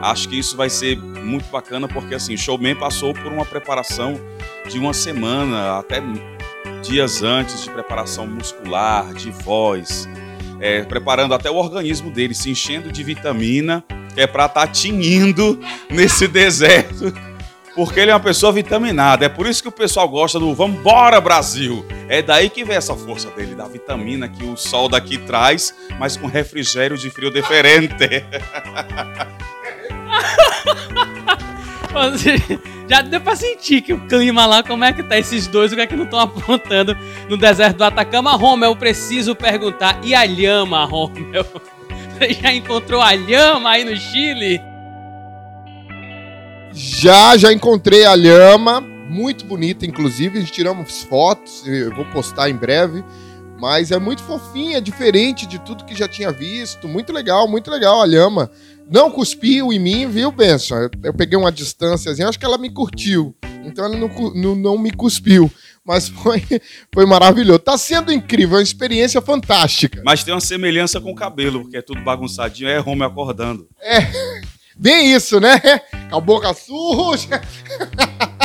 Acho 0.00 0.30
que 0.30 0.38
isso 0.38 0.57
vai 0.57 0.70
ser 0.70 0.96
muito 0.98 1.44
bacana 1.50 1.86
porque 1.86 2.14
assim, 2.14 2.34
o 2.34 2.38
showman 2.38 2.74
passou 2.74 3.12
por 3.12 3.30
uma 3.30 3.44
preparação 3.44 4.18
de 4.72 4.78
uma 4.78 4.94
semana, 4.94 5.78
até 5.78 6.02
dias 6.82 7.22
antes 7.22 7.62
de 7.62 7.70
preparação 7.70 8.26
muscular, 8.26 9.12
de 9.12 9.30
voz, 9.30 10.08
é, 10.58 10.82
preparando 10.82 11.34
até 11.34 11.50
o 11.50 11.56
organismo 11.56 12.10
dele, 12.10 12.34
se 12.34 12.50
enchendo 12.50 12.90
de 12.90 13.04
vitamina, 13.04 13.84
que 14.14 14.22
é 14.22 14.26
para 14.26 14.46
estar 14.46 14.66
tinindo 14.68 15.60
nesse 15.90 16.26
deserto, 16.32 17.12
porque 17.76 18.00
ele 18.00 18.10
é 18.10 18.14
uma 18.14 18.20
pessoa 18.20 18.50
vitaminada. 18.50 19.26
É 19.26 19.28
por 19.28 19.46
isso 19.46 19.62
que 19.62 19.68
o 19.68 19.72
pessoal 19.72 20.08
gosta 20.08 20.40
do 20.40 20.54
Vambora 20.54 21.20
Brasil. 21.20 21.84
É 22.08 22.22
daí 22.22 22.48
que 22.48 22.64
vem 22.64 22.76
essa 22.76 22.96
força 22.96 23.30
dele, 23.30 23.54
da 23.54 23.66
vitamina 23.66 24.26
que 24.26 24.44
o 24.44 24.56
sol 24.56 24.88
daqui 24.88 25.18
traz, 25.18 25.74
mas 25.98 26.16
com 26.16 26.26
refrigério 26.26 26.96
de 26.96 27.10
frio 27.10 27.30
diferente. 27.30 28.24
Já 32.93 33.01
deu 33.01 33.22
pra 33.22 33.34
sentir 33.34 33.80
que 33.80 33.95
o 33.95 34.07
clima 34.07 34.45
lá, 34.45 34.62
como 34.62 34.84
é 34.84 34.93
que 34.93 35.03
tá 35.03 35.18
esses 35.18 35.47
dois, 35.47 35.72
o 35.72 35.74
que 35.74 35.80
é 35.80 35.86
que 35.86 35.97
não 35.97 36.05
estão 36.05 36.20
apontando 36.20 36.95
no 37.26 37.38
deserto 37.38 37.78
do 37.78 37.84
Atacama. 37.84 38.32
Romel, 38.32 38.76
preciso 38.76 39.34
perguntar, 39.34 39.99
e 40.05 40.14
a 40.14 40.26
lhama, 40.26 40.84
Romel? 40.84 41.47
Você 42.12 42.34
já 42.34 42.53
encontrou 42.53 43.01
a 43.01 43.14
lhama 43.14 43.70
aí 43.70 43.84
no 43.86 43.97
Chile? 43.97 44.61
Já, 46.74 47.34
já 47.38 47.51
encontrei 47.51 48.05
a 48.05 48.14
lhama, 48.14 48.82
muito 48.82 49.47
bonita, 49.47 49.86
inclusive. 49.86 50.36
A 50.36 50.40
gente 50.43 50.53
tiramos 50.53 51.03
fotos, 51.05 51.66
eu 51.66 51.95
vou 51.97 52.05
postar 52.05 52.51
em 52.51 52.55
breve. 52.55 53.03
Mas 53.59 53.90
é 53.90 53.99
muito 53.99 54.22
fofinha, 54.22 54.82
diferente 54.82 55.47
de 55.47 55.59
tudo 55.61 55.86
que 55.86 55.95
já 55.95 56.07
tinha 56.07 56.30
visto. 56.30 56.86
Muito 56.86 57.11
legal, 57.11 57.49
muito 57.49 57.70
legal 57.70 58.03
a 58.03 58.05
lhama. 58.05 58.51
Não 58.90 59.10
cuspiu 59.10 59.72
em 59.72 59.78
mim, 59.78 60.08
viu, 60.08 60.30
Benção? 60.30 60.78
Eu, 60.78 60.90
eu 61.04 61.14
peguei 61.14 61.38
uma 61.38 61.52
distânciazinha, 61.52 62.28
acho 62.28 62.38
que 62.38 62.44
ela 62.44 62.58
me 62.58 62.70
curtiu. 62.70 63.34
Então 63.64 63.84
ela 63.84 63.96
não, 63.96 64.08
não, 64.34 64.54
não 64.54 64.78
me 64.78 64.90
cuspiu. 64.90 65.50
Mas 65.84 66.08
foi, 66.08 66.42
foi 66.92 67.06
maravilhoso. 67.06 67.58
Tá 67.58 67.76
sendo 67.76 68.12
incrível, 68.12 68.56
é 68.56 68.58
uma 68.58 68.62
experiência 68.62 69.20
fantástica. 69.20 70.02
Mas 70.04 70.22
tem 70.22 70.32
uma 70.32 70.40
semelhança 70.40 71.00
com 71.00 71.10
o 71.10 71.14
cabelo, 71.14 71.62
porque 71.62 71.76
é 71.76 71.82
tudo 71.82 72.02
bagunçadinho, 72.02 72.68
é 72.68 72.78
Romeu 72.78 73.08
acordando. 73.08 73.68
É, 73.80 74.06
bem 74.76 75.12
isso, 75.12 75.40
né? 75.40 75.58
Com 76.10 76.16
a 76.16 76.20
boca 76.20 76.52
suja. 76.54 77.40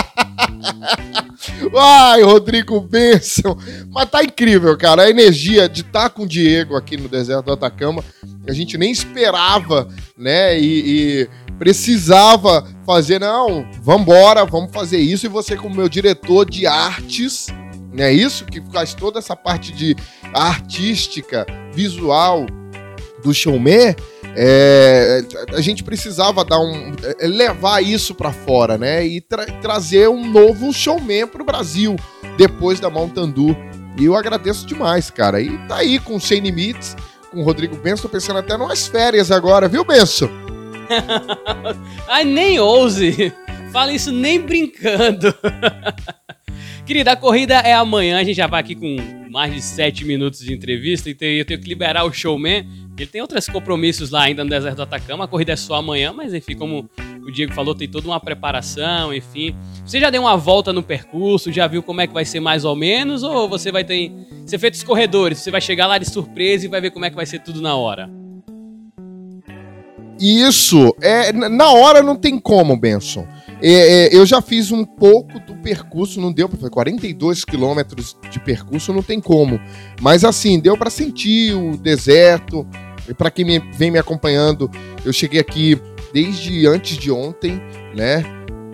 Ai, 1.78 2.22
Rodrigo 2.24 2.80
Benção. 2.82 3.58
Mas 3.90 4.10
tá 4.10 4.24
incrível, 4.24 4.78
cara. 4.78 5.04
A 5.04 5.10
energia 5.10 5.68
de 5.68 5.82
estar 5.82 6.10
com 6.10 6.24
o 6.24 6.28
Diego 6.28 6.76
aqui 6.76 6.98
no 6.98 7.08
deserto 7.08 7.46
do 7.46 7.54
Atacama 7.54 8.04
a 8.48 8.54
gente 8.54 8.78
nem 8.78 8.92
esperava, 8.92 9.88
né? 10.18 10.58
E, 10.60 11.26
e 11.26 11.30
precisava 11.58 12.66
fazer, 12.86 13.20
não, 13.20 13.68
vambora, 13.82 14.46
vamos 14.46 14.72
fazer 14.72 14.98
isso. 14.98 15.26
E 15.26 15.30
você, 15.30 15.56
como 15.56 15.76
meu 15.76 15.90
diretor 15.90 16.50
de 16.50 16.66
artes, 16.66 17.48
não 17.94 18.04
é 18.04 18.14
isso? 18.14 18.46
Que 18.46 18.62
faz 18.72 18.94
toda 18.94 19.20
essa 19.20 19.36
parte 19.36 19.74
de 19.74 19.96
artística, 20.34 21.46
visual 21.74 22.46
do 23.24 23.34
showman, 23.34 23.96
é, 24.40 25.26
a 25.56 25.62
gente 25.62 25.84
precisava 25.84 26.46
dar 26.46 26.60
um 26.60 26.94
é, 27.20 27.26
levar 27.26 27.84
isso 27.84 28.14
para 28.14 28.32
fora, 28.32 28.78
né? 28.78 29.04
E 29.04 29.20
tra 29.20 29.46
trazer 29.60 30.08
um 30.08 30.30
novo 30.30 30.72
showman 30.72 31.26
pro 31.26 31.44
Brasil 31.44 31.96
depois 32.38 32.80
da 32.80 32.88
Montandu. 32.88 33.58
E 34.00 34.06
eu 34.06 34.16
agradeço 34.16 34.68
demais, 34.68 35.10
cara. 35.10 35.42
E 35.42 35.58
tá 35.68 35.78
aí 35.78 35.98
com 35.98 36.20
Sem 36.20 36.40
Limites, 36.40 36.96
com 37.32 37.40
o 37.40 37.44
Rodrigo 37.44 37.76
Benção, 37.78 38.04
tô 38.04 38.10
pensando 38.10 38.38
até 38.38 38.56
nas 38.56 38.86
férias 38.86 39.32
agora, 39.32 39.68
viu, 39.68 39.84
Benção? 39.84 40.30
Ai, 42.08 42.24
nem 42.24 42.60
ouse. 42.60 43.34
Fala 43.74 43.92
isso 43.92 44.12
nem 44.12 44.40
brincando. 44.40 45.34
Querida, 46.88 47.12
a 47.12 47.16
corrida 47.18 47.56
é 47.56 47.74
amanhã. 47.74 48.18
A 48.18 48.24
gente 48.24 48.38
já 48.38 48.48
vai 48.48 48.62
aqui 48.62 48.74
com 48.74 48.96
mais 49.30 49.54
de 49.54 49.62
sete 49.62 50.06
minutos 50.06 50.40
de 50.40 50.54
entrevista. 50.54 51.10
Então 51.10 51.28
eu 51.28 51.44
tenho 51.44 51.60
que 51.60 51.68
liberar 51.68 52.06
o 52.06 52.14
showman. 52.14 52.66
Ele 52.98 53.06
tem 53.06 53.20
outros 53.20 53.46
compromissos 53.48 54.10
lá 54.10 54.24
ainda 54.24 54.42
no 54.42 54.50
deserto 54.50 54.78
do 54.78 54.84
Atacama. 54.84 55.26
A 55.26 55.28
corrida 55.28 55.52
é 55.52 55.58
só 55.58 55.76
amanhã, 55.76 56.14
mas 56.14 56.34
enfim, 56.34 56.56
como 56.56 56.90
o 57.22 57.30
Diego 57.30 57.54
falou, 57.54 57.76
tem 57.76 57.90
toda 57.90 58.08
uma 58.08 58.22
preparação, 58.22 59.14
enfim. 59.14 59.54
Você 59.86 60.00
já 60.00 60.10
deu 60.10 60.22
uma 60.22 60.38
volta 60.38 60.72
no 60.72 60.82
percurso? 60.82 61.52
Já 61.52 61.68
viu 61.68 61.84
como 61.84 62.00
é 62.00 62.08
que 62.08 62.14
vai 62.14 62.24
ser 62.24 62.40
mais 62.40 62.64
ou 62.64 62.74
menos? 62.74 63.22
Ou 63.22 63.50
você 63.50 63.70
vai 63.70 63.84
ter 63.84 64.10
ser 64.46 64.58
feito 64.58 64.76
os 64.76 64.84
corredores? 64.84 65.40
Você 65.40 65.52
vai 65.52 65.60
chegar 65.60 65.88
lá 65.88 65.98
de 65.98 66.10
surpresa 66.10 66.66
e 66.66 66.70
vai 66.70 66.80
ver 66.80 66.92
como 66.92 67.04
é 67.04 67.10
que 67.10 67.18
vai 67.18 67.26
ser 67.26 67.40
tudo 67.40 67.62
na 67.62 67.76
hora? 67.76 68.10
Isso, 70.18 70.96
é, 71.02 71.34
na 71.34 71.70
hora 71.70 72.02
não 72.02 72.16
tem 72.16 72.40
como, 72.40 72.78
Benson. 72.78 73.28
É, 73.62 73.72
é, 73.72 74.16
eu 74.16 74.26
já 74.26 74.42
fiz 74.42 74.72
um 74.72 74.86
pouco 74.86 75.40
do 75.40 75.56
percurso, 75.56 76.22
não 76.22 76.32
deu 76.32 76.48
para 76.48 76.58
fazer 76.58 76.70
42 76.70 77.44
quilômetros 77.44 78.16
de 78.30 78.40
percurso, 78.40 78.94
não 78.94 79.02
tem 79.02 79.20
como. 79.20 79.60
Mas 80.02 80.24
assim, 80.24 80.60
deu 80.60 80.78
para 80.78 80.90
sentir 80.90 81.56
o 81.56 81.76
deserto. 81.78 82.68
E 83.08 83.14
para 83.14 83.32
quem 83.32 83.46
me, 83.46 83.60
vem 83.74 83.90
me 83.90 83.98
acompanhando, 83.98 84.70
eu 85.04 85.14
cheguei 85.14 85.40
aqui 85.40 85.80
desde 86.14 86.68
antes 86.68 86.98
de 86.98 87.12
ontem, 87.12 87.62
né? 87.96 88.24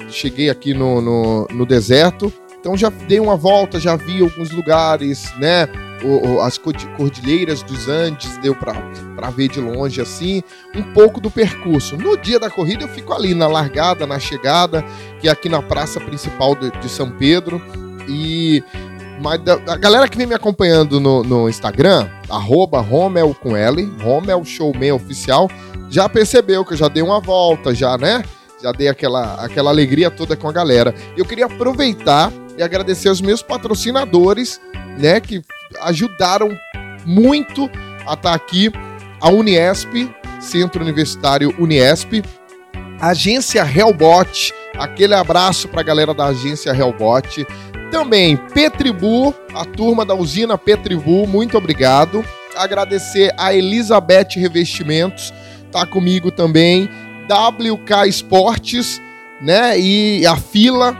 Cheguei 0.09 0.49
aqui 0.49 0.73
no, 0.73 1.01
no, 1.01 1.47
no 1.47 1.65
deserto. 1.65 2.31
Então 2.59 2.75
já 2.77 2.89
dei 2.89 3.19
uma 3.19 3.35
volta, 3.35 3.79
já 3.79 3.95
vi 3.95 4.21
alguns 4.21 4.51
lugares, 4.51 5.31
né? 5.37 5.67
As 6.41 6.57
cordilheiras 6.57 7.63
dos 7.63 7.87
Andes, 7.87 8.37
deu 8.37 8.55
para 8.55 9.29
ver 9.29 9.47
de 9.47 9.59
longe 9.59 10.01
assim, 10.01 10.43
um 10.75 10.83
pouco 10.93 11.19
do 11.19 11.31
percurso. 11.31 11.97
No 11.97 12.17
dia 12.17 12.39
da 12.39 12.49
corrida 12.49 12.83
eu 12.83 12.89
fico 12.89 13.13
ali 13.13 13.33
na 13.33 13.47
largada, 13.47 14.05
na 14.05 14.19
chegada, 14.19 14.83
que 15.19 15.27
é 15.27 15.31
aqui 15.31 15.49
na 15.49 15.61
praça 15.61 15.99
principal 15.99 16.55
de, 16.55 16.71
de 16.71 16.89
São 16.89 17.09
Pedro. 17.11 17.61
E 18.07 18.63
mas 19.21 19.39
a 19.69 19.77
galera 19.77 20.07
que 20.07 20.17
vem 20.17 20.27
me 20.27 20.35
acompanhando 20.35 20.99
no, 20.99 21.23
no 21.23 21.49
Instagram, 21.49 22.09
arroba 22.29 22.81
Romel 22.81 23.33
com 23.33 23.55
L, 23.55 23.83
Romel 24.01 24.43
Showman 24.43 24.91
Oficial, 24.91 25.49
já 25.89 26.09
percebeu 26.09 26.65
que 26.65 26.73
eu 26.73 26.77
já 26.77 26.87
dei 26.87 27.01
uma 27.01 27.21
volta, 27.21 27.73
já, 27.73 27.97
né? 27.97 28.23
Já 28.61 28.71
dei 28.71 28.87
aquela, 28.87 29.35
aquela 29.35 29.69
alegria 29.69 30.09
toda 30.09 30.35
com 30.35 30.49
a 30.49 30.51
galera. 30.51 30.93
Eu 31.15 31.25
queria 31.25 31.45
aproveitar 31.45 32.31
e 32.57 32.63
agradecer 32.63 33.09
aos 33.09 33.21
meus 33.21 33.41
patrocinadores, 33.41 34.59
né? 34.97 35.19
Que 35.19 35.41
ajudaram 35.81 36.57
muito 37.05 37.69
a 38.05 38.13
estar 38.13 38.15
tá 38.15 38.33
aqui. 38.33 38.71
A 39.21 39.29
Uniesp, 39.29 40.09
Centro 40.39 40.81
Universitário 40.81 41.55
Uniesp, 41.57 42.21
a 42.99 43.09
agência 43.09 43.61
Hellbot, 43.63 44.53
aquele 44.77 45.13
abraço 45.13 45.67
para 45.67 45.81
a 45.81 45.83
galera 45.83 46.13
da 46.13 46.25
agência 46.25 46.71
Hellbot. 46.71 47.45
Também 47.89 48.35
Petribu, 48.35 49.33
a 49.53 49.63
turma 49.65 50.05
da 50.05 50.15
usina 50.15 50.57
Petribu, 50.57 51.27
muito 51.27 51.57
obrigado. 51.57 52.23
Agradecer 52.55 53.33
a 53.37 53.53
Elizabeth 53.53 54.35
Revestimentos, 54.35 55.33
tá 55.71 55.85
comigo 55.85 56.31
também. 56.31 56.89
WK 57.25 58.07
Esportes, 58.07 59.01
né? 59.41 59.79
E 59.79 60.25
a 60.25 60.35
fila 60.35 60.97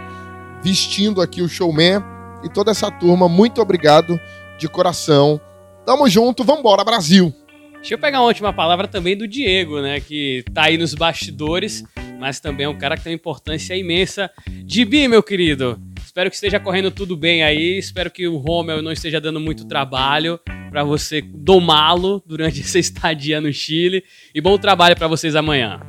vestindo 0.64 1.22
aqui 1.22 1.42
o 1.42 1.50
showman 1.50 2.02
e 2.44 2.50
toda 2.50 2.72
essa 2.72 2.90
turma, 2.90 3.28
muito 3.28 3.62
obrigado 3.62 4.20
de 4.64 4.70
coração. 4.70 5.40
Tamo 5.86 6.10
junto, 6.10 6.44
vambora, 6.44 6.84
Brasil! 6.84 7.34
Deixa 7.76 7.96
eu 7.96 8.00
pegar 8.00 8.22
uma 8.22 8.28
última 8.28 8.54
palavra 8.54 8.88
também 8.88 9.18
do 9.18 9.28
Diego, 9.28 9.82
né? 9.82 10.00
Que 10.00 10.42
tá 10.54 10.64
aí 10.64 10.78
nos 10.78 10.94
bastidores, 10.94 11.84
mas 12.18 12.40
também 12.40 12.66
é 12.66 12.70
um 12.70 12.78
cara 12.78 12.96
que 12.96 13.04
tem 13.04 13.12
uma 13.12 13.18
importância 13.18 13.76
imensa. 13.76 14.32
Dibi, 14.64 15.06
meu 15.10 15.22
querido, 15.22 15.78
espero 16.02 16.30
que 16.30 16.36
esteja 16.36 16.62
correndo 16.62 16.90
tudo 16.90 17.18
bem 17.18 17.44
aí. 17.44 17.78
Espero 17.78 18.10
que 18.10 18.26
o 18.26 18.38
Rommel 18.38 18.82
não 18.82 18.94
esteja 18.94 19.20
dando 19.20 19.42
muito 19.42 19.66
trabalho 19.66 20.40
para 20.72 20.82
você 20.82 21.22
domá-lo 21.22 22.24
durante 22.26 22.62
essa 22.64 22.80
estadia 22.80 23.42
no 23.42 23.52
Chile. 23.52 24.02
E 24.34 24.40
bom 24.40 24.58
trabalho 24.58 24.96
para 24.96 25.10
vocês 25.10 25.36
amanhã. 25.36 25.82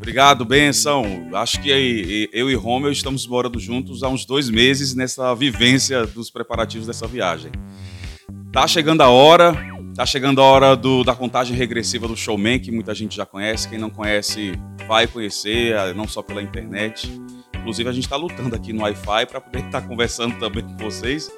Obrigado, 0.00 0.46
Benção. 0.46 1.28
Acho 1.34 1.60
que 1.60 2.28
eu 2.32 2.50
e 2.50 2.54
Romeu 2.54 2.90
estamos 2.90 3.26
morando 3.26 3.60
juntos 3.60 4.02
há 4.02 4.08
uns 4.08 4.24
dois 4.24 4.48
meses 4.48 4.94
nessa 4.94 5.34
vivência 5.34 6.06
dos 6.06 6.30
preparativos 6.30 6.86
dessa 6.86 7.06
viagem. 7.06 7.52
Tá 8.50 8.66
chegando 8.66 9.02
a 9.02 9.10
hora, 9.10 9.54
tá 9.94 10.06
chegando 10.06 10.40
a 10.40 10.44
hora 10.44 10.74
do, 10.74 11.04
da 11.04 11.14
contagem 11.14 11.54
regressiva 11.54 12.08
do 12.08 12.16
Showman, 12.16 12.58
que 12.58 12.72
muita 12.72 12.94
gente 12.94 13.14
já 13.14 13.26
conhece. 13.26 13.68
Quem 13.68 13.78
não 13.78 13.90
conhece, 13.90 14.52
vai 14.88 15.06
conhecer, 15.06 15.74
eh, 15.74 15.92
não 15.92 16.08
só 16.08 16.22
pela 16.22 16.42
internet. 16.42 17.12
Inclusive, 17.58 17.90
a 17.90 17.92
gente 17.92 18.04
está 18.04 18.16
lutando 18.16 18.56
aqui 18.56 18.72
no 18.72 18.80
Wi-Fi 18.80 19.26
para 19.26 19.38
poder 19.38 19.66
estar 19.66 19.82
tá 19.82 19.86
conversando 19.86 20.38
também 20.38 20.64
com 20.64 20.78
vocês 20.78 21.30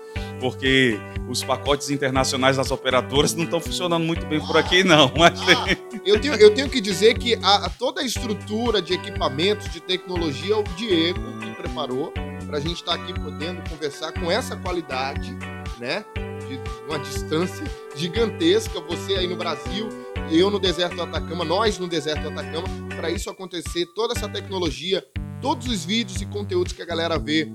porque 0.43 0.99
os 1.28 1.45
pacotes 1.45 1.88
internacionais 1.88 2.57
das 2.57 2.72
operadoras 2.72 3.32
não 3.32 3.45
estão 3.45 3.61
funcionando 3.61 4.05
muito 4.05 4.26
bem 4.26 4.45
por 4.45 4.57
aqui, 4.57 4.82
não. 4.82 5.11
Mas... 5.16 5.40
Ah, 5.40 5.66
eu, 6.05 6.20
tenho, 6.20 6.34
eu 6.34 6.53
tenho 6.53 6.68
que 6.68 6.80
dizer 6.80 7.16
que 7.16 7.38
a, 7.40 7.70
toda 7.70 8.01
a 8.01 8.05
estrutura 8.05 8.82
de 8.82 8.93
equipamentos, 8.93 9.70
de 9.70 9.80
tecnologia, 9.80 10.59
o 10.59 10.64
Diego 10.76 11.20
que 11.38 11.51
preparou 11.53 12.12
para 12.45 12.59
a 12.59 12.61
gente 12.61 12.74
estar 12.74 12.97
tá 12.97 13.03
aqui 13.03 13.14
podendo 13.14 13.62
conversar 13.70 14.11
com 14.12 14.28
essa 14.28 14.57
qualidade, 14.57 15.32
né? 15.78 16.05
De 16.49 16.61
uma 16.88 16.99
distância 16.99 17.64
gigantesca, 17.95 18.80
você 18.80 19.14
aí 19.14 19.28
no 19.28 19.36
Brasil, 19.36 19.88
eu 20.28 20.51
no 20.51 20.59
deserto 20.59 20.97
do 20.97 21.03
Atacama, 21.03 21.45
nós 21.45 21.78
no 21.78 21.86
deserto 21.86 22.22
do 22.22 22.30
Atacama, 22.30 22.66
para 22.97 23.11
isso 23.11 23.30
acontecer, 23.30 23.86
toda 23.95 24.12
essa 24.12 24.28
tecnologia, 24.28 25.07
todos 25.40 25.68
os 25.68 25.84
vídeos 25.84 26.20
e 26.20 26.26
conteúdos 26.26 26.72
que 26.72 26.82
a 26.82 26.86
galera 26.86 27.16
vê 27.16 27.53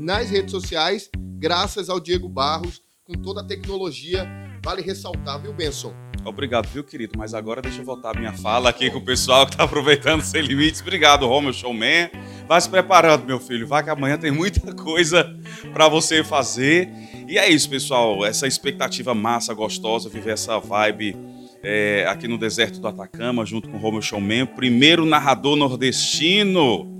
nas 0.00 0.30
redes 0.30 0.50
sociais, 0.50 1.10
graças 1.38 1.90
ao 1.90 2.00
Diego 2.00 2.26
Barros, 2.26 2.82
com 3.04 3.12
toda 3.12 3.42
a 3.42 3.44
tecnologia. 3.44 4.26
Vale 4.64 4.80
ressaltar, 4.80 5.40
viu, 5.42 5.52
Benson? 5.52 5.94
Obrigado, 6.24 6.66
viu, 6.68 6.82
querido? 6.82 7.12
Mas 7.18 7.34
agora 7.34 7.60
deixa 7.60 7.80
eu 7.80 7.84
voltar 7.84 8.18
minha 8.18 8.32
fala 8.32 8.70
aqui 8.70 8.90
com 8.90 8.98
o 8.98 9.04
pessoal 9.04 9.44
que 9.46 9.52
está 9.52 9.64
aproveitando 9.64 10.22
sem 10.22 10.40
limites. 10.40 10.80
Obrigado, 10.80 11.26
Romeu 11.26 11.52
Showman. 11.52 12.10
Vai 12.48 12.60
se 12.60 12.68
preparando, 12.68 13.26
meu 13.26 13.38
filho. 13.38 13.66
Vai 13.66 13.84
que 13.84 13.90
amanhã 13.90 14.16
tem 14.16 14.30
muita 14.30 14.72
coisa 14.74 15.34
para 15.72 15.86
você 15.86 16.24
fazer. 16.24 16.90
E 17.28 17.38
é 17.38 17.48
isso, 17.50 17.68
pessoal. 17.68 18.24
Essa 18.24 18.46
expectativa 18.46 19.14
massa, 19.14 19.52
gostosa, 19.52 20.08
viver 20.08 20.32
essa 20.32 20.58
vibe 20.58 21.16
é, 21.62 22.06
aqui 22.08 22.26
no 22.26 22.38
deserto 22.38 22.80
do 22.80 22.88
Atacama, 22.88 23.44
junto 23.44 23.68
com 23.68 23.76
o 23.76 23.80
Romeu 23.80 24.02
Showman. 24.02 24.46
Primeiro 24.46 25.04
narrador 25.04 25.56
nordestino 25.56 26.99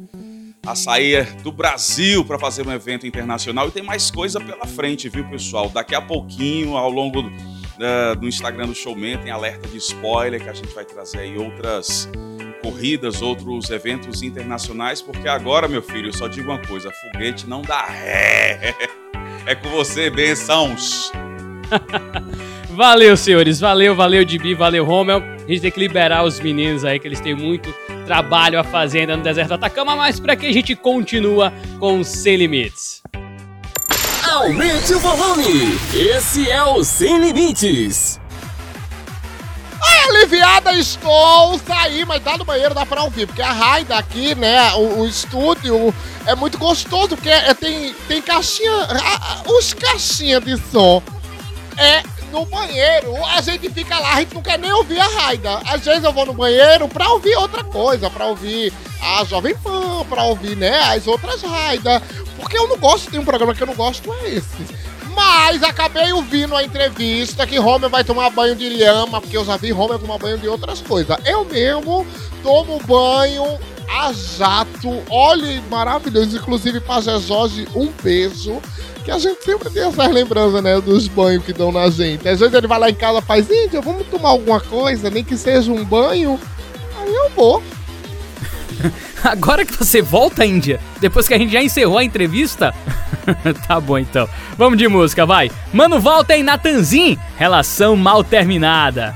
a 0.70 0.74
sair 0.74 1.34
do 1.42 1.50
Brasil 1.50 2.24
para 2.24 2.38
fazer 2.38 2.66
um 2.66 2.72
evento 2.72 3.06
internacional 3.06 3.68
e 3.68 3.70
tem 3.70 3.82
mais 3.82 4.10
coisa 4.10 4.40
pela 4.40 4.66
frente, 4.66 5.08
viu, 5.08 5.24
pessoal? 5.28 5.68
Daqui 5.68 5.94
a 5.94 6.00
pouquinho, 6.00 6.76
ao 6.76 6.90
longo 6.90 7.22
do, 7.22 7.28
uh, 7.28 8.16
do 8.18 8.28
Instagram 8.28 8.68
do 8.68 8.74
Showman, 8.74 9.18
tem 9.18 9.30
alerta 9.30 9.68
de 9.68 9.78
spoiler 9.78 10.42
que 10.42 10.48
a 10.48 10.52
gente 10.52 10.72
vai 10.72 10.84
trazer 10.84 11.18
aí 11.18 11.36
outras 11.36 12.08
corridas, 12.62 13.20
outros 13.22 13.70
eventos 13.70 14.22
internacionais, 14.22 15.02
porque 15.02 15.26
agora, 15.26 15.66
meu 15.66 15.82
filho, 15.82 16.08
eu 16.08 16.12
só 16.12 16.28
digo 16.28 16.50
uma 16.50 16.58
coisa: 16.58 16.90
foguete 16.92 17.48
não 17.48 17.62
dá 17.62 17.84
ré. 17.84 18.74
É 19.46 19.54
com 19.54 19.68
você, 19.70 20.10
bençãos. 20.10 21.10
valeu, 22.70 23.16
senhores. 23.16 23.58
Valeu, 23.58 23.94
valeu, 23.96 24.24
Dibi, 24.24 24.54
valeu, 24.54 24.84
Romel. 24.84 25.18
A 25.18 25.48
gente 25.48 25.62
tem 25.62 25.70
que 25.70 25.80
liberar 25.80 26.24
os 26.24 26.38
meninos 26.38 26.84
aí, 26.84 26.98
que 26.98 27.08
eles 27.08 27.20
têm 27.20 27.34
muito 27.34 27.74
trabalho 28.10 28.58
a 28.58 28.64
fazer 28.64 29.02
ainda 29.02 29.16
no 29.16 29.22
deserto 29.22 29.50
do 29.50 29.54
Atacama, 29.54 29.94
mas 29.94 30.18
para 30.18 30.34
que 30.34 30.44
a 30.44 30.52
gente 30.52 30.74
continua 30.74 31.52
com 31.78 32.02
Sem 32.02 32.34
Limites. 32.34 33.02
Aumente 34.28 34.92
o 34.94 34.98
volume! 34.98 35.78
Esse 35.94 36.50
é 36.50 36.60
o 36.60 36.82
Sem 36.82 37.20
Limites! 37.20 38.20
Aliviada 39.80 40.72
estou! 40.72 41.56
Saí, 41.64 42.04
mas 42.04 42.20
tá 42.20 42.36
no 42.36 42.44
banheiro, 42.44 42.74
dá 42.74 42.84
pra 42.84 43.04
ouvir, 43.04 43.28
porque 43.28 43.42
a 43.42 43.52
raida 43.52 43.96
aqui, 43.96 44.34
né, 44.34 44.72
o, 44.72 45.02
o 45.02 45.06
estúdio 45.06 45.94
é 46.26 46.34
muito 46.34 46.58
gostoso, 46.58 47.10
porque 47.10 47.28
é, 47.30 47.54
tem, 47.54 47.94
tem 48.08 48.20
caixinha, 48.20 48.72
a, 48.72 49.42
os 49.52 49.72
caixinhas 49.72 50.42
de 50.42 50.56
som 50.56 51.00
é 51.76 52.02
no 52.30 52.46
banheiro, 52.46 53.14
a 53.26 53.40
gente 53.40 53.68
fica 53.70 53.98
lá, 53.98 54.14
a 54.14 54.20
gente 54.20 54.34
não 54.34 54.42
quer 54.42 54.58
nem 54.58 54.72
ouvir 54.72 54.98
a 54.98 55.06
Raida. 55.06 55.60
Às 55.66 55.84
vezes 55.84 56.04
eu 56.04 56.12
vou 56.12 56.26
no 56.26 56.32
banheiro 56.32 56.88
pra 56.88 57.08
ouvir 57.10 57.36
outra 57.36 57.64
coisa, 57.64 58.08
pra 58.08 58.26
ouvir 58.26 58.72
a 59.02 59.24
Jovem 59.24 59.54
Pan, 59.56 60.04
pra 60.08 60.24
ouvir, 60.24 60.56
né, 60.56 60.78
as 60.94 61.06
outras 61.06 61.42
Raida. 61.42 62.02
Porque 62.36 62.56
eu 62.56 62.68
não 62.68 62.78
gosto, 62.78 63.10
tem 63.10 63.20
um 63.20 63.24
programa 63.24 63.54
que 63.54 63.62
eu 63.62 63.66
não 63.66 63.74
gosto, 63.74 64.12
é 64.12 64.30
esse. 64.30 64.90
Mas 65.14 65.62
acabei 65.62 66.12
ouvindo 66.12 66.56
a 66.56 66.62
entrevista 66.62 67.46
que 67.46 67.58
Homer 67.58 67.90
vai 67.90 68.04
tomar 68.04 68.30
banho 68.30 68.54
de 68.54 68.68
lhama, 68.68 69.20
porque 69.20 69.36
eu 69.36 69.44
já 69.44 69.56
vi 69.56 69.72
Homer 69.72 69.98
tomar 69.98 70.18
banho 70.18 70.38
de 70.38 70.48
outras 70.48 70.80
coisas. 70.80 71.16
Eu 71.24 71.44
mesmo 71.44 72.06
tomo 72.42 72.80
banho 72.86 73.58
a 73.90 74.12
jato. 74.12 75.02
Olha, 75.10 75.60
maravilhoso. 75.68 76.36
Inclusive, 76.36 76.80
Pajé 76.80 77.18
Jorge, 77.18 77.68
um 77.74 77.86
beijo. 78.02 78.62
Que 79.04 79.10
a 79.10 79.18
gente 79.18 79.42
sempre 79.42 79.70
tem 79.70 79.82
essas 79.82 80.12
lembranças, 80.12 80.62
né? 80.62 80.80
Dos 80.80 81.08
banhos 81.08 81.44
que 81.44 81.52
dão 81.52 81.72
na 81.72 81.88
gente. 81.90 82.28
Às 82.28 82.40
vezes 82.40 82.54
ele 82.54 82.66
vai 82.66 82.78
lá 82.78 82.90
em 82.90 82.94
casa 82.94 83.18
e 83.18 83.22
faz, 83.22 83.50
Índia, 83.50 83.80
vamos 83.80 84.06
tomar 84.06 84.30
alguma 84.30 84.60
coisa, 84.60 85.10
nem 85.10 85.24
que 85.24 85.36
seja 85.36 85.72
um 85.72 85.84
banho. 85.84 86.38
Aí 86.98 87.14
eu 87.14 87.30
vou. 87.30 87.62
Agora 89.24 89.64
que 89.64 89.76
você 89.76 90.00
volta, 90.02 90.44
Índia, 90.44 90.80
depois 91.00 91.28
que 91.28 91.34
a 91.34 91.38
gente 91.38 91.52
já 91.52 91.62
encerrou 91.62 91.98
a 91.98 92.04
entrevista. 92.04 92.74
tá 93.66 93.80
bom 93.80 93.98
então. 93.98 94.28
Vamos 94.56 94.78
de 94.78 94.88
música, 94.88 95.26
vai. 95.26 95.50
Mano, 95.72 96.00
volta 96.00 96.34
aí, 96.34 96.42
Natanzin. 96.42 97.18
Relação 97.36 97.96
mal 97.96 98.24
terminada. 98.24 99.14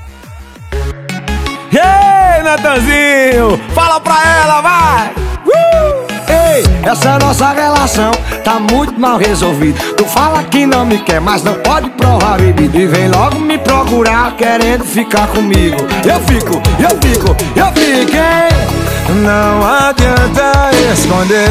Ei, 1.74 2.42
Natanzinho! 2.42 3.58
Fala 3.74 4.00
pra 4.00 4.22
ela, 4.38 4.60
vai! 4.60 5.14
Uh! 5.44 6.13
Ei, 6.28 6.64
essa 6.88 7.18
nossa 7.18 7.52
relação 7.52 8.10
tá 8.42 8.58
muito 8.58 8.98
mal 8.98 9.16
resolvida. 9.16 9.78
Tu 9.96 10.04
fala 10.04 10.42
que 10.44 10.66
não 10.66 10.84
me 10.84 10.98
quer, 10.98 11.20
mas 11.20 11.42
não 11.42 11.54
pode 11.54 11.90
provar 11.90 12.38
bebida. 12.38 12.76
E 12.78 12.86
vem 12.86 13.08
logo 13.08 13.38
me 13.38 13.58
procurar 13.58 14.36
querendo 14.36 14.84
ficar 14.84 15.26
comigo. 15.28 15.76
Eu 16.04 16.20
fico, 16.20 16.62
eu 16.80 16.90
fico, 17.00 17.36
eu 17.56 17.66
fico, 17.72 18.16
hein? 18.16 18.83
Não 19.12 19.62
adianta 19.66 20.70
esconder, 20.92 21.46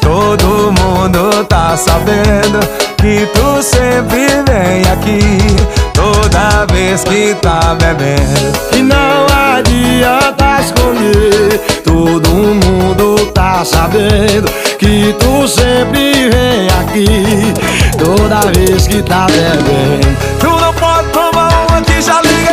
todo 0.00 0.72
mundo 0.72 1.44
tá 1.44 1.76
sabendo 1.76 2.60
que 2.96 3.26
tu 3.34 3.62
sempre 3.62 4.28
vem 4.46 4.82
aqui, 4.92 5.38
toda 5.92 6.64
vez 6.72 7.02
que 7.04 7.34
tá 7.42 7.76
bebendo. 7.78 8.52
E 8.72 8.82
não 8.82 9.26
adianta 9.26 10.60
esconder, 10.60 11.60
todo 11.84 12.28
mundo 12.30 13.26
tá 13.34 13.64
sabendo 13.64 14.48
que 14.78 15.14
tu 15.18 15.48
sempre 15.48 16.30
vem 16.30 16.68
aqui, 16.80 17.52
toda 17.98 18.40
vez 18.52 18.86
que 18.86 19.02
tá 19.02 19.26
bebendo. 19.26 20.16
Tu 20.38 20.46
não 20.46 20.72
pode 20.74 21.08
tomar 21.08 21.66
uma 21.68 21.82
que 21.82 22.00
já 22.00 22.22
liga 22.22 22.45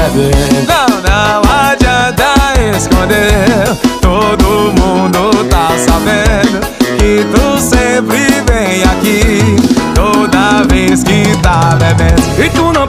bebendo. 0.00 0.66
Não, 0.66 0.86
não 1.02 1.42
adianta 1.68 2.34
esconder, 2.76 3.76
todo 4.00 4.72
mundo 4.80 5.44
tá 5.50 5.70
sabendo 5.78 6.60
que 6.98 7.24
tu 7.32 7.60
sempre 7.60 8.42
vem 8.46 8.82
aqui, 8.84 9.56
toda 9.94 10.64
vez 10.68 11.02
que 11.02 11.36
tá 11.42 11.76
bebendo. 11.78 12.22
E 12.42 12.48
tu 12.50 12.72
não 12.72 12.79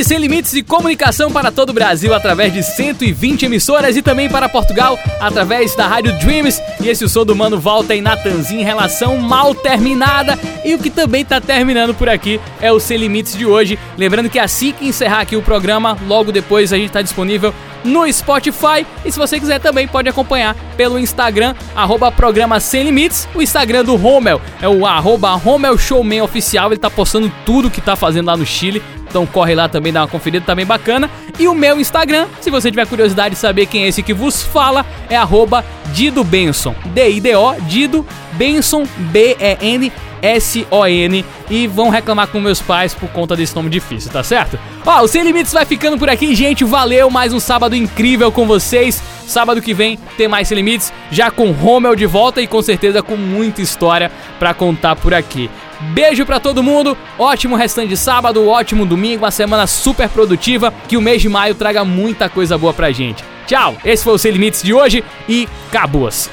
Rede 0.00 0.08
Sem 0.08 0.18
Limites 0.18 0.52
de 0.52 0.62
comunicação 0.62 1.30
para 1.30 1.52
todo 1.52 1.70
o 1.70 1.72
Brasil 1.74 2.14
através 2.14 2.54
de 2.54 2.62
120 2.62 3.44
emissoras 3.44 3.98
e 3.98 4.00
também 4.00 4.30
para 4.30 4.48
Portugal 4.48 4.98
através 5.20 5.76
da 5.76 5.86
Rádio 5.86 6.18
Dreams. 6.18 6.58
E 6.80 6.88
esse 6.88 7.02
é 7.02 7.06
o 7.06 7.08
som 7.08 7.22
do 7.22 7.36
Mano 7.36 7.60
Volta 7.60 7.94
e 7.94 8.00
Natanzinho, 8.00 8.64
relação 8.64 9.18
mal 9.18 9.54
terminada. 9.54 10.38
E 10.64 10.74
o 10.74 10.78
que 10.78 10.88
também 10.88 11.22
tá 11.22 11.38
terminando 11.38 11.94
por 11.94 12.08
aqui 12.08 12.40
é 12.62 12.72
o 12.72 12.80
Sem 12.80 12.96
Limites 12.96 13.36
de 13.36 13.44
hoje. 13.44 13.78
Lembrando 13.98 14.30
que 14.30 14.38
assim 14.38 14.72
que 14.72 14.88
encerrar 14.88 15.20
aqui 15.20 15.36
o 15.36 15.42
programa, 15.42 15.98
logo 16.06 16.32
depois 16.32 16.72
a 16.72 16.78
gente 16.78 16.92
tá 16.92 17.02
disponível 17.02 17.52
no 17.84 18.10
Spotify. 18.10 18.86
E 19.04 19.12
se 19.12 19.18
você 19.18 19.38
quiser 19.38 19.60
também 19.60 19.86
pode 19.86 20.08
acompanhar 20.08 20.56
pelo 20.78 20.98
Instagram, 20.98 21.54
arroba 21.76 22.10
programa 22.10 22.58
Sem 22.58 22.84
Limites. 22.84 23.28
O 23.34 23.42
Instagram 23.42 23.84
do 23.84 23.96
Rommel 23.96 24.40
é 24.62 24.68
o 24.68 24.86
arroba 24.86 25.38
Showman 25.76 26.22
Oficial. 26.22 26.72
Ele 26.72 26.80
tá 26.80 26.88
postando 26.88 27.30
tudo 27.44 27.70
que 27.70 27.82
tá 27.82 27.96
fazendo 27.96 28.28
lá 28.28 28.36
no 28.36 28.46
Chile. 28.46 28.82
Então 29.10 29.26
corre 29.26 29.54
lá 29.56 29.68
também, 29.68 29.92
dá 29.92 30.02
uma 30.02 30.08
conferida, 30.08 30.46
tá 30.46 30.54
bem 30.54 30.64
bacana. 30.64 31.10
E 31.38 31.48
o 31.48 31.54
meu 31.54 31.80
Instagram, 31.80 32.28
se 32.40 32.48
você 32.48 32.70
tiver 32.70 32.86
curiosidade 32.86 33.34
de 33.34 33.40
saber 33.40 33.66
quem 33.66 33.84
é 33.84 33.88
esse 33.88 34.02
que 34.02 34.14
vos 34.14 34.42
fala, 34.42 34.86
é 35.10 35.16
arroba 35.16 35.64
Dido 35.92 36.22
Benson. 36.22 36.74
D-I-D-O, 36.86 37.60
Dido 37.62 38.06
Benson, 38.32 38.84
B-E-N. 38.96 39.92
S-O-N 40.22 41.24
e 41.48 41.66
vão 41.66 41.88
reclamar 41.88 42.28
com 42.28 42.38
meus 42.38 42.60
pais 42.60 42.92
por 42.92 43.08
conta 43.08 43.34
desse 43.34 43.56
nome 43.56 43.70
difícil, 43.70 44.12
tá 44.12 44.22
certo? 44.22 44.58
Ó, 44.84 45.02
o 45.02 45.08
Sem 45.08 45.22
Limites 45.22 45.50
vai 45.50 45.64
ficando 45.64 45.96
por 45.96 46.10
aqui, 46.10 46.34
gente. 46.34 46.62
Valeu, 46.62 47.08
mais 47.08 47.32
um 47.32 47.40
sábado 47.40 47.74
incrível 47.74 48.30
com 48.30 48.46
vocês. 48.46 49.02
Sábado 49.30 49.62
que 49.62 49.72
vem 49.72 49.96
tem 50.16 50.26
mais 50.26 50.48
Sem 50.48 50.56
Limites, 50.56 50.92
já 51.08 51.30
com 51.30 51.52
Rommel 51.52 51.94
de 51.94 52.04
volta 52.04 52.42
e 52.42 52.48
com 52.48 52.60
certeza 52.60 53.00
com 53.00 53.16
muita 53.16 53.62
história 53.62 54.10
pra 54.40 54.52
contar 54.52 54.96
por 54.96 55.14
aqui. 55.14 55.48
Beijo 55.94 56.26
pra 56.26 56.40
todo 56.40 56.64
mundo, 56.64 56.98
ótimo 57.16 57.54
restante 57.54 57.90
de 57.90 57.96
sábado, 57.96 58.46
ótimo 58.48 58.84
domingo, 58.84 59.22
uma 59.22 59.30
semana 59.30 59.68
super 59.68 60.08
produtiva, 60.08 60.74
que 60.88 60.96
o 60.96 61.00
mês 61.00 61.22
de 61.22 61.28
maio 61.28 61.54
traga 61.54 61.84
muita 61.84 62.28
coisa 62.28 62.58
boa 62.58 62.74
pra 62.74 62.90
gente. 62.90 63.24
Tchau, 63.46 63.76
esse 63.84 64.02
foi 64.02 64.14
o 64.14 64.18
Sem 64.18 64.32
Limites 64.32 64.64
de 64.64 64.74
hoje 64.74 65.04
e 65.28 65.48
cabos. 65.70 66.28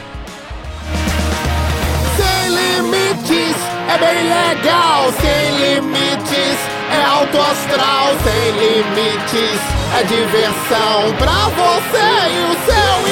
Sem 2.17 2.49
limites, 2.49 3.55
é 3.89 3.97
bem 3.99 4.23
legal. 4.23 5.13
Sem 5.21 5.75
limites, 5.75 6.57
é 6.91 7.03
alto 7.05 7.39
astral. 7.39 8.07
Sem 8.23 8.51
limites, 8.53 9.61
é 9.97 10.03
diversão 10.03 11.15
pra 11.17 11.47
você 11.55 12.07
e 12.33 12.39
o 12.51 12.65
seu 12.65 12.86